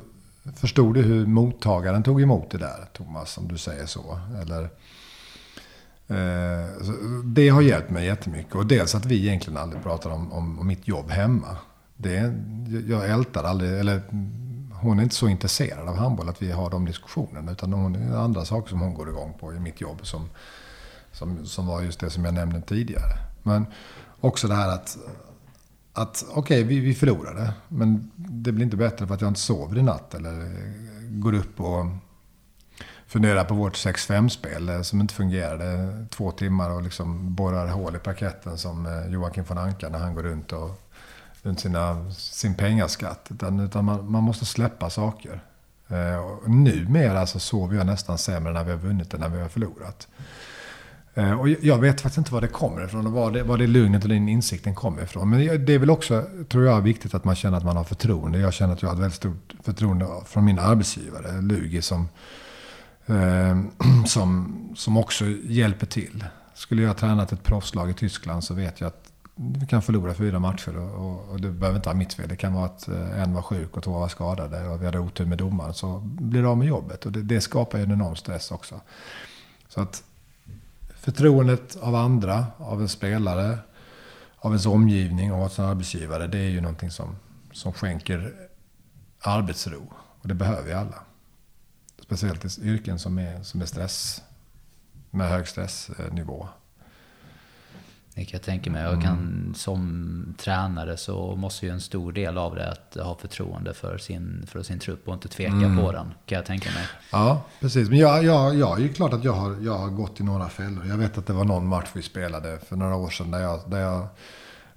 förstod 0.56 0.94
du 0.94 1.02
hur 1.02 1.26
mottagaren 1.26 2.02
tog 2.02 2.22
emot 2.22 2.50
det 2.50 2.58
där, 2.58 2.88
Thomas, 2.92 3.38
om 3.38 3.48
du 3.48 3.58
säger 3.58 3.86
så? 3.86 4.18
Eller... 4.42 4.68
Eh, 6.08 6.86
det 7.24 7.48
har 7.48 7.62
hjälpt 7.62 7.90
mig 7.90 8.06
jättemycket. 8.06 8.54
Och 8.54 8.66
dels 8.66 8.94
att 8.94 9.06
vi 9.06 9.26
egentligen 9.26 9.56
aldrig 9.56 9.82
pratar 9.82 10.10
om, 10.10 10.32
om, 10.32 10.58
om 10.58 10.66
mitt 10.66 10.88
jobb 10.88 11.10
hemma. 11.10 11.56
Det, 11.96 12.34
jag 12.88 13.10
ältar 13.10 13.44
aldrig, 13.44 13.80
eller 13.80 14.02
hon 14.72 14.98
är 14.98 15.02
inte 15.02 15.14
så 15.14 15.28
intresserad 15.28 15.88
av 15.88 15.96
handboll 15.96 16.28
att 16.28 16.42
vi 16.42 16.52
har 16.52 16.70
de 16.70 16.84
diskussionerna. 16.84 17.52
Utan 17.52 17.72
hon 17.72 17.92
det 17.92 17.98
är 17.98 18.16
andra 18.16 18.44
saker 18.44 18.68
som 18.68 18.80
hon 18.80 18.94
går 18.94 19.08
igång 19.08 19.34
på 19.40 19.54
i 19.54 19.60
mitt 19.60 19.80
jobb. 19.80 19.98
Som, 20.02 20.28
som, 21.12 21.46
som 21.46 21.66
var 21.66 21.82
just 21.82 22.00
det 22.00 22.10
som 22.10 22.24
jag 22.24 22.34
nämnde 22.34 22.60
tidigare. 22.60 23.18
Men 23.42 23.66
också 24.20 24.48
det 24.48 24.54
här 24.54 24.68
att, 24.68 24.98
att 25.92 26.24
okej, 26.28 26.40
okay, 26.40 26.64
vi, 26.64 26.80
vi 26.80 26.94
förlorade. 26.94 27.52
Men 27.68 28.10
det 28.16 28.52
blir 28.52 28.64
inte 28.64 28.76
bättre 28.76 29.06
för 29.06 29.14
att 29.14 29.20
jag 29.20 29.30
inte 29.30 29.40
sover 29.40 29.78
i 29.78 29.82
natt. 29.82 30.14
Eller 30.14 30.50
går 31.10 31.34
upp 31.34 31.60
och 31.60 31.86
funderar 33.06 33.44
på 33.44 33.54
vårt 33.54 33.74
6-5-spel 33.76 34.68
eh, 34.68 34.82
som 34.82 35.00
inte 35.00 35.14
fungerade. 35.14 36.06
Två 36.10 36.30
timmar 36.30 36.70
och 36.70 36.82
liksom 36.82 37.34
borrar 37.34 37.66
hål 37.66 37.96
i 37.96 37.98
parketten 37.98 38.58
som 38.58 38.86
eh, 38.86 39.12
Joakim 39.12 39.44
von 39.48 39.58
Anka 39.58 39.88
när 39.88 39.98
han 39.98 40.14
går 40.14 40.22
runt 40.22 40.52
och 40.52 40.80
runt 41.42 41.60
sina, 41.60 42.10
sin 42.12 42.54
pengaskatt. 42.54 43.28
Utan, 43.30 43.60
utan 43.60 43.84
man, 43.84 44.10
man 44.10 44.22
måste 44.22 44.44
släppa 44.44 44.90
saker. 44.90 45.40
Eh, 45.88 46.16
och 46.16 46.50
numera 46.50 47.26
så 47.26 47.38
sover 47.38 47.76
jag 47.76 47.86
nästan 47.86 48.18
sämre 48.18 48.52
när 48.52 48.64
vi 48.64 48.70
har 48.70 48.78
vunnit 48.78 49.14
än 49.14 49.20
när 49.20 49.28
vi 49.28 49.40
har 49.40 49.48
förlorat. 49.48 50.08
Eh, 51.14 51.40
och 51.40 51.48
jag 51.48 51.78
vet 51.78 52.00
faktiskt 52.00 52.18
inte 52.18 52.32
var 52.32 52.40
det 52.40 52.48
kommer 52.48 52.84
ifrån 52.84 53.06
och 53.06 53.12
var 53.12 53.30
det, 53.30 53.42
var 53.42 53.58
det 53.58 53.66
lugnet 53.66 54.02
och 54.02 54.08
den 54.08 54.28
insikten 54.28 54.74
kommer 54.74 55.02
ifrån. 55.02 55.30
Men 55.30 55.64
det 55.66 55.74
är 55.74 55.78
väl 55.78 55.90
också, 55.90 56.24
tror 56.48 56.64
jag, 56.64 56.80
viktigt 56.80 57.14
att 57.14 57.24
man 57.24 57.34
känner 57.34 57.58
att 57.58 57.64
man 57.64 57.76
har 57.76 57.84
förtroende. 57.84 58.38
Jag 58.38 58.52
känner 58.52 58.72
att 58.72 58.82
jag 58.82 58.88
har 58.88 58.94
ett 58.94 59.00
väldigt 59.00 59.16
stort 59.16 59.54
förtroende 59.62 60.06
från 60.26 60.44
min 60.44 60.58
arbetsgivare, 60.58 61.40
Lugi, 61.40 61.82
som 61.82 62.08
Ehm, 63.06 63.70
som, 64.06 64.56
som 64.76 64.96
också 64.96 65.24
hjälper 65.44 65.86
till. 65.86 66.24
Skulle 66.54 66.82
jag 66.82 66.88
ha 66.88 66.94
tränat 66.94 67.32
ett 67.32 67.42
proffslag 67.42 67.90
i 67.90 67.94
Tyskland 67.94 68.44
så 68.44 68.54
vet 68.54 68.80
jag 68.80 68.88
att 68.88 69.12
vi 69.34 69.66
kan 69.66 69.82
förlora 69.82 70.14
fyra 70.14 70.38
matcher. 70.38 70.76
Och, 70.78 71.06
och, 71.06 71.28
och 71.28 71.40
det 71.40 71.50
behöver 71.50 71.76
inte 71.76 71.88
vara 71.88 71.98
mitt 71.98 72.14
fel. 72.14 72.28
Det 72.28 72.36
kan 72.36 72.54
vara 72.54 72.64
att 72.64 72.88
eh, 72.88 73.22
en 73.22 73.34
var 73.34 73.42
sjuk 73.42 73.76
och 73.76 73.82
två 73.82 73.90
var 73.90 74.08
skadade 74.08 74.68
och 74.68 74.82
vi 74.82 74.86
hade 74.86 74.98
otur 74.98 75.26
med 75.26 75.38
domaren. 75.38 75.74
Så 75.74 75.98
blir 76.00 76.42
det 76.42 76.48
av 76.48 76.58
med 76.58 76.68
jobbet. 76.68 77.06
Och 77.06 77.12
det, 77.12 77.22
det 77.22 77.40
skapar 77.40 77.78
ju 77.78 77.84
en 77.84 77.92
enorm 77.92 78.16
stress 78.16 78.50
också. 78.50 78.80
Så 79.68 79.80
att 79.80 80.02
förtroendet 80.94 81.76
av 81.76 81.94
andra, 81.94 82.46
av 82.58 82.80
en 82.80 82.88
spelare, 82.88 83.58
av 84.38 84.50
ens 84.50 84.66
omgivning 84.66 85.32
och 85.32 85.44
av 85.44 85.48
sin 85.48 85.64
arbetsgivare. 85.64 86.26
Det 86.26 86.38
är 86.38 86.48
ju 86.48 86.60
någonting 86.60 86.90
som, 86.90 87.16
som 87.52 87.72
skänker 87.72 88.34
arbetsro. 89.20 89.92
Och 90.20 90.28
det 90.28 90.34
behöver 90.34 90.62
vi 90.62 90.72
alla. 90.72 91.05
Speciellt 92.06 92.58
i 92.58 92.68
yrken 92.68 92.98
som 92.98 93.18
är, 93.18 93.42
som 93.42 93.60
är 93.60 93.66
stress, 93.66 94.22
med 95.10 95.28
hög 95.28 95.48
stressnivå. 95.48 96.48
Det 98.14 98.24
kan 98.24 98.32
jag 98.32 98.42
tänka 98.42 98.70
mig. 98.70 98.86
Och 98.86 99.02
kan, 99.02 99.52
som 99.56 100.34
tränare 100.38 100.96
så 100.96 101.36
måste 101.36 101.66
ju 101.66 101.72
en 101.72 101.80
stor 101.80 102.12
del 102.12 102.38
av 102.38 102.54
det 102.54 102.72
att 102.72 102.96
ha 103.06 103.16
förtroende 103.16 103.74
för 103.74 103.98
sin, 103.98 104.46
för 104.46 104.62
sin 104.62 104.78
trupp 104.78 105.08
och 105.08 105.14
inte 105.14 105.28
tveka 105.28 105.52
mm. 105.52 105.76
på 105.76 105.92
den. 105.92 106.06
Kan 106.26 106.36
jag 106.36 106.46
tänka 106.46 106.70
mig. 106.70 106.84
Ja, 107.12 107.42
precis. 107.60 107.88
Men 107.88 107.98
jag, 107.98 108.24
jag, 108.24 108.54
jag 108.54 108.78
är 108.78 108.82
ju 108.82 108.92
klart 108.92 109.12
att 109.12 109.24
jag 109.24 109.32
har, 109.32 109.56
jag 109.60 109.78
har 109.78 109.88
gått 109.88 110.20
i 110.20 110.24
några 110.24 110.48
fällor. 110.48 110.86
Jag 110.86 110.96
vet 110.96 111.18
att 111.18 111.26
det 111.26 111.32
var 111.32 111.44
någon 111.44 111.66
match 111.66 111.88
vi 111.94 112.02
spelade 112.02 112.58
för 112.58 112.76
några 112.76 112.96
år 112.96 113.10
sedan 113.10 113.30
där 113.30 113.40
jag, 113.40 113.70
där 113.70 113.80
jag 113.80 114.08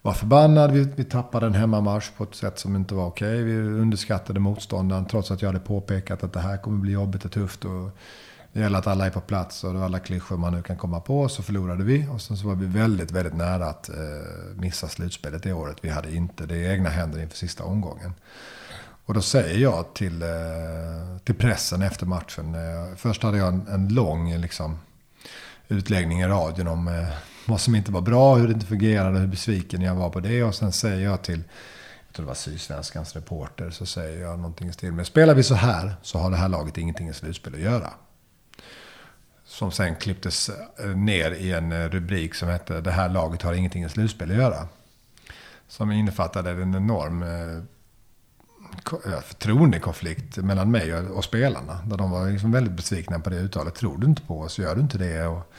var 0.01 0.13
förbannad. 0.13 0.71
Vi, 0.71 0.87
vi 0.95 1.03
tappade 1.03 1.45
en 1.45 1.53
hemmamarsch 1.53 2.11
på 2.17 2.23
ett 2.23 2.35
sätt 2.35 2.59
som 2.59 2.75
inte 2.75 2.95
var 2.95 3.05
okej. 3.05 3.27
Okay. 3.27 3.43
Vi 3.43 3.57
underskattade 3.81 4.39
motståndaren 4.39 5.05
trots 5.05 5.31
att 5.31 5.41
jag 5.41 5.49
hade 5.49 5.59
påpekat 5.59 6.23
att 6.23 6.33
det 6.33 6.39
här 6.39 6.57
kommer 6.57 6.77
bli 6.77 6.91
jobbigt 6.91 7.25
och 7.25 7.31
tufft. 7.31 7.65
Och 7.65 7.89
det 8.53 8.59
gäller 8.59 8.79
att 8.79 8.87
alla 8.87 9.05
är 9.05 9.09
på 9.09 9.21
plats 9.21 9.63
och 9.63 9.83
alla 9.83 9.99
klyschor 9.99 10.37
man 10.37 10.53
nu 10.53 10.61
kan 10.61 10.77
komma 10.77 10.99
på. 10.99 11.29
Så 11.29 11.43
förlorade 11.43 11.83
vi 11.83 12.07
och 12.11 12.21
sen 12.21 12.37
så 12.37 12.47
var 12.47 12.55
vi 12.55 12.65
väldigt, 12.65 13.11
väldigt 13.11 13.35
nära 13.35 13.65
att 13.65 13.89
eh, 13.89 13.95
missa 14.55 14.87
slutspelet 14.87 15.43
det 15.43 15.53
året. 15.53 15.77
Vi 15.81 15.89
hade 15.89 16.15
inte 16.15 16.45
det 16.45 16.55
i 16.55 16.67
egna 16.67 16.89
händer 16.89 17.21
inför 17.21 17.37
sista 17.37 17.63
omgången. 17.63 18.13
Och 19.05 19.13
då 19.13 19.21
säger 19.21 19.59
jag 19.59 19.93
till, 19.93 20.21
eh, 20.21 21.17
till 21.23 21.35
pressen 21.35 21.81
efter 21.81 22.05
matchen. 22.05 22.55
Eh, 22.55 22.95
först 22.95 23.23
hade 23.23 23.37
jag 23.37 23.47
en, 23.47 23.67
en 23.67 23.93
lång 23.93 24.37
liksom, 24.37 24.79
utläggning 25.67 26.21
i 26.21 26.27
radion 26.27 26.67
om 26.67 26.87
eh, 26.87 27.07
vad 27.49 27.61
som 27.61 27.75
inte 27.75 27.91
var 27.91 28.01
bra, 28.01 28.35
hur 28.35 28.47
det 28.47 28.53
inte 28.53 28.65
fungerade, 28.65 29.19
hur 29.19 29.27
besviken 29.27 29.81
jag 29.81 29.95
var 29.95 30.09
på 30.09 30.19
det. 30.19 30.43
Och 30.43 30.55
sen 30.55 30.71
säger 30.71 31.03
jag 31.03 31.21
till, 31.23 31.43
jag 32.07 32.15
tror 32.15 32.23
det 32.23 32.27
var 32.27 32.35
Sydsvenskans 32.35 33.15
reporter, 33.15 33.69
så 33.69 33.85
säger 33.85 34.21
jag 34.21 34.39
någonting 34.39 34.69
i 34.69 34.73
stil 34.73 34.91
med 34.91 35.07
Spelar 35.07 35.35
vi 35.35 35.43
så 35.43 35.55
här 35.55 35.95
så 36.01 36.17
har 36.17 36.31
det 36.31 36.37
här 36.37 36.49
laget 36.49 36.77
ingenting 36.77 37.09
i 37.09 37.13
slutspel 37.13 37.53
att 37.53 37.59
göra. 37.59 37.93
Som 39.45 39.71
sen 39.71 39.95
klipptes 39.95 40.49
eh, 40.49 40.89
ner 40.89 41.31
i 41.31 41.51
en 41.51 41.71
eh, 41.71 41.89
rubrik 41.89 42.35
som 42.35 42.49
hette 42.49 42.81
Det 42.81 42.91
här 42.91 43.09
laget 43.09 43.41
har 43.41 43.53
ingenting 43.53 43.83
i 43.83 43.89
slutspel 43.89 44.31
att 44.31 44.37
göra. 44.37 44.67
Som 45.67 45.91
innefattade 45.91 46.51
en 46.51 46.75
enorm 46.75 47.23
eh, 47.23 47.63
förtroendekonflikt 49.21 50.37
mellan 50.37 50.71
mig 50.71 50.93
och, 50.95 51.23
spelarna. 51.23 51.79
Där 51.85 51.97
de 51.97 52.11
var 52.11 52.29
liksom 52.29 52.51
väldigt 52.51 52.73
besvikna 52.73 53.19
på 53.19 53.29
det 53.29 53.35
uttalet. 53.35 53.75
Tror 53.75 53.97
du 53.97 54.07
inte 54.07 54.21
på 54.21 54.39
oss, 54.39 54.59
gör 54.59 54.75
du 54.75 54.81
inte 54.81 54.97
det? 54.97 55.27
Och 55.27 55.53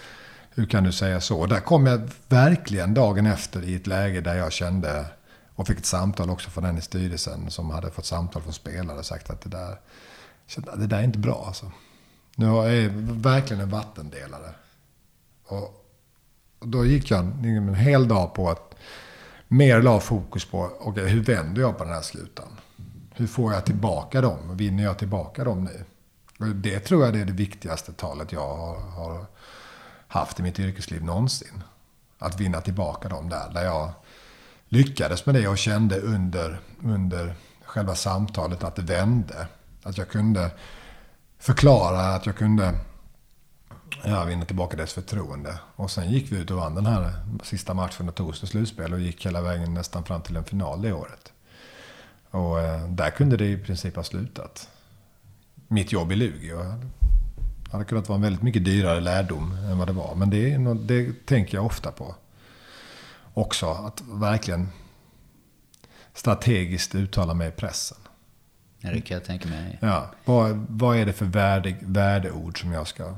hur 0.51 0.67
kan 0.67 0.85
du 0.85 0.93
säga 0.93 1.21
så? 1.21 1.41
Och 1.41 1.49
Där 1.49 1.61
kom 1.61 1.87
jag 1.87 2.11
verkligen 2.29 2.95
dagen 2.95 3.27
efter 3.27 3.65
i 3.65 3.75
ett 3.75 3.87
läge 3.87 4.21
där 4.21 4.35
jag 4.35 4.53
kände, 4.53 5.07
och 5.55 5.67
fick 5.67 5.79
ett 5.79 5.87
samtal 5.87 6.31
också 6.31 6.51
från 6.51 6.65
den 6.65 6.79
i 6.79 6.81
styrelsen 6.81 7.51
som 7.51 7.71
hade 7.71 7.91
fått 7.91 8.07
samtal 8.07 8.43
från 8.43 8.53
spelare 8.53 8.99
och 8.99 9.07
sagt 9.07 9.31
att 9.31 9.41
det 9.41 9.49
där, 9.49 9.81
det 10.77 10.87
där 10.87 10.99
är 10.99 11.03
inte 11.03 11.19
bra 11.19 11.45
alltså. 11.47 11.73
Nu 12.37 12.47
är 12.47 12.83
jag 12.83 12.91
verkligen 13.13 13.63
en 13.63 13.71
vattendelare. 13.71 14.55
Och, 15.47 15.87
och 16.59 16.69
då 16.69 16.87
gick 16.87 17.11
jag 17.11 17.21
en, 17.21 17.45
en 17.45 17.75
hel 17.75 18.09
dag 18.09 18.35
på 18.35 18.51
att 18.51 18.75
mer 19.49 19.83
la 19.83 20.01
fokus 20.01 20.45
på, 20.45 20.65
okej 20.65 20.91
okay, 20.91 21.07
hur 21.07 21.23
vänder 21.23 21.63
jag 21.63 21.79
på 21.79 21.85
den 21.85 21.93
här 21.93 22.03
slutan? 22.03 22.49
Hur 23.15 23.27
får 23.27 23.53
jag 23.53 23.67
tillbaka 23.67 24.21
dem? 24.21 24.57
Vinner 24.57 24.85
jag 24.85 24.99
tillbaka 24.99 25.45
dem 25.45 25.65
nu? 25.65 25.85
Och 26.39 26.57
det 26.57 26.81
tror 26.81 27.05
jag 27.05 27.15
det 27.15 27.21
är 27.21 27.25
det 27.25 27.33
viktigaste 27.33 27.93
talet 27.93 28.33
jag 28.33 28.57
har, 28.57 28.81
har 28.81 29.27
haft 30.11 30.41
i 30.41 30.43
mitt 30.43 30.59
yrkesliv 30.59 31.05
någonsin. 31.05 31.63
Att 32.19 32.41
vinna 32.41 32.61
tillbaka 32.61 33.09
dem 33.09 33.29
där. 33.29 33.51
Där 33.55 33.65
jag 33.65 33.93
lyckades 34.69 35.27
med 35.27 35.35
det 35.35 35.49
och 35.49 35.59
kände 35.59 36.01
under, 36.01 36.61
under 36.83 37.35
själva 37.65 37.95
samtalet 37.95 38.65
att 38.65 38.77
det 38.77 38.83
vände. 38.83 39.47
Att 39.83 39.99
jag 39.99 40.09
kunde 40.09 40.51
förklara, 41.39 42.01
att 42.01 42.27
jag 42.27 42.37
kunde 42.37 42.75
ja, 44.05 44.25
vinna 44.25 44.45
tillbaka 44.45 44.77
deras 44.77 44.93
förtroende. 44.93 45.59
Och 45.77 45.91
sen 45.91 46.11
gick 46.11 46.33
vi 46.33 46.37
ut 46.37 46.51
och 46.51 46.57
vann 46.57 46.75
den 46.75 46.87
här 46.87 47.13
sista 47.43 47.75
matchen 47.75 48.09
och 48.09 48.15
tog 48.15 48.29
oss 48.29 48.39
till 48.39 48.49
slutspel 48.49 48.93
och 48.93 49.01
gick 49.01 49.27
hela 49.27 49.41
vägen 49.41 49.75
nästan 49.75 50.05
fram 50.05 50.23
till 50.23 50.37
en 50.37 50.45
final 50.45 50.83
det 50.83 50.93
året. 50.93 51.33
Och 52.31 52.61
eh, 52.61 52.89
där 52.89 53.11
kunde 53.11 53.37
det 53.37 53.47
i 53.47 53.59
princip 53.59 53.97
ha 53.97 54.03
slutat. 54.03 54.69
Mitt 55.69 55.93
jobb 55.93 56.13
i 56.13 56.17
Lugi. 56.17 56.53
Det 57.71 57.77
hade 57.77 57.85
kunnat 57.85 58.09
vara 58.09 58.17
en 58.17 58.23
väldigt 58.23 58.43
mycket 58.43 58.65
dyrare 58.65 59.01
lärdom 59.01 59.53
än 59.53 59.79
vad 59.79 59.89
det 59.89 59.93
var. 59.93 60.15
Men 60.15 60.31
det, 60.31 60.53
är 60.53 60.75
det 60.75 61.27
tänker 61.27 61.59
jag 61.59 61.67
ofta 61.67 61.93
på. 61.93 62.15
Också 63.35 63.71
att 63.71 64.03
verkligen 64.07 64.69
strategiskt 66.15 66.95
uttala 66.95 67.35
mig 67.35 67.49
i 67.49 67.51
pressen. 67.51 67.99
Ja, 68.79 68.91
det 68.91 69.01
kan 69.01 69.15
jag 69.15 69.25
tänka 69.25 69.49
mig. 69.49 69.79
Ja, 69.81 70.11
vad, 70.25 70.67
vad 70.69 70.97
är 70.97 71.07
det 71.07 71.13
för 71.13 71.25
värde, 71.25 71.77
värdeord 71.81 72.61
som 72.61 72.73
jag 72.73 72.89
ska, 72.89 73.17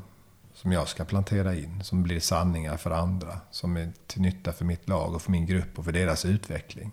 som 0.54 0.72
jag 0.72 0.88
ska 0.88 1.04
plantera 1.04 1.54
in, 1.54 1.84
som 1.84 2.02
blir 2.02 2.20
sanningar 2.20 2.76
för 2.76 2.90
andra, 2.90 3.40
som 3.50 3.76
är 3.76 3.92
till 4.06 4.22
nytta 4.22 4.52
för 4.52 4.64
mitt 4.64 4.88
lag 4.88 5.14
och 5.14 5.22
för 5.22 5.30
min 5.30 5.46
grupp 5.46 5.78
och 5.78 5.84
för 5.84 5.92
deras 5.92 6.24
utveckling. 6.24 6.92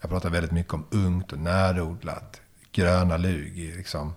Jag 0.00 0.10
pratar 0.10 0.30
väldigt 0.30 0.52
mycket 0.52 0.74
om 0.74 0.86
ungt 0.90 1.32
och 1.32 1.38
närodlat, 1.38 2.40
gröna 2.72 3.16
lug. 3.16 3.56
Liksom. 3.76 4.12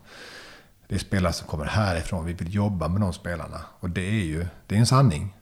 Det 0.88 0.96
är 0.96 1.00
spelare 1.00 1.34
som 1.34 1.48
kommer 1.48 1.66
härifrån, 1.66 2.26
vi 2.26 2.34
vill 2.34 2.56
jobba 2.56 2.88
med 2.88 3.02
de 3.02 3.14
spelarna. 3.14 3.62
Och 3.80 3.90
det 3.90 4.08
är 4.10 4.26
ju 4.26 4.48
det 4.68 4.76
är 4.76 4.80
en 4.80 4.86
sanning. 4.86 5.34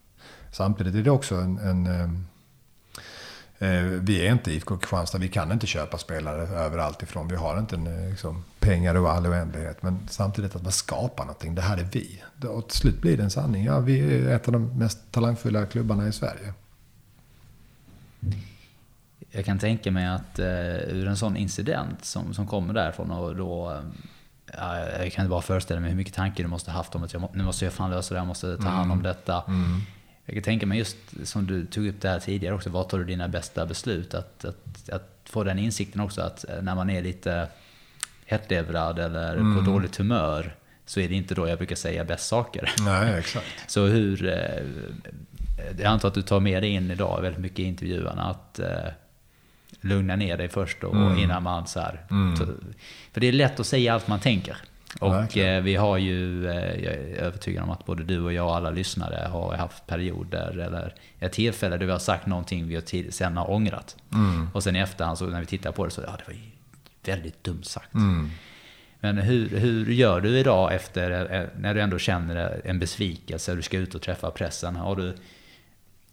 Samtidigt 0.51 0.95
är 0.95 1.01
det 1.03 1.11
också 1.11 1.35
en, 1.35 1.57
en 1.57 1.87
eh, 1.87 3.69
eh 3.69 3.83
vi 3.83 4.27
är 4.27 4.31
inte 4.31 4.51
IFK 4.51 4.77
Kristianstad, 4.77 5.17
vi 5.17 5.27
kan 5.27 5.51
inte 5.51 5.67
köpa 5.67 5.97
spelare 5.97 6.41
överallt 6.41 7.03
ifrån. 7.03 7.27
Vi 7.27 7.35
har 7.35 7.59
inte 7.59 7.75
en, 7.75 7.87
eh, 7.87 8.09
liksom, 8.09 8.43
pengar 8.59 8.95
och 8.95 9.11
all 9.11 9.27
oändlighet. 9.27 9.83
Men 9.83 10.07
samtidigt 10.09 10.55
att 10.55 10.63
man 10.63 10.71
skapar 10.71 11.23
någonting, 11.23 11.55
det 11.55 11.61
här 11.61 11.77
är 11.77 11.87
vi. 11.91 12.23
Och 12.47 12.67
till 12.67 12.77
slut 12.77 13.01
blir 13.01 13.17
det 13.17 13.23
en 13.23 13.31
sanning. 13.31 13.65
Ja, 13.65 13.79
vi 13.79 13.99
är 13.99 14.35
ett 14.35 14.47
av 14.47 14.53
de 14.53 14.79
mest 14.79 15.11
talangfulla 15.11 15.65
klubbarna 15.65 16.07
i 16.07 16.11
Sverige. 16.11 16.53
Jag 19.31 19.45
kan 19.45 19.59
tänka 19.59 19.91
mig 19.91 20.07
att 20.07 20.39
eh, 20.39 20.75
ur 20.75 21.07
en 21.07 21.17
sån 21.17 21.37
incident 21.37 22.05
som, 22.05 22.33
som 22.33 22.47
kommer 22.47 22.73
därifrån 22.73 23.11
och 23.11 23.35
då 23.35 23.71
eh, 23.71 23.79
Ja, 24.53 24.89
jag 24.89 25.13
kan 25.13 25.29
bara 25.29 25.41
föreställa 25.41 25.79
mig 25.79 25.89
hur 25.89 25.97
mycket 25.97 26.13
tankar 26.13 26.43
du 26.43 26.49
måste 26.49 26.71
ha 26.71 26.77
haft 26.77 26.95
om 26.95 27.03
att 27.03 27.13
jag, 27.13 27.29
nu 27.33 27.43
måste 27.43 27.65
jag 27.65 27.73
fan 27.73 27.91
lösa 27.91 28.13
det, 28.13 28.19
jag 28.19 28.27
måste 28.27 28.57
ta 28.57 28.69
hand 28.69 28.91
om 28.91 28.99
mm. 28.99 29.03
detta. 29.03 29.43
Mm. 29.47 29.81
Jag 30.25 30.35
kan 30.35 30.43
tänka 30.43 30.65
mig 30.65 30.77
just 30.77 30.97
som 31.23 31.47
du 31.47 31.65
tog 31.65 31.87
upp 31.87 32.01
det 32.01 32.09
här 32.09 32.19
tidigare 32.19 32.55
också, 32.55 32.69
var 32.69 32.83
tar 32.83 32.97
du 32.97 33.03
dina 33.03 33.27
bästa 33.27 33.65
beslut? 33.65 34.13
Att, 34.13 34.45
att, 34.45 34.89
att 34.89 35.11
få 35.25 35.43
den 35.43 35.59
insikten 35.59 36.01
också 36.01 36.21
att 36.21 36.49
eh, 36.49 36.61
när 36.61 36.75
man 36.75 36.89
är 36.89 37.01
lite 37.01 37.47
hetlevrad 38.25 38.99
eller 38.99 39.35
mm. 39.35 39.57
på 39.57 39.71
dåligt 39.71 39.95
humör 39.95 40.55
så 40.85 40.99
är 40.99 41.09
det 41.09 41.15
inte 41.15 41.35
då 41.35 41.47
jag 41.47 41.57
brukar 41.57 41.75
säga 41.75 42.05
bäst 42.05 42.27
saker. 42.27 42.71
Nej, 42.79 43.19
exakt. 43.19 43.45
så 43.67 43.85
hur... 43.85 44.27
Eh, 44.27 44.65
jag 45.77 45.85
antar 45.85 46.07
att 46.07 46.13
du 46.13 46.21
tar 46.21 46.39
med 46.39 46.63
dig 46.63 46.69
in 46.69 46.91
idag 46.91 47.21
väldigt 47.21 47.41
mycket 47.41 47.59
i 47.59 47.63
intervjuerna 47.63 48.23
att 48.23 48.59
eh, 48.59 48.67
lugna 49.85 50.15
ner 50.15 50.37
dig 50.37 50.49
först 50.49 50.83
och 50.83 50.95
mm. 50.95 51.17
innan 51.17 51.43
man 51.43 51.67
så 51.67 51.79
här... 51.79 52.01
Mm. 52.11 52.35
För 53.11 53.21
det 53.21 53.27
är 53.27 53.31
lätt 53.31 53.59
att 53.59 53.67
säga 53.67 53.93
allt 53.93 54.07
man 54.07 54.19
tänker. 54.19 54.57
Och 54.99 55.37
eh, 55.37 55.63
vi 55.63 55.75
har 55.75 55.97
ju, 55.97 56.47
eh, 56.47 56.83
jag 56.83 56.93
är 56.93 57.15
övertygad 57.15 57.63
om 57.63 57.69
att 57.69 57.85
både 57.85 58.03
du 58.03 58.19
och 58.21 58.33
jag 58.33 58.45
och 58.45 58.55
alla 58.55 58.69
lyssnare 58.69 59.27
har 59.31 59.53
haft 59.53 59.87
perioder 59.87 60.59
eller 60.59 60.93
ett 61.19 61.31
tillfälle 61.31 61.77
där 61.77 61.85
vi 61.85 61.91
har 61.91 61.99
sagt 61.99 62.25
någonting 62.25 62.67
vi 62.67 62.75
har 62.75 63.11
sen 63.11 63.37
har 63.37 63.51
ångrat. 63.51 63.95
Mm. 64.13 64.49
Och 64.53 64.63
sen 64.63 64.75
i 64.75 64.79
efterhand 64.79 65.17
så 65.17 65.25
när 65.25 65.39
vi 65.39 65.45
tittar 65.45 65.71
på 65.71 65.85
det 65.85 65.91
så, 65.91 66.01
ja 66.01 66.17
det 66.17 66.23
var 66.27 66.33
ju 66.33 66.39
väldigt 67.03 67.43
dumt 67.43 67.63
sagt. 67.63 67.93
Mm. 67.93 68.31
Men 68.99 69.17
hur, 69.17 69.49
hur 69.49 69.91
gör 69.91 70.21
du 70.21 70.39
idag 70.39 70.73
efter, 70.73 71.33
eh, 71.33 71.47
när 71.57 71.73
du 71.73 71.81
ändå 71.81 71.97
känner 71.97 72.61
en 72.65 72.79
besvikelse, 72.79 73.55
du 73.55 73.61
ska 73.61 73.77
ut 73.77 73.95
och 73.95 74.01
träffa 74.01 74.31
pressen? 74.31 74.75
Har 74.75 74.95
du 74.95 75.13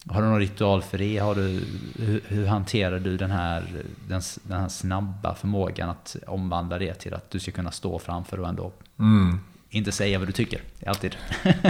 har 0.09 0.23
du 0.23 0.29
någon 0.29 0.39
ritual 0.39 0.83
för 0.83 0.99
det? 0.99 1.19
Har 1.19 1.35
du, 1.35 1.65
hur, 1.99 2.21
hur 2.29 2.47
hanterar 2.47 2.99
du 2.99 3.17
den 3.17 3.31
här, 3.31 3.65
den, 4.09 4.23
den, 4.43 4.61
här 4.61 4.69
snabba 4.69 5.35
förmågan 5.35 5.91
att 5.91 6.17
omvandla 6.27 6.79
det 6.79 6.95
till 6.95 7.15
att 7.15 7.31
du 7.31 7.41
ska 7.41 7.51
kunna 7.51 7.71
stå 7.71 7.99
framför 7.99 8.41
och 8.41 8.49
ändå 8.49 8.73
mm. 8.99 9.41
inte 9.71 9.93
säga 9.93 10.19
vad 10.19 10.29
du 10.29 10.33
tycker? 10.33 10.61
Alltid. 10.87 11.17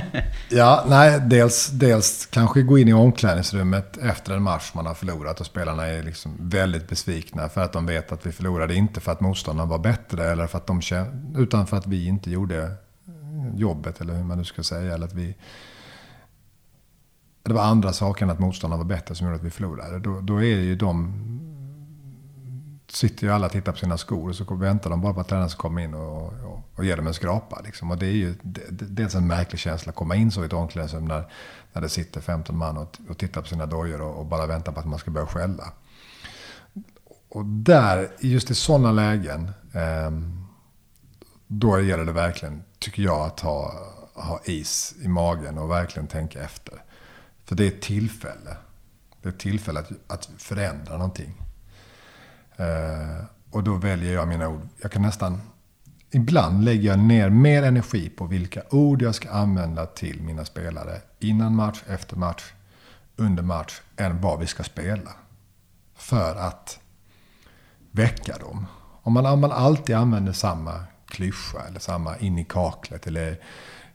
ja, 0.51 0.85
nej, 0.89 1.21
dels, 1.21 1.69
dels 1.69 2.27
kanske 2.27 2.63
gå 2.63 2.79
in 2.79 2.89
i 2.89 2.93
omklädningsrummet 2.93 3.97
efter 3.97 4.35
en 4.35 4.43
match 4.43 4.71
man 4.75 4.87
har 4.87 4.95
förlorat 4.95 5.41
och 5.41 5.47
spelarna 5.47 5.87
är 5.87 6.03
liksom 6.03 6.37
väldigt 6.41 6.89
besvikna 6.89 7.49
för 7.49 7.61
att 7.61 7.73
de 7.73 7.87
vet 7.87 8.13
att 8.13 8.27
vi 8.27 8.33
förlorade. 8.33 8.75
Inte 8.75 9.01
för 9.01 9.13
att 9.13 9.21
motståndaren 9.21 9.69
var 9.69 9.79
bättre 9.79 10.25
eller 10.25 10.47
för 10.47 10.59
att 10.59 10.67
de 10.67 10.81
utan 11.37 11.67
för 11.67 11.77
att 11.77 11.87
vi 11.87 12.07
inte 12.07 12.31
gjorde 12.31 12.75
jobbet 13.57 14.01
eller 14.01 14.15
hur 14.15 14.25
man 14.25 14.39
nu 14.39 14.45
ska 14.45 14.63
säga. 14.63 14.95
Eller 14.95 15.07
att 15.07 15.15
vi 15.15 15.35
det 17.43 17.53
var 17.53 17.63
andra 17.63 17.93
saker 17.93 18.25
än 18.25 18.31
att 18.31 18.39
motståndarna 18.39 18.83
var 18.83 18.89
bättre 18.89 19.15
som 19.15 19.27
gjorde 19.27 19.37
att 19.37 19.45
vi 19.45 19.51
förlorade. 19.51 19.99
Då, 19.99 20.21
då 20.21 20.37
är 20.43 20.61
ju 20.61 20.77
de... 20.77 21.29
Sitter 22.89 23.27
ju 23.27 23.33
alla 23.33 23.47
och 23.47 23.53
tittar 23.53 23.73
på 23.73 23.79
sina 23.79 23.99
skor 23.99 24.29
och 24.29 24.37
så 24.37 24.55
väntar 24.55 24.91
de 24.91 25.01
bara 25.01 25.15
på 25.15 25.21
att 25.21 25.29
tränaren 25.29 25.51
ska 25.51 25.61
komma 25.63 25.83
in 25.83 25.95
och, 25.95 26.27
och, 26.27 26.63
och 26.75 26.85
ge 26.85 26.97
dem 26.97 27.07
en 27.07 27.15
skrapa. 27.15 27.61
Liksom. 27.65 27.91
Och 27.91 27.99
det 27.99 28.07
är 28.07 28.13
ju 28.13 28.35
det, 28.43 28.63
dels 28.71 29.15
en 29.15 29.27
märklig 29.27 29.59
känsla 29.59 29.91
att 29.91 29.97
komma 29.97 30.17
in 30.17 30.31
så 30.31 30.43
i 30.43 30.47
ett 30.47 30.53
omklädningsrum 30.53 31.05
när, 31.05 31.25
när 31.73 31.83
det 31.83 31.89
sitter 31.89 32.21
15 32.21 32.59
man 32.59 32.77
och, 32.77 32.99
och 33.09 33.19
tittar 33.19 33.43
på 33.43 33.49
sina 33.49 33.67
dojor 33.67 34.01
och, 34.01 34.19
och, 34.19 34.27
bara 34.27 34.47
väntar 34.47 34.73
på 34.73 34.81
att 34.81 34.87
man 34.87 34.99
ska 34.99 35.11
börja 35.11 35.27
skälla. 35.27 35.73
Och 37.29 37.45
där, 37.45 38.09
just 38.21 38.51
i 38.51 38.55
sådana 38.55 38.93
lägen, 38.93 39.51
eh, 39.73 40.11
då 41.47 41.81
gäller 41.81 42.05
det 42.05 42.13
verkligen, 42.13 42.63
tycker 42.79 43.03
jag, 43.03 43.27
att 43.27 43.41
ha, 43.41 43.73
ha 44.15 44.41
is 44.45 44.95
i 45.03 45.09
magen 45.09 45.59
och 45.59 45.71
verkligen 45.71 46.07
tänka 46.07 46.43
efter. 46.43 46.83
För 47.45 47.57
det 47.57 47.65
är 47.65 47.69
ett 47.69 47.83
tillfälle. 47.83 48.57
Det 49.23 49.29
är 49.29 49.33
ett 49.33 49.39
tillfälle 49.39 49.81
att, 49.81 49.91
att 50.07 50.31
förändra 50.39 50.97
någonting. 50.97 51.43
Eh, 52.57 53.25
och 53.51 53.65
då 53.65 53.75
väljer 53.75 54.15
jag 54.15 54.29
mina 54.29 54.49
ord. 54.49 54.69
Jag 54.83 54.93
kan 54.93 55.03
nästan... 55.03 55.41
Ibland 56.11 56.65
lägger 56.65 56.89
jag 56.89 56.99
ner 56.99 57.31
mer 57.31 57.63
energi 57.63 58.11
på 58.11 58.27
vilka 58.27 58.63
ord 58.71 59.03
jag 59.03 59.15
ska 59.15 59.31
använda 59.31 59.87
till 59.87 60.23
mina 60.23 60.45
spelare 60.45 61.01
innan 61.19 61.57
match, 61.57 61.83
efter 61.87 62.17
match, 62.17 62.53
under 63.17 63.43
match, 63.43 63.81
än 63.97 64.21
vad 64.21 64.41
vi 64.41 64.47
ska 64.47 64.63
spela. 64.63 65.11
För 65.95 66.37
att 66.37 66.81
väcka 67.91 68.39
dem. 68.39 68.67
Om 69.03 69.13
man, 69.13 69.27
om 69.27 69.41
man 69.41 69.53
alltid 69.53 69.97
använder 69.97 70.33
samma 70.33 70.85
klyscha 71.07 71.63
eller 71.69 71.81
samma 71.81 72.17
in 72.17 72.39
i 72.39 72.45
kaklet 72.45 73.07
eller 73.07 73.41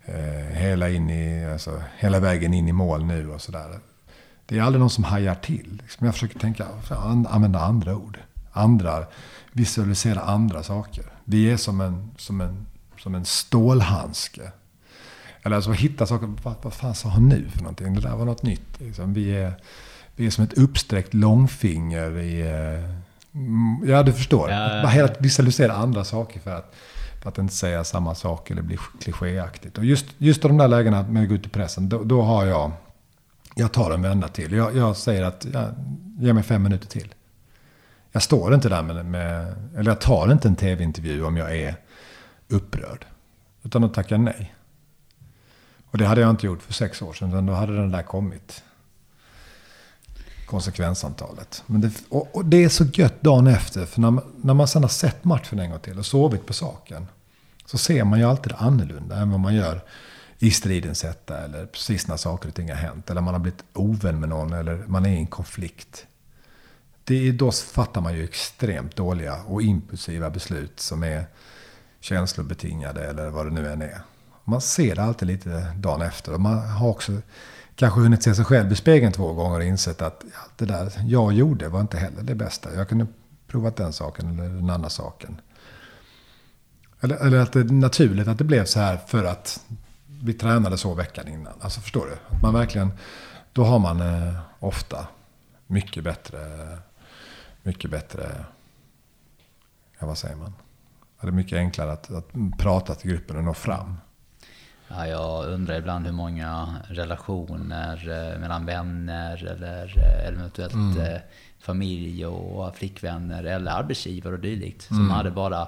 eh, 0.07 0.57
hela, 0.57 0.89
in 0.89 1.09
i, 1.09 1.45
alltså, 1.45 1.83
hela 1.97 2.19
vägen 2.19 2.53
in 2.53 2.67
i 2.67 2.71
mål 2.71 3.05
nu 3.05 3.29
och 3.29 3.41
sådär. 3.41 3.79
Det 4.45 4.57
är 4.57 4.61
aldrig 4.61 4.79
någon 4.79 4.89
som 4.89 5.03
hajar 5.03 5.35
till. 5.35 5.81
Liksom 5.83 6.05
jag 6.05 6.13
försöker 6.13 6.39
tänka, 6.39 6.67
använda 7.29 7.59
andra 7.59 7.95
ord. 7.95 8.19
Andra, 8.51 9.05
visualisera 9.51 10.19
andra 10.19 10.63
saker. 10.63 11.05
Vi 11.23 11.51
är 11.51 11.57
som 11.57 11.81
en, 11.81 12.11
som 12.17 12.41
en, 12.41 12.65
som 12.97 13.15
en 13.15 13.25
stålhandske. 13.25 14.51
Eller 15.43 15.55
alltså 15.55 15.71
hitta 15.71 16.05
saker, 16.05 16.33
vad, 16.43 16.55
vad 16.61 16.73
fan 16.73 16.95
sa 16.95 17.09
han 17.09 17.29
nu 17.29 17.49
för 17.49 17.59
någonting? 17.59 17.93
Det 17.93 18.01
där 18.01 18.15
var 18.15 18.25
något 18.25 18.43
nytt. 18.43 18.79
Liksom. 18.79 19.13
Vi, 19.13 19.35
är, 19.35 19.53
vi 20.15 20.25
är 20.25 20.29
som 20.29 20.43
ett 20.43 20.53
uppsträckt 20.53 21.13
långfinger 21.13 22.17
i... 22.17 22.41
Eh, 22.41 22.89
ja, 23.89 24.03
du 24.03 24.13
förstår. 24.13 24.49
Ja, 24.51 24.75
ja. 24.75 24.83
Bara 24.83 25.13
visualisera 25.19 25.73
andra 25.73 26.03
saker 26.03 26.39
för 26.39 26.55
att 26.55 26.75
för 27.21 27.29
att 27.29 27.37
inte 27.37 27.53
säga 27.53 27.83
samma 27.83 28.15
sak 28.15 28.51
eller 28.51 28.61
bli 28.61 28.77
klichéaktigt. 29.01 29.77
Och 29.77 29.85
just, 29.85 30.05
just 30.17 30.41
de 30.41 30.57
där 30.57 30.67
lägena 30.67 31.03
med 31.03 31.23
att 31.23 31.29
gå 31.29 31.35
ut 31.35 31.45
i 31.45 31.49
pressen, 31.49 31.89
då, 31.89 32.03
då 32.03 32.21
har 32.21 32.45
jag... 32.45 32.71
Jag 33.55 33.71
tar 33.71 33.91
en 33.91 34.01
vända 34.01 34.27
till. 34.27 34.51
Jag, 34.51 34.75
jag 34.75 34.97
säger 34.97 35.23
att, 35.23 35.45
jag 35.53 35.73
ge 36.19 36.33
mig 36.33 36.43
fem 36.43 36.63
minuter 36.63 36.87
till. 36.87 37.13
Jag 38.11 38.23
står 38.23 38.53
inte 38.53 38.69
där 38.69 38.81
med, 38.81 39.05
med 39.05 39.55
eller 39.77 39.91
jag 39.91 40.01
tar 40.01 40.31
inte 40.31 40.47
en 40.47 40.55
tv-intervju 40.55 41.23
om 41.23 41.37
jag 41.37 41.57
är 41.57 41.75
upprörd. 42.47 43.05
Utan 43.63 43.81
då 43.81 43.89
tackar 43.89 44.15
jag 44.15 44.23
nej. 44.23 44.55
Och 45.91 45.97
det 45.97 46.05
hade 46.05 46.21
jag 46.21 46.29
inte 46.29 46.45
gjort 46.45 46.61
för 46.61 46.73
sex 46.73 47.01
år 47.01 47.13
sedan, 47.13 47.29
utan 47.29 47.45
då 47.45 47.53
hade 47.53 47.75
den 47.75 47.91
där 47.91 48.03
kommit. 48.03 48.63
Konsekvenssamtalet. 50.47 51.63
Men 51.65 51.81
det, 51.81 51.91
och, 52.09 52.35
och, 52.35 52.45
det 52.45 52.63
är 52.63 52.69
så 52.69 52.85
gött 52.93 53.21
dagen 53.21 53.47
efter, 53.47 53.85
för 53.85 54.01
när 54.01 54.11
man, 54.11 54.23
när 54.41 54.53
man 54.53 54.67
sen 54.67 54.81
har 54.81 54.89
sett 54.89 55.23
matchen 55.23 55.59
en 55.59 55.69
gång 55.69 55.79
till 55.79 55.99
och 55.99 56.05
sovit 56.05 56.45
på 56.45 56.53
saken 56.53 57.07
så 57.65 57.77
ser 57.77 58.03
man 58.03 58.19
ju 58.19 58.25
alltid 58.25 58.53
annorlunda 58.57 59.17
än 59.17 59.31
vad 59.31 59.39
man 59.39 59.55
gör 59.55 59.81
i 60.39 60.51
stridens 60.51 61.03
hetta 61.03 61.37
eller 61.37 61.65
precis 61.65 62.07
när 62.07 62.17
saker 62.17 62.49
och 62.49 62.55
ting 62.55 62.69
har 62.69 62.75
hänt. 62.75 63.09
Eller 63.09 63.21
man 63.21 63.33
har 63.33 63.41
blivit 63.41 63.63
ovän 63.73 64.19
med 64.19 64.29
någon 64.29 64.53
eller 64.53 64.83
man 64.87 65.05
är 65.05 65.09
i 65.09 65.17
en 65.17 65.27
konflikt. 65.27 66.05
Det 67.03 67.27
är, 67.27 67.33
då 67.33 67.51
fattar 67.51 68.01
man 68.01 68.13
ju 68.13 68.23
extremt 68.23 68.95
dåliga 68.95 69.43
och 69.43 69.61
impulsiva 69.61 70.29
beslut 70.29 70.79
som 70.79 71.03
är 71.03 71.25
känslobetingade 71.99 73.07
eller 73.07 73.29
vad 73.29 73.45
det 73.45 73.51
nu 73.51 73.71
än 73.71 73.81
är. 73.81 74.01
Man 74.43 74.61
ser 74.61 74.95
det 74.95 75.03
alltid 75.03 75.27
lite 75.27 75.73
dagen 75.75 76.01
efter. 76.01 76.33
Och 76.33 76.41
man 76.41 76.69
har 76.69 76.89
också 76.89 77.11
kanske 77.77 77.99
hunnit 77.99 78.23
se 78.23 78.35
sig 78.35 78.45
själv 78.45 78.71
i 78.71 78.75
spegeln 78.75 79.13
två 79.13 79.33
gånger 79.33 79.57
och 79.57 79.63
insett 79.63 80.01
att 80.01 80.25
ja, 80.33 80.39
det 80.55 80.65
där 80.65 80.93
jag 81.05 81.33
gjorde 81.33 81.69
var 81.69 81.81
inte 81.81 81.97
heller 81.97 82.23
det 82.23 82.35
bästa. 82.35 82.73
Jag 82.75 82.89
kunde 82.89 83.07
provat 83.47 83.75
den 83.75 83.93
saken 83.93 84.39
eller 84.39 84.49
den 84.49 84.69
andra 84.69 84.89
saken. 84.89 85.41
Eller, 87.01 87.15
eller 87.15 87.39
att 87.39 87.53
det 87.53 87.59
är 87.59 87.63
naturligt 87.63 88.27
att 88.27 88.37
det 88.37 88.43
blev 88.43 88.65
så 88.65 88.79
här 88.79 88.97
för 88.97 89.23
att 89.23 89.65
vi 90.23 90.33
tränade 90.33 90.77
så 90.77 90.93
veckan 90.93 91.27
innan. 91.27 91.53
Alltså 91.61 91.81
förstår 91.81 92.05
du? 92.05 92.35
Att 92.35 92.41
man 92.41 92.53
verkligen, 92.53 92.91
då 93.53 93.63
har 93.63 93.79
man 93.79 94.01
eh, 94.01 94.33
ofta 94.59 95.07
mycket 95.67 96.03
bättre, 96.03 96.39
mycket 97.63 97.91
bättre, 97.91 98.45
ja 99.99 100.07
vad 100.07 100.17
säger 100.17 100.35
man? 100.35 100.53
Det 101.21 101.27
är 101.27 101.31
mycket 101.31 101.57
enklare 101.57 101.91
att, 101.91 102.11
att 102.11 102.27
prata 102.57 102.95
till 102.95 103.11
gruppen 103.11 103.37
och 103.37 103.43
nå 103.43 103.53
fram. 103.53 103.97
Ja, 104.87 105.07
jag 105.07 105.45
undrar 105.45 105.75
ibland 105.75 106.05
hur 106.05 106.13
många 106.13 106.75
relationer 106.87 108.09
eh, 108.09 108.39
mellan 108.39 108.65
vänner 108.65 109.45
eller 109.45 109.93
eh, 109.97 110.27
eventuellt 110.27 110.73
mm. 110.73 110.99
Eh, 110.99 111.21
familj 111.59 112.25
och 112.25 112.75
flickvänner 112.75 113.43
eller 113.43 113.71
arbetsgivare 113.71 114.33
och 114.33 114.39
dylikt 114.39 114.81
som 114.81 114.97
mm. 114.97 115.09
hade 115.09 115.31
bara 115.31 115.67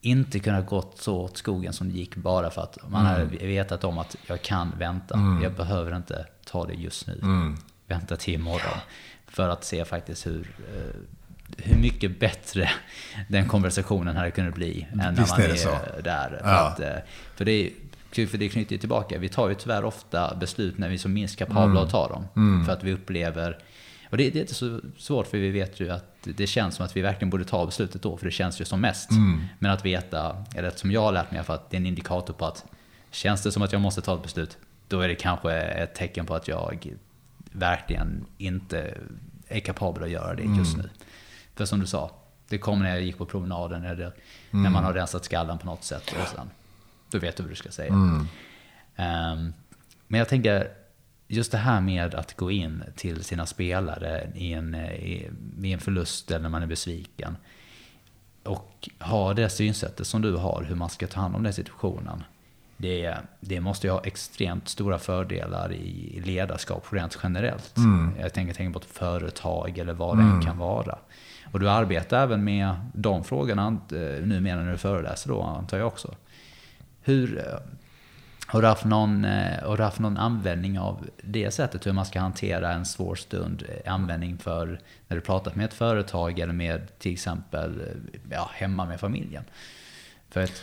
inte 0.00 0.38
kunnat 0.38 0.66
gått 0.66 0.98
så 0.98 1.16
åt 1.16 1.36
skogen 1.36 1.72
som 1.72 1.88
det 1.88 1.98
gick 1.98 2.16
bara 2.16 2.50
för 2.50 2.62
att 2.62 2.78
man 2.88 3.06
Mm. 3.06 3.12
hade 3.12 3.46
vetat 3.46 3.84
om 3.84 3.98
att 3.98 4.16
jag 4.26 4.42
kan 4.42 4.72
vänta. 4.78 5.38
Jag 5.42 5.52
behöver 5.52 5.96
inte 5.96 6.26
ta 6.44 6.66
det 6.66 6.74
just 6.74 7.06
nu. 7.06 7.18
Mm. 7.22 7.56
Vänta 7.86 8.16
till 8.16 8.34
imorgon. 8.34 8.78
För 9.26 9.48
att 9.48 9.64
se 9.64 9.84
faktiskt 9.84 10.26
hur, 10.26 10.54
eh, 10.74 11.00
hur 11.58 11.76
mycket 11.76 12.20
bättre 12.20 12.70
den 13.28 13.48
konversationen 13.48 14.16
hade 14.16 14.30
kunnat 14.30 14.54
bli 14.54 14.86
än 14.92 14.98
när 14.98 15.12
Visst 15.12 15.30
man 15.30 15.40
är 15.40 15.48
är, 15.98 16.02
där. 16.02 16.28
För, 16.28 16.50
Ja. 16.50 16.68
att, 16.68 16.80
eh, 16.80 16.96
för, 17.36 17.44
det 17.44 17.52
är, 17.52 18.26
för 18.26 18.38
det 18.38 18.48
knyter 18.48 18.72
ju 18.72 18.78
tillbaka. 18.78 19.18
Vi 19.18 19.28
tar 19.28 19.48
ju 19.48 19.54
tyvärr 19.54 19.84
ofta 19.84 20.34
beslut 20.34 20.78
när 20.78 20.88
vi 20.88 20.94
är 20.94 20.98
som 20.98 21.12
minst 21.12 21.36
kapabla 21.38 21.82
att 21.82 21.90
ta 21.90 22.08
dem. 22.08 22.64
För 22.66 22.72
att 22.72 22.84
vi 22.84 22.92
upplever 22.92 23.58
och 24.10 24.16
det, 24.16 24.30
det 24.30 24.38
är 24.38 24.40
inte 24.40 24.54
så 24.54 24.80
svårt 24.98 25.26
för 25.26 25.38
vi 25.38 25.50
vet 25.50 25.80
ju 25.80 25.90
att 25.90 26.04
det 26.22 26.46
känns 26.46 26.74
som 26.74 26.84
att 26.86 26.96
vi 26.96 27.00
verkligen 27.00 27.30
borde 27.30 27.44
ta 27.44 27.66
beslutet 27.66 28.02
då, 28.02 28.16
för 28.16 28.24
det 28.24 28.30
känns 28.30 28.60
ju 28.60 28.64
som 28.64 28.80
mest. 28.80 29.10
Men 29.58 29.70
att 29.70 29.84
veta, 29.84 30.44
eller 30.54 30.70
som 30.70 30.90
jag 30.90 31.00
har 31.02 31.12
lärt 31.12 31.30
mig 31.30 31.44
fall, 31.44 31.56
att 31.56 31.70
det 31.70 31.76
är 31.76 31.80
en 31.80 31.86
indikator 31.86 32.34
på 32.34 32.46
att 32.46 32.64
känns 33.10 33.42
det 33.42 33.52
som 33.52 33.62
att 33.62 33.72
jag 33.72 33.80
måste 33.80 34.00
ta 34.00 34.14
ett 34.14 34.22
beslut, 34.22 34.58
då 34.88 35.00
är 35.00 35.08
det 35.08 35.14
kanske 35.14 35.52
ett 35.52 35.94
tecken 35.94 36.26
på 36.26 36.34
att 36.34 36.48
jag 36.48 36.86
verkligen 37.52 38.24
inte 38.38 38.94
är 39.48 39.60
kapabel 39.60 40.02
att 40.02 40.10
göra 40.10 40.34
det 40.34 40.42
just 40.42 40.76
nu. 40.76 40.88
För 41.60 41.64
som 41.64 41.80
du 41.80 41.86
sa, 41.86 42.10
det 42.48 42.58
kommer 42.58 42.82
när 42.82 42.90
jag 42.90 43.02
gick 43.02 43.18
på 43.18 43.26
promenaden 43.26 43.84
eller 43.84 44.12
när 44.50 44.70
man 44.70 44.84
har 44.84 44.92
rensat 44.92 45.24
skallen 45.24 45.58
på 45.58 45.66
något 45.66 45.84
sätt. 45.84 46.14
Och 46.22 46.28
sen, 46.28 46.50
då 47.10 47.18
vet 47.18 47.36
du 47.36 47.42
vad 47.42 47.52
du 47.52 47.56
ska 47.56 47.70
säga. 47.70 47.92
Ehm, 48.96 49.52
men 50.06 50.18
jag 50.18 50.28
tänker, 50.28 50.68
just 51.28 51.52
det 51.52 51.58
här 51.58 51.80
med 51.80 52.14
att 52.14 52.36
gå 52.36 52.50
in 52.50 52.84
till 52.96 53.24
sina 53.24 53.46
spelare 53.46 54.32
i 54.34 54.52
en, 54.52 54.74
i, 54.74 55.30
i 55.62 55.72
en 55.72 55.78
förlust 55.80 56.30
eller 56.30 56.42
när 56.42 56.48
man 56.48 56.62
är 56.62 56.66
besviken. 56.66 57.36
Och 58.42 58.88
ha 59.00 59.34
det 59.34 59.50
synsättet 59.50 60.06
som 60.06 60.22
du 60.22 60.36
har, 60.36 60.64
hur 60.68 60.74
man 60.74 60.90
ska 60.90 61.06
ta 61.06 61.20
hand 61.20 61.36
om 61.36 61.42
den 61.42 61.52
situationen. 61.52 62.24
Det, 62.76 63.16
det 63.40 63.60
måste 63.60 63.86
ju 63.86 63.92
ha 63.92 64.00
extremt 64.04 64.68
stora 64.68 64.98
fördelar 64.98 65.72
i 65.72 66.22
ledarskap 66.24 66.92
rent 66.92 67.18
generellt. 67.22 67.74
Jag 68.20 68.32
tänker, 68.32 68.54
tänker 68.54 68.72
på 68.72 68.78
ett 68.78 68.96
företag 68.96 69.78
eller 69.78 69.92
vad 69.92 70.18
det 70.18 70.22
än 70.22 70.42
kan 70.42 70.58
vara. 70.58 70.98
Och 71.52 71.60
du 71.60 71.70
arbetar 71.70 72.22
även 72.22 72.44
med 72.44 72.74
de 72.94 73.24
frågorna 73.24 73.78
eh, 73.92 74.26
numera 74.26 74.62
när 74.62 74.72
du 74.72 74.78
föreläser 74.78 75.28
då, 75.28 75.42
antar 75.42 75.78
jag 75.78 75.86
också. 75.86 76.14
Hur, 77.02 77.38
eh, 77.38 77.58
har 78.46 78.62
du, 78.62 78.68
haft 78.68 78.84
någon, 78.84 79.24
eh, 79.24 79.62
har 79.62 79.76
du 79.76 79.82
haft 79.82 79.98
någon 79.98 80.16
användning 80.16 80.78
av 80.78 81.06
det 81.22 81.50
sättet 81.50 81.86
hur 81.86 81.92
man 81.92 82.06
ska 82.06 82.20
hantera 82.20 82.72
en 82.72 82.86
svår 82.86 83.14
stund? 83.14 83.64
Användning 83.86 84.38
för 84.38 84.80
när 85.08 85.16
du 85.16 85.20
pratat 85.20 85.54
med 85.56 85.64
ett 85.64 85.74
företag 85.74 86.38
eller 86.38 86.52
med 86.52 86.98
till 86.98 87.12
exempel 87.12 87.82
ja, 88.30 88.50
hemma 88.52 88.84
med 88.84 89.00
familjen? 89.00 89.44
För 90.30 90.42
att, 90.42 90.62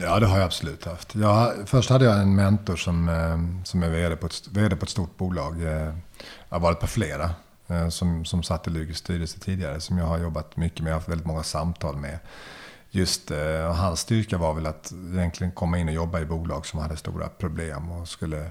Ja, 0.00 0.20
det 0.20 0.26
har 0.26 0.38
jag 0.38 0.46
absolut 0.46 0.84
haft. 0.84 1.14
Jag, 1.14 1.52
först 1.66 1.90
hade 1.90 2.04
jag 2.04 2.20
en 2.20 2.34
mentor 2.34 2.76
som, 2.76 3.62
som 3.64 3.82
är 3.82 3.90
vd 3.90 4.16
på, 4.16 4.26
ett, 4.26 4.48
vd 4.50 4.76
på 4.76 4.84
ett 4.84 4.90
stort 4.90 5.16
bolag. 5.16 5.62
Jag 5.62 5.94
har 6.48 6.60
varit 6.60 6.80
på 6.80 6.86
flera. 6.86 7.30
Eh, 7.68 7.88
som, 7.88 8.24
som 8.24 8.42
satt 8.42 8.66
i 8.66 8.70
Lugis 8.70 8.98
styrelse 8.98 9.38
tidigare. 9.40 9.80
Som 9.80 9.98
jag 9.98 10.06
har 10.06 10.18
jobbat 10.18 10.56
mycket 10.56 10.80
med. 10.80 10.90
Jag 10.90 10.94
har 10.94 11.00
haft 11.00 11.08
väldigt 11.08 11.26
många 11.26 11.42
samtal 11.42 11.96
med. 11.96 12.18
Just 12.90 13.30
eh, 13.30 13.66
och 13.68 13.76
hans 13.76 14.00
styrka 14.00 14.38
var 14.38 14.54
väl 14.54 14.66
att 14.66 14.92
egentligen 15.12 15.52
komma 15.52 15.78
in 15.78 15.88
och 15.88 15.94
jobba 15.94 16.20
i 16.20 16.24
bolag 16.24 16.66
som 16.66 16.80
hade 16.80 16.96
stora 16.96 17.28
problem. 17.28 17.90
Och 17.90 18.08
skulle 18.08 18.50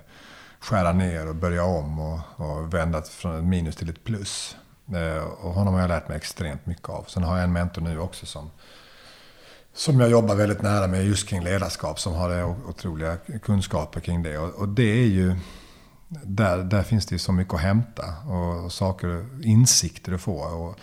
skära 0.59 0.93
ner 0.93 1.27
och 1.27 1.35
börja 1.35 1.63
om. 1.63 1.99
Och, 1.99 2.19
och 2.35 2.73
vända 2.73 3.01
från 3.01 3.37
ett 3.37 3.43
minus 3.43 3.75
till 3.75 3.89
ett 3.89 4.03
plus. 4.03 4.55
Eh, 4.93 5.23
Och 5.23 5.53
honom 5.53 5.73
har 5.73 5.81
jag 5.81 5.87
lärt 5.87 6.07
mig 6.07 6.17
extremt 6.17 6.65
mycket 6.65 6.89
av. 6.89 7.03
Sen 7.07 7.23
har 7.23 7.35
jag 7.35 7.43
en 7.43 7.53
mentor 7.53 7.81
nu 7.81 7.99
också 7.99 8.25
som 8.25 8.51
som 9.73 9.99
jag 9.99 10.09
jobbar 10.09 10.35
väldigt 10.35 10.61
nära 10.61 10.87
med 10.87 11.05
just 11.05 11.27
kring 11.29 11.43
ledarskap. 11.43 11.99
Som 11.99 12.13
har 12.13 12.39
eh, 12.39 12.69
otroliga 12.69 13.17
kunskaper 13.43 13.99
kring 13.99 14.23
det. 14.23 14.37
Och, 14.37 14.49
och 14.55 14.69
det 14.69 14.83
är 15.03 15.07
ju... 15.07 15.35
Där, 16.07 16.63
där 16.63 16.83
finns 16.83 17.05
det 17.05 17.15
ju 17.15 17.19
så 17.19 17.31
mycket 17.31 17.53
att 17.53 17.59
hämta. 17.59 18.03
Och, 18.27 18.71
saker, 18.71 19.25
insikter 19.43 20.13
att 20.13 20.21
få. 20.21 20.37
Och 20.37 20.79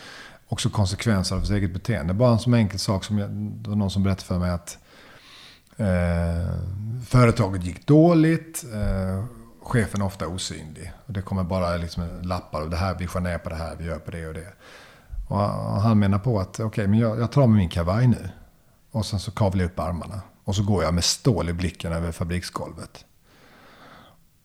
också 0.49 0.71
konsekvenser 0.71 1.37
av 1.37 1.41
sitt 1.41 1.51
eget 1.51 1.73
beteende. 1.73 2.15
Bara 2.15 2.33
en 2.33 2.39
sån 2.39 2.55
enkel 2.55 2.79
sak 2.79 3.05
som 3.05 3.19
jag, 3.19 3.31
det 3.31 3.71
var 3.71 3.77
någon 3.77 3.91
som 3.91 4.03
berättade 4.03 4.27
för 4.27 4.39
mig 4.39 4.51
att 4.51 4.79
eh, 5.77 6.55
företaget 7.07 7.65
gick 7.65 7.87
dåligt. 7.87 8.65
Eh, 8.73 9.25
chefen 9.63 10.01
är 10.01 10.05
ofta 10.05 10.27
osynlig. 10.27 10.93
Och 11.07 11.13
det 11.13 11.23
kommer 11.23 11.45
bara 11.45 11.77
liksom 11.77 12.05
lappar 12.23 12.63
och 12.63 12.71
det 12.71 12.77
här, 12.77 12.97
vi 12.99 13.07
skär 13.07 13.21
ner 13.21 13.39
på 13.39 13.49
det 13.49 13.55
här, 13.57 13.77
vi 13.77 13.85
gör 13.85 13.99
på 13.99 14.11
det 14.11 14.27
och 14.27 14.35
det. 14.35 14.53
Och 15.29 15.39
han 15.81 15.99
menar 15.99 16.19
på 16.19 16.41
att 16.41 16.61
okej, 16.61 16.87
men 16.87 16.99
jag, 16.99 17.21
jag 17.21 17.33
tar 17.33 17.47
med 17.47 17.57
min 17.57 17.69
kavaj 17.69 18.07
nu. 18.07 18.29
Och 18.91 19.07
sen 19.07 19.21
så 19.21 19.31
kavlar 19.31 19.63
jag 19.63 19.71
upp 19.71 19.79
armarna. 19.79 20.21
Och 20.45 20.57
så 20.57 20.63
går 20.63 20.85
jag 20.85 20.95
med 20.95 21.05
stål 21.05 21.49
i 21.49 21.53
blicken 21.53 21.93
över 21.93 22.13
fabriksgolvet. 22.13 23.05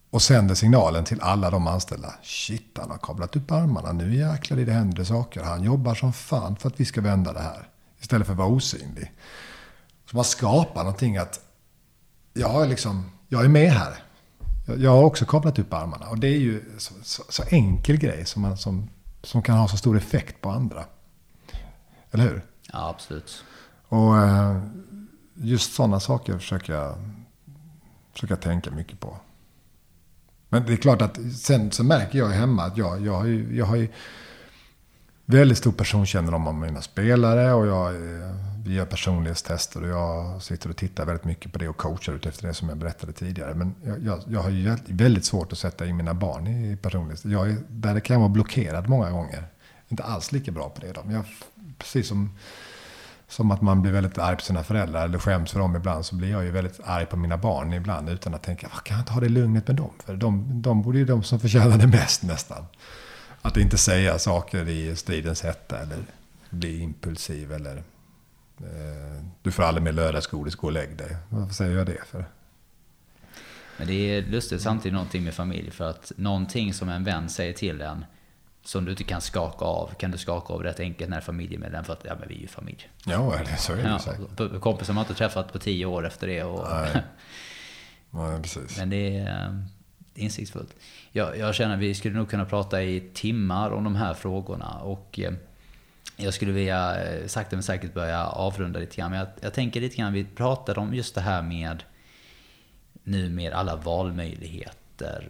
Och 0.10 0.22
sänder 0.22 0.55
signalen 0.55 1.03
till 1.03 1.22
alla 1.22 1.49
de 1.49 1.68
anställda. 1.68 2.14
Shit, 2.24 2.78
han 2.78 2.91
har 2.91 2.97
kavlat 2.97 3.36
upp 3.36 3.51
armarna. 3.51 3.91
Nu 3.91 4.16
jäklar 4.16 4.60
i 4.60 4.66
det 4.66 4.74
händer 4.74 5.03
saker. 5.03 5.43
Han 5.43 5.64
jobbar 5.64 5.95
som 5.95 6.14
fan 6.14 6.55
för 6.55 6.68
att 6.68 6.80
vi 6.80 6.86
ska 6.86 7.01
vända 7.01 7.34
det 7.34 7.39
här. 7.39 7.70
Istället 7.99 8.28
för 8.28 8.34
att 8.34 8.39
vara 8.39 8.47
osynlig. 8.47 9.12
Så 10.10 10.16
man 10.16 10.26
skapar 10.26 10.84
någonting 10.84 11.18
att 11.18 11.39
jag 12.34 12.64
är, 12.64 12.68
liksom, 12.68 13.12
jag 13.28 13.45
är 13.45 13.49
med 13.49 13.72
här. 13.72 14.03
Jag, 14.68 14.80
jag 14.80 14.91
har 14.91 15.03
också 15.03 15.26
kavlat 15.26 15.60
upp 15.60 15.74
armarna. 15.74 16.10
Och 16.10 16.20
det 16.20 16.28
är 16.28 16.39
ju 16.39 16.64
så, 16.78 16.93
så, 17.03 17.24
så 17.30 17.43
enkel 17.49 17.97
grej 17.97 18.26
som, 18.26 18.41
man, 18.41 18.58
som, 18.58 18.89
som 19.24 19.41
kan 19.41 19.58
ha 19.58 19.68
så 19.68 19.78
stor 19.78 19.97
effekt 19.97 20.41
på 20.41 20.49
andra. 20.49 20.86
Eller 22.12 22.24
hur? 22.24 22.41
ja, 22.74 22.89
absolut. 22.89 23.43
Och 23.88 24.18
eh, 24.18 24.62
just 25.34 25.74
sådana 25.74 25.99
saker 25.99 26.38
försöker 26.38 26.74
jag, 26.74 26.95
försöker 28.14 28.34
jag 28.34 28.41
tänka 28.41 28.72
mycket 28.72 28.99
på. 28.99 29.18
Men 30.50 30.66
det 30.66 30.74
är 30.74 30.78
klart 30.78 31.02
att 31.02 31.20
sen 31.36 31.72
så 31.72 31.84
märker 31.84 32.20
jag 32.20 32.28
hemma 32.28 32.64
att 32.64 32.78
jag, 32.78 33.06
jag, 33.06 33.14
har, 33.14 33.26
ju, 33.26 33.58
jag 33.58 33.66
har 33.66 33.76
ju 33.76 33.88
väldigt 35.26 35.58
stor 35.58 35.72
personkännedom 35.72 36.48
om 36.48 36.60
mina 36.60 36.82
spelare. 36.82 37.54
Och 37.54 37.68
jag, 37.68 37.95
eh, 37.95 38.36
vi 38.66 38.74
gör 38.74 38.86
personlighetstester 38.86 39.84
och 39.84 39.89
jag 39.89 40.41
sitter 40.43 40.70
och 40.70 40.76
tittar 40.76 41.06
väldigt 41.06 41.26
mycket 41.26 41.54
på 41.54 41.60
det 41.60 41.68
och 41.68 41.78
coachar 41.78 42.14
utefter 42.14 42.48
det 42.48 42.54
som 42.54 42.70
jag 42.70 42.78
berättade 42.78 43.14
tidigare. 43.14 43.54
Men 43.54 43.76
jag, 43.86 44.04
jag, 44.04 44.20
jag 44.28 44.39
har 44.39 44.50
ju 44.50 44.78
väldigt 44.88 45.26
svårt 45.26 45.52
att 45.52 45.58
sätta 45.58 45.86
in 45.86 45.98
mina 45.98 46.14
barn 46.14 46.48
i 46.48 46.78
personlighet. 46.82 47.26
Jag 47.26 47.50
är, 47.50 47.58
där 47.68 48.00
kan 48.00 48.14
jag 48.14 48.20
vara 48.22 48.30
blockerad 48.30 48.89
många 48.89 49.12
gånger. 49.12 49.48
Inte 49.89 50.04
alls 50.04 50.32
lika 50.32 50.52
bra 50.52 50.70
på 50.70 50.82
det. 50.82 50.91
Då. 50.93 51.02
Men 51.06 51.16
jag, 51.16 51.26
precis 51.78 52.08
som 52.08 52.30
som 53.28 53.51
att 53.51 53.61
man 53.61 53.82
blir 53.82 53.91
väldigt 53.91 54.17
arg 54.17 54.36
på 54.36 54.41
sina 54.41 54.63
föräldrar 54.63 55.05
eller 55.05 55.19
skäms 55.19 55.51
för 55.51 55.59
dem 55.59 55.75
ibland. 55.75 56.05
Så 56.05 56.15
blir 56.15 56.32
jag 56.32 56.43
ju 56.43 56.51
väldigt 56.51 56.80
arg 56.84 57.05
på 57.05 57.17
mina 57.17 57.38
barn 57.38 57.73
ibland. 57.73 58.09
Utan 58.09 58.34
att 58.34 58.43
tänka, 58.43 58.69
vad 58.73 58.84
kan 58.84 58.97
jag 58.97 59.01
inte 59.01 59.13
ha 59.13 59.21
det 59.21 59.30
lugnet 59.30 59.67
med 59.67 59.75
dem? 59.75 59.91
För 60.05 60.15
de, 60.15 60.61
de 60.61 60.82
borde 60.82 60.97
ju 60.97 61.05
de 61.05 61.23
som 61.23 61.39
förtjänar 61.39 61.78
det 61.78 61.88
mest 61.88 62.23
nästan. 62.23 62.65
Att 63.41 63.57
inte 63.57 63.78
säga 63.78 64.19
saker 64.19 64.69
i 64.69 64.95
stridens 64.95 65.43
hetta. 65.43 65.80
Eller 65.80 65.97
bli 66.49 66.80
impulsiv. 66.80 67.51
Eller 67.51 67.78
eh, 68.59 69.23
du 69.41 69.51
får 69.51 69.63
aldrig 69.63 69.84
mer 69.84 69.91
lördagsgodis, 69.91 70.55
gå 70.55 70.67
och 70.67 70.73
lägg 70.73 70.97
dig. 70.97 71.17
Varför 71.30 71.53
säger 71.53 71.78
jag 71.78 71.86
det 71.86 72.03
för? 72.05 72.25
Men 73.78 73.88
det 73.88 73.93
är 73.93 74.21
lustigt 74.21 74.61
samtidigt 74.61 74.93
någonting 74.93 75.23
med 75.23 75.34
familj. 75.34 75.71
För 75.71 75.89
att 75.89 76.11
någonting 76.15 76.73
som 76.73 76.89
en 76.89 77.03
vän 77.03 77.30
säger 77.30 77.53
till 77.53 77.82
en, 77.82 78.05
som 78.68 78.86
du 78.86 78.91
inte 78.91 79.03
kan 79.03 79.22
skaka 79.22 79.65
av, 79.65 79.93
kan 79.97 80.11
du 80.11 80.18
skaka 80.18 80.53
av 80.53 80.63
rätt 80.63 80.80
enkelt 80.80 81.09
när 81.09 81.22
familjemedlem. 81.22 81.84
För 81.84 81.93
att, 81.93 82.05
ja 82.05 82.15
men 82.20 82.28
vi 82.30 82.36
är 82.36 82.39
ju 82.39 82.47
familj. 82.47 82.89
Ja, 83.05 83.34
så 83.57 83.72
är 83.74 83.76
det 83.78 83.82
ju 83.84 83.88
Ja, 83.89 83.99
säkert. 83.99 84.61
kompisar 84.61 84.93
man 84.93 85.03
inte 85.03 85.13
träffat 85.13 85.53
på 85.53 85.59
tio 85.59 85.86
år 85.86 86.07
efter 86.07 86.28
det. 86.28 86.43
Och, 86.43 86.68
Nej. 86.72 87.03
Ja, 88.11 88.39
precis. 88.41 88.78
Men 88.78 88.89
det 88.89 89.18
är 89.18 89.47
eh, 89.47 89.53
insiktsfullt. 90.15 90.76
Jag, 91.11 91.38
jag 91.38 91.55
känner 91.55 91.74
att 91.74 91.80
vi 91.80 91.95
skulle 91.95 92.15
nog 92.15 92.30
kunna 92.30 92.45
prata 92.45 92.84
i 92.84 93.09
timmar 93.13 93.72
om 93.72 93.84
de 93.84 93.95
här 93.95 94.13
frågorna. 94.13 94.80
Och 94.80 95.20
eh, 95.20 95.34
jag 96.18 96.34
skulle 96.34 96.51
vilja 96.51 97.03
eh, 97.05 97.28
sakta 97.28 97.55
men 97.55 97.63
säkert 97.63 97.93
börja 97.93 98.26
avrunda 98.28 98.80
lite 98.80 98.95
grann. 98.95 99.11
Men 99.11 99.20
jag, 99.20 99.28
jag 99.41 99.53
tänker 99.53 99.82
lite 99.82 99.95
grann, 99.95 100.13
vi 100.13 100.26
pratade 100.26 100.80
om 100.80 100.93
just 100.93 101.15
det 101.15 101.22
här 101.22 101.41
med 101.41 101.84
nu 103.03 103.30
med 103.30 103.53
alla 103.53 103.76
valmöjligheter 103.76 104.74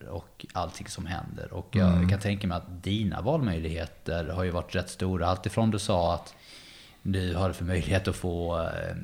och 0.10 0.46
allting 0.54 0.88
som 0.88 1.06
händer. 1.06 1.54
Och 1.54 1.68
jag 1.72 2.10
kan 2.10 2.20
tänka 2.20 2.48
mig 2.48 2.58
att 2.58 2.84
dina 2.84 3.22
valmöjligheter 3.22 4.30
har 4.30 4.44
ju 4.44 4.52
varit 4.52 4.76
rätt 4.76 4.90
stora. 4.90 5.28
Alltifrån 5.28 5.72
du 5.72 5.80
sa 5.80 6.14
att 6.14 6.36
du 7.02 7.36
har 7.36 7.52
för 7.52 7.66
möjlighet 7.66 8.08
att 8.08 8.16
få 8.16 8.60
eh, 8.60 8.96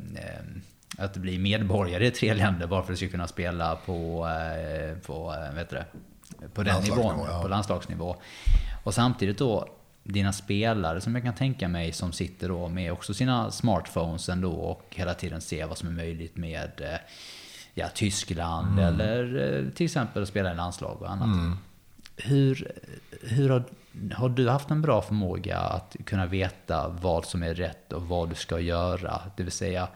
att 0.98 1.18
bli 1.18 1.38
medborgare 1.38 2.08
i 2.08 2.12
tre 2.12 2.34
länder 2.34 2.68
bara 2.68 2.84
för 2.84 2.94
att 2.94 3.00
du 3.00 3.06
ska 3.06 3.12
kunna 3.12 3.28
spela 3.28 3.76
på, 3.76 4.28
eh, 4.28 4.98
på, 4.98 5.34
eh, 5.34 5.56
vet 5.56 5.70
det, 5.70 5.86
på 6.54 6.64
den 6.64 6.84
nivån, 6.84 7.26
ja. 7.30 7.42
på 7.42 7.48
landslagsnivå. 7.48 8.16
Och 8.84 8.94
samtidigt 8.94 9.38
då 9.38 9.68
dina 10.04 10.34
spelare 10.34 11.02
som 11.02 11.16
jag 11.16 11.24
kan 11.24 11.36
tänka 11.36 11.68
mig 11.68 11.92
som 11.92 12.12
sitter 12.12 12.50
då 12.50 12.70
med 12.70 12.92
också 12.92 13.14
sina 13.14 13.52
smartphones 13.52 14.30
ändå 14.30 14.52
och 14.52 14.86
hela 14.90 15.14
tiden 15.14 15.42
ser 15.42 15.66
vad 15.66 15.78
som 15.78 15.88
är 15.88 15.94
möjligt 15.94 16.38
med 16.38 16.82
eh, 16.82 17.00
ja, 17.74 17.88
Tyskland 17.94 18.80
Mm. 18.80 18.86
eller 18.86 19.56
eh, 19.60 19.70
till 19.70 19.86
exempel 19.86 20.28
spela 20.28 20.52
i 20.52 20.56
landslag 20.56 21.02
och 21.02 21.12
annat. 21.12 21.58
Hur, 22.16 22.72
hur 23.22 23.50
har, 23.50 23.64
har 24.14 24.30
du 24.30 24.50
haft 24.50 24.72
en 24.72 24.82
bra 24.82 25.02
förmåga 25.02 25.58
att 25.58 25.96
kunna 26.06 26.26
veta 26.26 26.88
vad 26.88 27.26
som 27.26 27.44
är 27.44 27.54
rätt 27.54 27.94
och 27.94 28.02
vad 28.02 28.30
du 28.30 28.36
ska 28.36 28.60
göra? 28.60 29.22
Det 29.36 29.44
vill 29.44 29.52
säga 29.52 29.88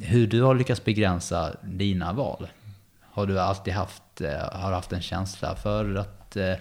hur 0.00 0.26
du 0.26 0.42
har 0.42 0.54
lyckats 0.54 0.84
begränsa 0.84 1.56
dina 1.62 2.12
val. 2.12 2.48
Har 3.00 3.26
du 3.26 3.40
alltid 3.40 3.74
haft, 3.74 4.20
eh, 4.20 4.52
har 4.52 4.72
haft 4.72 4.92
en 4.92 5.02
känsla 5.02 5.56
för 5.56 5.94
att, 5.94 6.36
eh, 6.36 6.54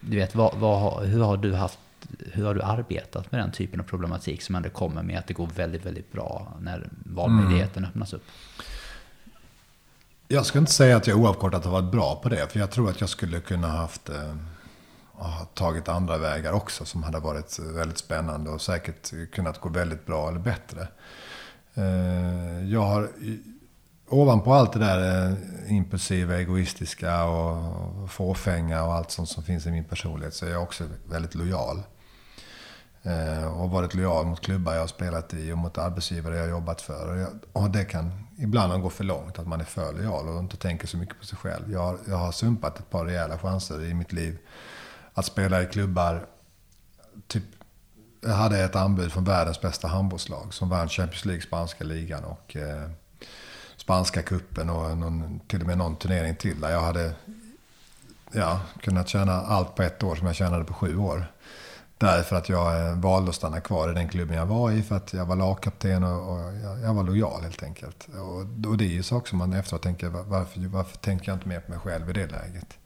du 0.00 0.16
vet, 0.16 0.34
vad, 0.34 0.54
vad, 0.56 1.04
hur 1.04 1.22
har 1.22 1.36
du 1.36 1.54
haft 1.54 1.78
hur 2.32 2.44
har 2.44 2.54
du 2.54 2.62
arbetat 2.62 3.32
med 3.32 3.40
den 3.40 3.52
typen 3.52 3.80
av 3.80 3.84
problematik 3.84 4.42
som 4.42 4.54
ändå 4.54 4.68
kommer 4.68 5.02
med 5.02 5.18
att 5.18 5.26
det 5.26 5.34
går 5.34 5.46
väldigt, 5.46 5.86
väldigt 5.86 6.12
bra 6.12 6.52
när 6.60 6.88
valmöjligheten 7.04 7.78
mm. 7.84 7.90
öppnas 7.90 8.12
upp? 8.12 8.24
Jag 10.34 10.46
skulle 10.46 10.60
inte 10.60 10.72
säga 10.72 10.96
att 10.96 11.06
jag 11.06 11.18
oavkortat 11.18 11.64
har 11.64 11.72
varit 11.72 11.92
bra 11.92 12.16
på 12.16 12.28
det. 12.28 12.52
För 12.52 12.58
jag 12.58 12.70
tror 12.70 12.90
att 12.90 13.00
jag 13.00 13.10
skulle 13.10 13.40
kunna 13.40 13.68
haft 13.68 14.08
eh, 14.08 14.34
ha 15.12 15.44
tagit 15.44 15.88
andra 15.88 16.18
vägar 16.18 16.52
också 16.52 16.84
som 16.84 17.02
hade 17.02 17.18
varit 17.18 17.58
väldigt 17.58 17.98
spännande 17.98 18.50
och 18.50 18.60
säkert 18.60 19.32
kunnat 19.32 19.60
gå 19.60 19.68
väldigt 19.68 20.06
bra 20.06 20.28
eller 20.28 20.38
bättre. 20.38 20.88
Eh, 21.74 22.64
jag 22.68 22.80
har 22.80 23.08
ovanpå 24.08 24.52
allt 24.52 24.72
det 24.72 24.78
där 24.78 25.30
eh, 25.30 25.72
impulsiva, 25.72 26.36
egoistiska 26.36 27.24
och 27.24 28.10
fåfänga 28.10 28.84
och 28.84 28.94
allt 28.94 29.10
sånt 29.10 29.28
som 29.28 29.42
finns 29.42 29.66
i 29.66 29.70
min 29.70 29.84
personlighet 29.84 30.34
så 30.34 30.46
är 30.46 30.50
jag 30.50 30.62
också 30.62 30.84
väldigt 31.08 31.34
lojal. 31.34 31.82
Och 33.56 33.70
varit 33.70 33.94
lojal 33.94 34.26
mot 34.26 34.40
klubbar 34.40 34.72
jag 34.72 34.80
har 34.80 34.86
spelat 34.86 35.34
i 35.34 35.52
och 35.52 35.58
mot 35.58 35.78
arbetsgivare 35.78 36.36
jag 36.36 36.42
har 36.42 36.50
jobbat 36.50 36.80
för. 36.80 37.26
Och 37.52 37.70
det 37.70 37.84
kan 37.84 38.23
ibland 38.38 38.82
gå 38.82 38.90
för 38.90 39.04
långt, 39.04 39.38
att 39.38 39.46
man 39.46 39.60
är 39.60 39.64
för 39.64 39.92
lojal 39.92 40.28
och 40.28 40.38
inte 40.38 40.56
tänker 40.56 40.86
så 40.86 40.96
mycket 40.96 41.18
på 41.18 41.24
sig 41.24 41.38
själv. 41.38 41.72
Jag, 41.72 41.80
har, 41.80 41.98
jag 42.08 42.16
har 42.16 42.32
sumpat 42.32 42.78
ett 42.78 42.90
par 42.90 43.04
rejäla 43.04 43.38
chanser 43.38 43.84
i 43.84 43.94
mitt 43.94 44.12
liv 44.12 44.38
att 45.14 45.26
spela 45.26 45.62
i 45.62 45.66
klubbar. 45.66 46.26
Typ, 47.26 47.42
jag 48.20 48.30
hade 48.30 48.64
ett 48.64 48.76
anbud 48.76 49.12
från 49.12 49.24
världens 49.24 49.60
bästa 49.60 49.88
handbollslag 49.88 50.54
som 50.54 50.68
vann 50.68 50.88
Champions 50.88 51.24
League, 51.24 51.42
spanska 51.42 51.84
ligan 51.84 52.24
och 52.24 52.56
eh, 52.56 52.90
spanska 53.76 54.22
kuppen 54.22 54.70
och 54.70 54.98
någon, 54.98 55.40
till 55.46 55.60
och 55.60 55.66
med 55.66 55.78
någon 55.78 55.96
turnering 55.96 56.36
till. 56.36 56.60
Där 56.60 56.70
jag 56.70 56.80
hade 56.80 57.14
ja, 58.32 58.60
kunnat 58.80 59.08
tjäna 59.08 59.32
allt 59.32 59.74
på 59.74 59.82
ett 59.82 60.02
år 60.02 60.16
som 60.16 60.26
jag 60.26 60.36
tjänade 60.36 60.64
på 60.64 60.74
sju 60.74 60.96
år. 60.96 61.26
Därför 61.98 62.36
att 62.36 62.48
jag 62.48 62.88
eh, 62.88 62.98
valde 62.98 63.28
att 63.28 63.34
stanna 63.34 63.60
kvar 63.60 63.90
i 63.90 63.94
den 63.94 64.08
klubben 64.08 64.36
jag 64.36 64.46
var 64.46 64.70
i. 64.70 64.82
För 64.82 64.96
att 64.96 65.12
jag 65.12 65.26
var 65.26 65.36
lagkapten 65.36 66.04
och, 66.04 66.32
och 66.32 66.38
jag, 66.38 66.80
jag, 66.80 66.94
var 66.94 67.02
lojal 67.02 67.42
helt 67.42 67.62
enkelt. 67.62 68.08
Och, 68.18 68.68
och 68.70 68.76
det 68.78 68.84
är 68.84 68.88
ju 68.88 69.02
saker 69.02 69.28
som 69.28 69.38
man 69.38 69.52
efteråt 69.52 69.82
tänker, 69.82 70.08
varför, 70.08 70.68
varför 70.68 70.96
tänker 70.96 71.28
jag 71.28 71.36
inte 71.36 71.48
mer 71.48 71.60
på 71.60 71.70
mig 71.70 71.80
själv 71.80 72.10
i 72.10 72.12
det 72.12 72.26
läget? 72.26 72.78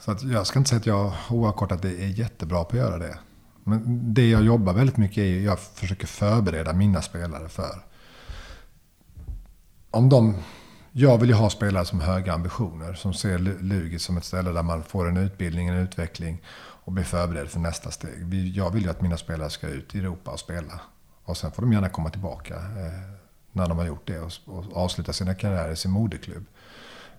Så 0.00 0.10
att 0.10 0.22
jag 0.22 0.46
ska 0.46 0.58
inte 0.58 0.68
säga 0.68 0.80
att 0.80 0.86
jag 0.86 1.12
oavkortat 1.30 1.84
är 1.84 2.18
jättebra 2.18 2.64
på 2.64 2.70
att 2.70 2.82
göra 2.82 2.98
det. 2.98 3.18
Men 3.64 4.14
det 4.14 4.30
jag 4.30 4.44
jobbar 4.44 4.72
väldigt 4.72 4.96
mycket 4.96 5.18
är 5.18 5.40
jag 5.40 5.58
försöker 5.58 6.06
förbereda 6.06 6.72
mina 6.72 7.02
spelare 7.02 7.48
för. 7.48 7.84
Om 9.90 10.08
de, 10.08 10.36
jag 10.92 11.18
vill 11.18 11.28
ju 11.28 11.34
ha 11.34 11.50
spelare 11.50 11.84
som 11.84 12.00
har 12.00 12.06
höga 12.06 12.32
ambitioner. 12.32 12.94
Som 12.94 13.14
ser 13.14 13.38
Lugi 13.38 13.98
som 13.98 14.16
ett 14.16 14.24
ställe 14.24 14.50
där 14.50 14.62
man 14.62 14.82
får 14.82 15.08
en 15.08 15.16
utbildning, 15.16 15.68
en 15.68 15.76
utveckling 15.76 16.42
och 16.86 16.92
bli 16.92 17.04
förberedd 17.04 17.48
för 17.48 17.60
nästa 17.60 17.90
steg. 17.90 18.34
Jag 18.54 18.70
vill 18.70 18.82
ju 18.82 18.90
att 18.90 19.00
mina 19.00 19.16
spelare 19.16 19.50
ska 19.50 19.68
ut 19.68 19.94
i 19.94 19.98
Europa 19.98 20.30
och 20.30 20.40
spela. 20.40 20.80
Och 21.24 21.36
sen 21.36 21.52
får 21.52 21.62
de 21.62 21.72
gärna 21.72 21.88
komma 21.88 22.10
tillbaka 22.10 22.54
eh, 22.54 23.16
när 23.52 23.68
de 23.68 23.78
har 23.78 23.86
gjort 23.86 24.06
det 24.06 24.20
och, 24.20 24.32
avsluta 24.72 25.12
sina 25.12 25.34
karriärer 25.34 25.72
i 25.72 25.76
sin 25.76 25.90
moderklubb. 25.90 26.44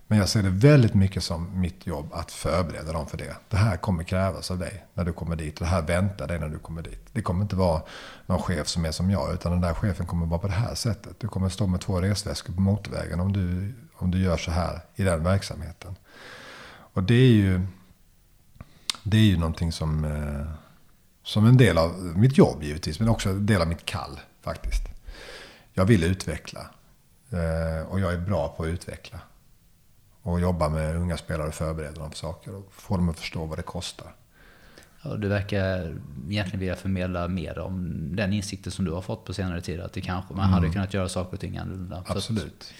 Men 0.06 0.18
jag 0.18 0.28
ser 0.28 0.42
det 0.42 0.50
väldigt 0.50 0.94
mycket 0.94 1.22
som 1.22 1.60
mitt 1.60 1.86
jobb 1.86 2.12
att 2.12 2.30
förbereda 2.30 2.92
dem 2.92 3.06
för 3.06 3.18
det. 3.18 3.36
Det 3.48 3.56
här 3.56 3.76
kommer 3.76 4.04
krävas 4.04 4.50
av 4.50 4.58
dig 4.58 4.84
när 4.94 5.04
du 5.04 5.12
kommer 5.12 5.36
dit. 5.36 5.58
Det 5.58 5.66
här 5.66 5.82
väntar 5.82 6.26
dig 6.28 6.38
när 6.38 6.48
du 6.48 6.58
kommer 6.58 6.82
dit. 6.82 7.06
Det 7.12 7.22
kommer 7.22 7.42
inte 7.42 7.56
vara 7.56 7.82
någon 8.26 8.42
chef 8.42 8.68
som 8.68 8.84
är 8.84 8.92
som 8.92 9.10
jag. 9.10 9.34
Utan 9.34 9.52
den 9.52 9.60
där 9.60 9.74
chefen 9.74 10.06
kommer 10.06 10.26
vara 10.26 10.40
på 10.40 10.46
det 10.46 10.52
här 10.52 10.74
sättet. 10.74 11.20
Du 11.20 11.28
kommer 11.28 11.48
stå 11.48 11.66
med 11.66 11.80
två 11.80 12.00
resväskor 12.00 12.52
på 12.52 12.60
motorvägen 12.60 13.20
om 13.20 13.32
du, 13.32 13.74
om 13.94 14.10
du 14.10 14.18
gör 14.18 14.36
så 14.36 14.50
här 14.50 14.80
i 14.94 15.02
den 15.02 15.24
verksamheten. 15.24 15.96
Och 16.94 17.02
det 17.02 17.14
är 17.14 17.32
ju 17.32 17.66
det 19.02 19.16
är 19.16 19.24
ju 19.24 19.36
någonting 19.36 19.72
som, 19.72 20.04
eh, 20.04 20.46
som 21.22 21.46
en 21.46 21.56
del 21.56 21.78
av 21.78 21.92
mitt 22.16 22.38
jobb 22.38 22.62
givetvis, 22.62 23.00
men 23.00 23.08
också 23.08 23.28
en 23.28 23.46
del 23.46 23.60
av 23.60 23.68
mitt 23.68 23.84
kall 23.84 24.20
faktiskt. 24.42 24.82
Jag 25.72 25.84
vill 25.84 26.04
utveckla. 26.04 26.60
Eh, 27.30 27.88
och 27.88 28.00
jag 28.00 28.12
är 28.12 28.18
bra 28.18 28.48
på 28.48 28.62
att 28.62 28.68
utveckla. 28.68 29.20
Och 30.22 30.40
jobba 30.40 30.68
med 30.68 30.96
unga 30.96 31.16
spelare 31.16 31.48
och 31.48 31.54
förbereda 31.54 32.00
dem 32.00 32.10
för 32.10 32.18
saker 32.18 32.54
och 32.54 32.72
få 32.72 32.96
dem 32.96 33.08
att 33.08 33.18
förstå 33.18 33.44
vad 33.44 33.58
det 33.58 33.62
kostar. 33.62 34.14
Ja, 35.02 35.16
du 35.16 35.28
verkar 35.28 35.96
egentligen 36.28 36.60
vilja 36.60 36.76
förmedla 36.76 37.28
mer 37.28 37.58
om 37.58 37.98
den 38.16 38.32
insikten 38.32 38.72
som 38.72 38.84
du 38.84 38.90
har 38.90 39.02
fått 39.02 39.24
på 39.24 39.34
senare 39.34 39.60
tid. 39.60 39.80
Att 39.80 39.92
det 39.92 40.00
kanske, 40.00 40.34
man 40.34 40.44
mm. 40.44 40.54
hade 40.54 40.70
kunnat 40.70 40.94
göra 40.94 41.08
saker 41.08 41.32
och 41.32 41.40
ting 41.40 41.56
annorlunda. 41.56 42.04
Absolut. 42.06 42.74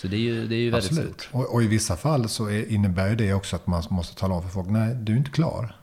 Så 0.00 0.08
det 0.08 0.16
är 0.16 0.20
ju, 0.20 0.48
det 0.48 0.54
är 0.54 0.58
ju 0.58 0.70
väldigt 0.70 0.90
Absolut. 0.90 1.20
stort. 1.20 1.34
Och, 1.34 1.54
och, 1.54 1.62
i 1.62 1.66
vissa 1.66 1.96
fall 1.96 2.28
så 2.28 2.46
är, 2.46 2.72
innebär 2.72 3.16
det 3.16 3.34
också 3.34 3.56
att 3.56 3.66
man 3.66 3.82
måste 3.90 4.16
tala 4.16 4.34
om 4.34 4.42
för 4.42 4.48
folk, 4.48 4.68
nej 4.68 4.94
du 4.94 5.12
är 5.12 5.16
inte 5.16 5.30
klar. 5.30 5.76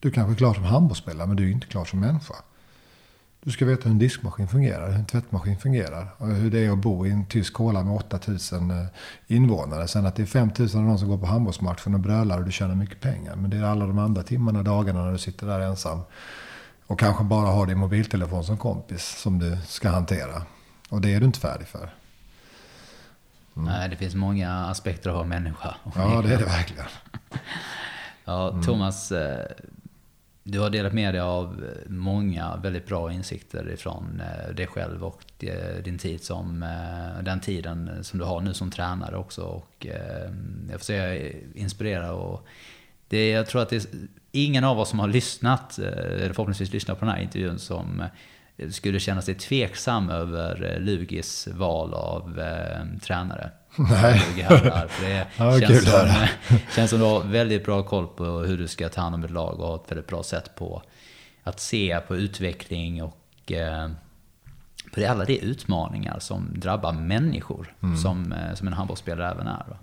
Du 0.00 0.10
kanske 0.10 0.32
är 0.32 0.36
klar 0.36 0.54
som 0.54 0.64
handbollsspelare, 0.64 1.26
men 1.26 1.36
du 1.36 1.48
är 1.48 1.52
inte 1.52 1.66
klar 1.66 1.84
som 1.84 2.00
människa. 2.00 2.34
Du 3.42 3.50
ska 3.50 3.64
veta 3.64 3.82
hur 3.84 3.90
en 3.90 3.98
diskmaskin 3.98 4.48
fungerar, 4.48 4.90
hur 4.90 4.98
en 4.98 5.06
tvättmaskin 5.06 5.58
fungerar. 5.58 6.14
Och 6.18 6.28
hur 6.28 6.50
det 6.50 6.58
är 6.58 6.70
att 6.70 6.78
bo 6.78 7.06
i 7.06 7.10
en 7.10 7.26
tysk 7.26 7.54
håla 7.54 7.82
med 7.82 7.94
8000 7.94 8.70
eh, 8.70 8.86
invånare. 9.26 9.88
Sen 9.88 10.06
att 10.06 10.16
det 10.16 10.22
är 10.22 10.26
5000 10.26 10.80
av 10.80 10.86
de 10.86 10.98
som 10.98 11.08
går 11.08 11.18
på 11.18 11.26
handbollsmatchen 11.26 11.94
och 11.94 12.00
brölar 12.00 12.38
och 12.38 12.44
du 12.44 12.52
tjänar 12.52 12.74
mycket 12.74 13.00
pengar. 13.00 13.36
Men 13.36 13.50
det 13.50 13.56
är 13.56 13.62
alla 13.62 13.86
de 13.86 13.98
andra 13.98 14.22
timmarna, 14.22 14.62
dagarna 14.62 15.04
när 15.04 15.12
du 15.12 15.18
sitter 15.18 15.46
där 15.46 15.60
ensam. 15.60 16.00
Och 16.86 16.98
kanske 17.00 17.24
bara 17.24 17.48
har 17.48 17.66
din 17.66 17.78
mobiltelefon 17.78 18.44
som 18.44 18.58
kompis 18.58 19.16
som 19.18 19.38
du 19.38 19.58
ska 19.66 19.88
hantera. 19.88 20.42
Och 20.88 21.00
det 21.00 21.14
är 21.14 21.20
du 21.20 21.26
inte 21.26 21.40
färdig 21.40 21.66
för. 21.66 21.90
Mm. 23.56 23.68
Nej, 23.68 23.88
det 23.88 23.96
finns 23.96 24.14
många 24.14 24.50
aspekter 24.52 25.10
av 25.10 25.16
att 25.16 25.18
vara 25.18 25.40
människa. 25.40 25.74
Ja, 25.94 26.22
det 26.26 26.34
är 26.34 26.38
det 26.38 26.44
verkligen. 26.44 26.86
ja, 28.24 28.50
mm. 28.50 28.62
Thomas, 28.62 29.12
eh, 29.12 29.46
du 30.42 30.60
har 30.60 30.70
delat 30.70 30.92
med 30.92 31.14
dig 31.14 31.20
av 31.20 31.64
många 31.86 32.56
väldigt 32.56 32.86
bra 32.86 33.12
insikter 33.12 33.70
ifrån 33.70 34.22
eh, 34.24 34.54
dig 34.54 34.66
själv 34.66 35.04
och 35.04 35.22
din 35.84 35.98
tid 35.98 36.24
som, 36.24 36.62
eh, 36.62 37.22
den 37.22 37.40
tiden 37.40 38.04
som 38.04 38.18
du 38.18 38.24
har 38.24 38.40
nu 38.40 38.54
som 38.54 38.70
tränare 38.70 39.16
också. 39.16 39.42
Och 39.42 39.86
jag 40.70 40.80
får 40.80 40.84
säga 40.84 41.32
inspirera 41.54 42.12
och 42.12 42.46
det, 43.08 43.30
jag 43.30 43.46
tror 43.46 43.62
att 43.62 43.68
det 43.68 43.76
är 43.76 43.84
ingen 44.32 44.64
av 44.64 44.80
oss 44.80 44.88
som 44.88 44.98
har 44.98 45.08
lyssnat, 45.08 45.78
eller 45.78 46.32
förhoppningsvis 46.32 46.72
lyssnat 46.72 46.98
på 46.98 47.04
den 47.04 47.14
här 47.14 47.22
intervjun 47.22 47.58
som 47.58 48.02
skulle 48.70 49.00
känna 49.00 49.22
sig 49.22 49.34
tveksam 49.34 50.10
över 50.10 50.72
eh, 50.72 50.80
Lugis 50.80 51.48
val 51.52 51.94
av 51.94 52.40
eh, 52.40 52.98
tränare. 53.02 53.50
Nej. 53.76 54.18
För 54.48 55.04
det 55.04 55.26
ja, 55.36 55.60
känns, 55.60 55.90
som, 55.90 56.08
känns 56.74 56.90
som 56.90 56.98
du 56.98 57.04
har 57.04 57.22
väldigt 57.24 57.64
bra 57.64 57.82
koll 57.82 58.06
på 58.06 58.24
hur 58.24 58.58
du 58.58 58.68
ska 58.68 58.88
ta 58.88 59.00
hand 59.00 59.14
om 59.14 59.24
ett 59.24 59.30
lag 59.30 59.60
och 59.60 59.66
har 59.66 59.76
ett 59.76 59.90
väldigt 59.90 60.06
bra 60.06 60.22
sätt 60.22 60.54
på 60.56 60.82
att 61.42 61.60
se 61.60 62.00
på 62.08 62.16
utveckling 62.16 63.02
och 63.02 63.52
eh, 63.52 63.90
på 64.92 65.00
det, 65.00 65.06
alla 65.06 65.24
de 65.24 65.38
utmaningar 65.38 66.18
som 66.18 66.48
drabbar 66.54 66.92
människor 66.92 67.74
mm. 67.82 67.96
som, 67.96 68.32
eh, 68.32 68.54
som 68.54 68.66
en 68.66 68.72
handbollsspelare 68.72 69.30
även 69.30 69.46
är. 69.46 69.78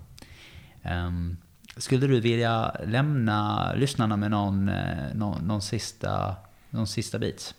Um, 1.06 1.38
skulle 1.78 2.08
du 2.08 2.20
vilja 2.20 2.76
lämna 2.86 3.74
lyssnarna 3.74 4.18
med 4.18 4.32
någon, 4.32 4.70
eh, 4.70 5.14
någon, 5.14 5.48
någon, 5.48 5.62
sista, 5.62 6.36
någon 6.70 6.88
sista 6.88 7.20
bit? 7.20 7.56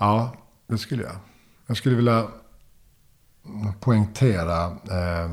Ja, 0.00 0.32
det 0.66 0.78
skulle 0.78 1.02
jag. 1.02 1.16
Jag 1.66 1.76
skulle 1.76 1.96
vilja 1.96 2.26
poängtera, 3.80 4.64
eh, 4.66 5.30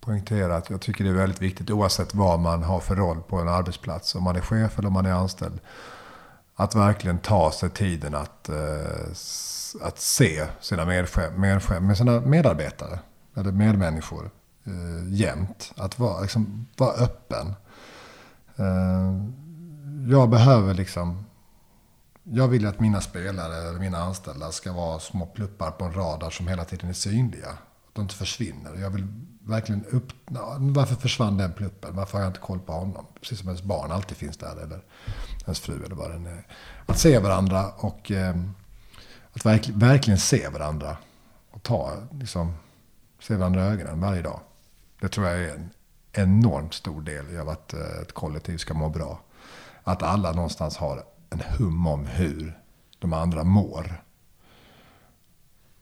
poängtera 0.00 0.56
att 0.56 0.70
jag 0.70 0.80
tycker 0.80 1.04
det 1.04 1.10
är 1.10 1.14
väldigt 1.14 1.42
viktigt 1.42 1.70
oavsett 1.70 2.14
vad 2.14 2.40
man 2.40 2.62
har 2.62 2.80
för 2.80 2.96
roll 2.96 3.22
på 3.22 3.36
en 3.36 3.48
arbetsplats. 3.48 4.14
Om 4.14 4.22
man 4.22 4.36
är 4.36 4.40
chef 4.40 4.78
eller 4.78 4.88
om 4.88 4.92
man 4.92 5.06
är 5.06 5.12
anställd. 5.12 5.60
Att 6.54 6.74
verkligen 6.74 7.18
ta 7.18 7.52
sig 7.52 7.70
tiden 7.70 8.14
att, 8.14 8.48
eh, 8.48 9.06
att 9.82 9.98
se 9.98 10.46
sina, 10.60 10.84
med, 10.84 11.08
med 11.80 11.96
sina 11.96 12.20
medarbetare 12.20 12.98
eller 13.34 13.52
medmänniskor 13.52 14.30
eh, 14.64 15.14
jämt. 15.14 15.72
Att 15.76 15.98
vara, 15.98 16.20
liksom, 16.20 16.66
vara 16.76 16.92
öppen. 16.92 17.54
Eh, 18.56 19.12
jag 20.10 20.30
behöver 20.30 20.74
liksom 20.74 21.24
jag 22.22 22.48
vill 22.48 22.66
att 22.66 22.80
mina 22.80 23.00
spelare 23.00 23.68
eller 23.68 23.78
mina 23.78 23.98
anställda 23.98 24.52
ska 24.52 24.72
vara 24.72 25.00
små 25.00 25.26
pluppar 25.26 25.70
på 25.70 25.84
en 25.84 25.92
radar 25.92 26.30
som 26.30 26.48
hela 26.48 26.64
tiden 26.64 26.88
är 26.88 26.92
synliga. 26.92 27.48
Att 27.48 27.94
de 27.94 28.02
inte 28.02 28.14
försvinner. 28.14 28.74
Jag 28.80 28.90
vill 28.90 29.06
verkligen 29.40 29.84
upp... 29.84 30.12
Varför 30.58 30.94
försvann 30.94 31.36
den 31.36 31.52
pluppen? 31.52 31.96
Varför 31.96 32.18
har 32.18 32.24
jag 32.24 32.30
inte 32.30 32.40
koll 32.40 32.60
på 32.60 32.72
honom? 32.72 33.06
Precis 33.20 33.38
som 33.38 33.48
ens 33.48 33.62
barn 33.62 33.92
alltid 33.92 34.16
finns 34.16 34.36
där. 34.36 34.56
Eller 34.62 34.84
ens 35.44 35.60
fru 35.60 35.84
eller 35.84 35.94
vad 35.94 36.10
den 36.10 36.26
är. 36.26 36.46
Att 36.86 36.98
se 36.98 37.18
varandra 37.18 37.70
och 37.76 38.10
eh, 38.10 38.36
att 39.32 39.46
verk, 39.46 39.68
verkligen 39.68 40.18
se 40.18 40.48
varandra. 40.48 40.96
Och 41.50 41.62
ta, 41.62 41.92
liksom, 42.10 42.54
se 43.20 43.36
varandra 43.36 43.64
i 43.64 43.68
ögonen 43.68 44.00
varje 44.00 44.22
dag. 44.22 44.40
Det 45.00 45.08
tror 45.08 45.26
jag 45.26 45.40
är 45.40 45.54
en 45.54 45.70
enormt 46.12 46.74
stor 46.74 47.02
del 47.02 47.40
av 47.40 47.48
att 47.48 47.74
eh, 47.74 48.02
ett 48.02 48.12
kollektiv 48.12 48.58
ska 48.58 48.74
må 48.74 48.88
bra. 48.88 49.20
Att 49.84 50.02
alla 50.02 50.32
någonstans 50.32 50.76
har 50.76 51.04
en 51.32 51.40
hum 51.58 51.86
om 51.86 52.06
hur 52.06 52.58
de 52.98 53.12
andra 53.12 53.44
mår. 53.44 54.02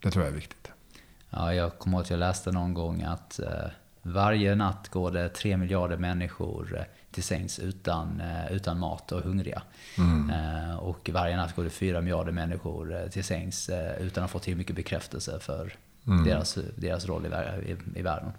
Det 0.03 0.11
tror 0.11 0.25
jag 0.25 0.33
är 0.33 0.37
viktigt. 0.37 0.73
Ja, 1.31 1.55
jag 1.55 1.79
kommer 1.79 1.97
ihåg 1.97 2.05
att 2.05 2.11
jag 2.11 2.19
läste 2.19 2.53
någon 2.53 2.75
gång 2.75 3.03
att 3.03 3.39
eh, 3.39 3.67
varje 4.03 4.55
natt 4.55 4.89
går 4.89 5.11
det 5.11 5.29
tre 5.29 5.57
miljarder 5.57 5.97
människor 5.97 6.77
eh, 6.79 6.85
till 7.11 7.23
sängs 7.23 7.59
utan, 7.59 8.21
eh, 8.21 8.53
utan 8.53 8.79
mat 8.79 9.13
och 9.13 9.23
hungriga. 9.23 9.63
Mm. 9.99 10.79
Och 10.79 11.11
varje 11.13 11.37
natt 11.37 11.57
går 11.57 11.65
det 11.65 11.71
fyra 11.71 12.01
miljarder 12.01 12.33
människor 12.33 13.09
till 13.09 13.25
sängs 13.25 13.71
utan 13.99 14.25
att 14.25 14.31
få 14.31 14.39
till 14.39 14.57
mycket 14.57 14.77
bekräftelse 14.77 15.41
för 15.41 15.77
Mm. 16.07 16.25
deras, 16.25 16.59
deras 16.77 17.07
roll 17.07 17.27
i, 17.27 17.29
i, 17.71 17.99
i 17.99 18.03
världen. 18.03 18.33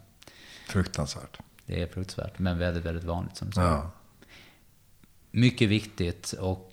Fruktansvärt. 0.67 1.39
Det 1.65 1.81
är 1.81 1.87
fruktansvärt, 1.87 2.39
men 2.39 2.57
väldigt, 2.57 2.85
väldigt 2.85 3.03
vanligt 3.03 3.37
som 3.37 3.47
du 3.47 3.53
säger. 3.53 3.69
Ja. 3.69 3.91
Mycket 5.31 5.69
viktigt 5.69 6.31
och 6.31 6.70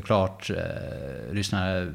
såklart 0.00 0.50
eh, 0.50 1.32
lyssnare, 1.32 1.94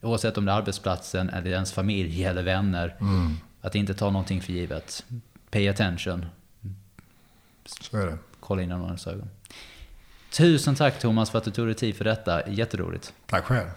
oavsett 0.00 0.38
om 0.38 0.44
det 0.44 0.52
är 0.52 0.56
arbetsplatsen 0.56 1.30
eller 1.30 1.50
ens 1.50 1.72
familj 1.72 2.24
eller 2.24 2.42
vänner, 2.42 2.96
Mm. 3.00 3.36
att 3.60 3.74
inte 3.74 3.94
ta 3.94 4.10
någonting 4.10 4.42
för 4.42 4.52
givet. 4.52 5.04
Pay 5.50 5.68
attention. 5.68 6.26
Så 7.66 7.96
är 7.96 8.06
det. 8.06 8.18
Kolla 8.40 8.62
in 8.62 8.68
någons 8.68 9.06
ögon. 9.06 9.28
Tusen 10.32 10.74
tack 10.74 10.98
Thomas 10.98 11.30
för 11.30 11.38
att 11.38 11.44
du 11.44 11.50
tog 11.50 11.66
dig 11.66 11.74
tid 11.74 11.96
för 11.96 12.04
detta. 12.04 12.48
Jätteroligt. 12.50 13.12
Tack 13.26 13.44
själv. 13.44 13.68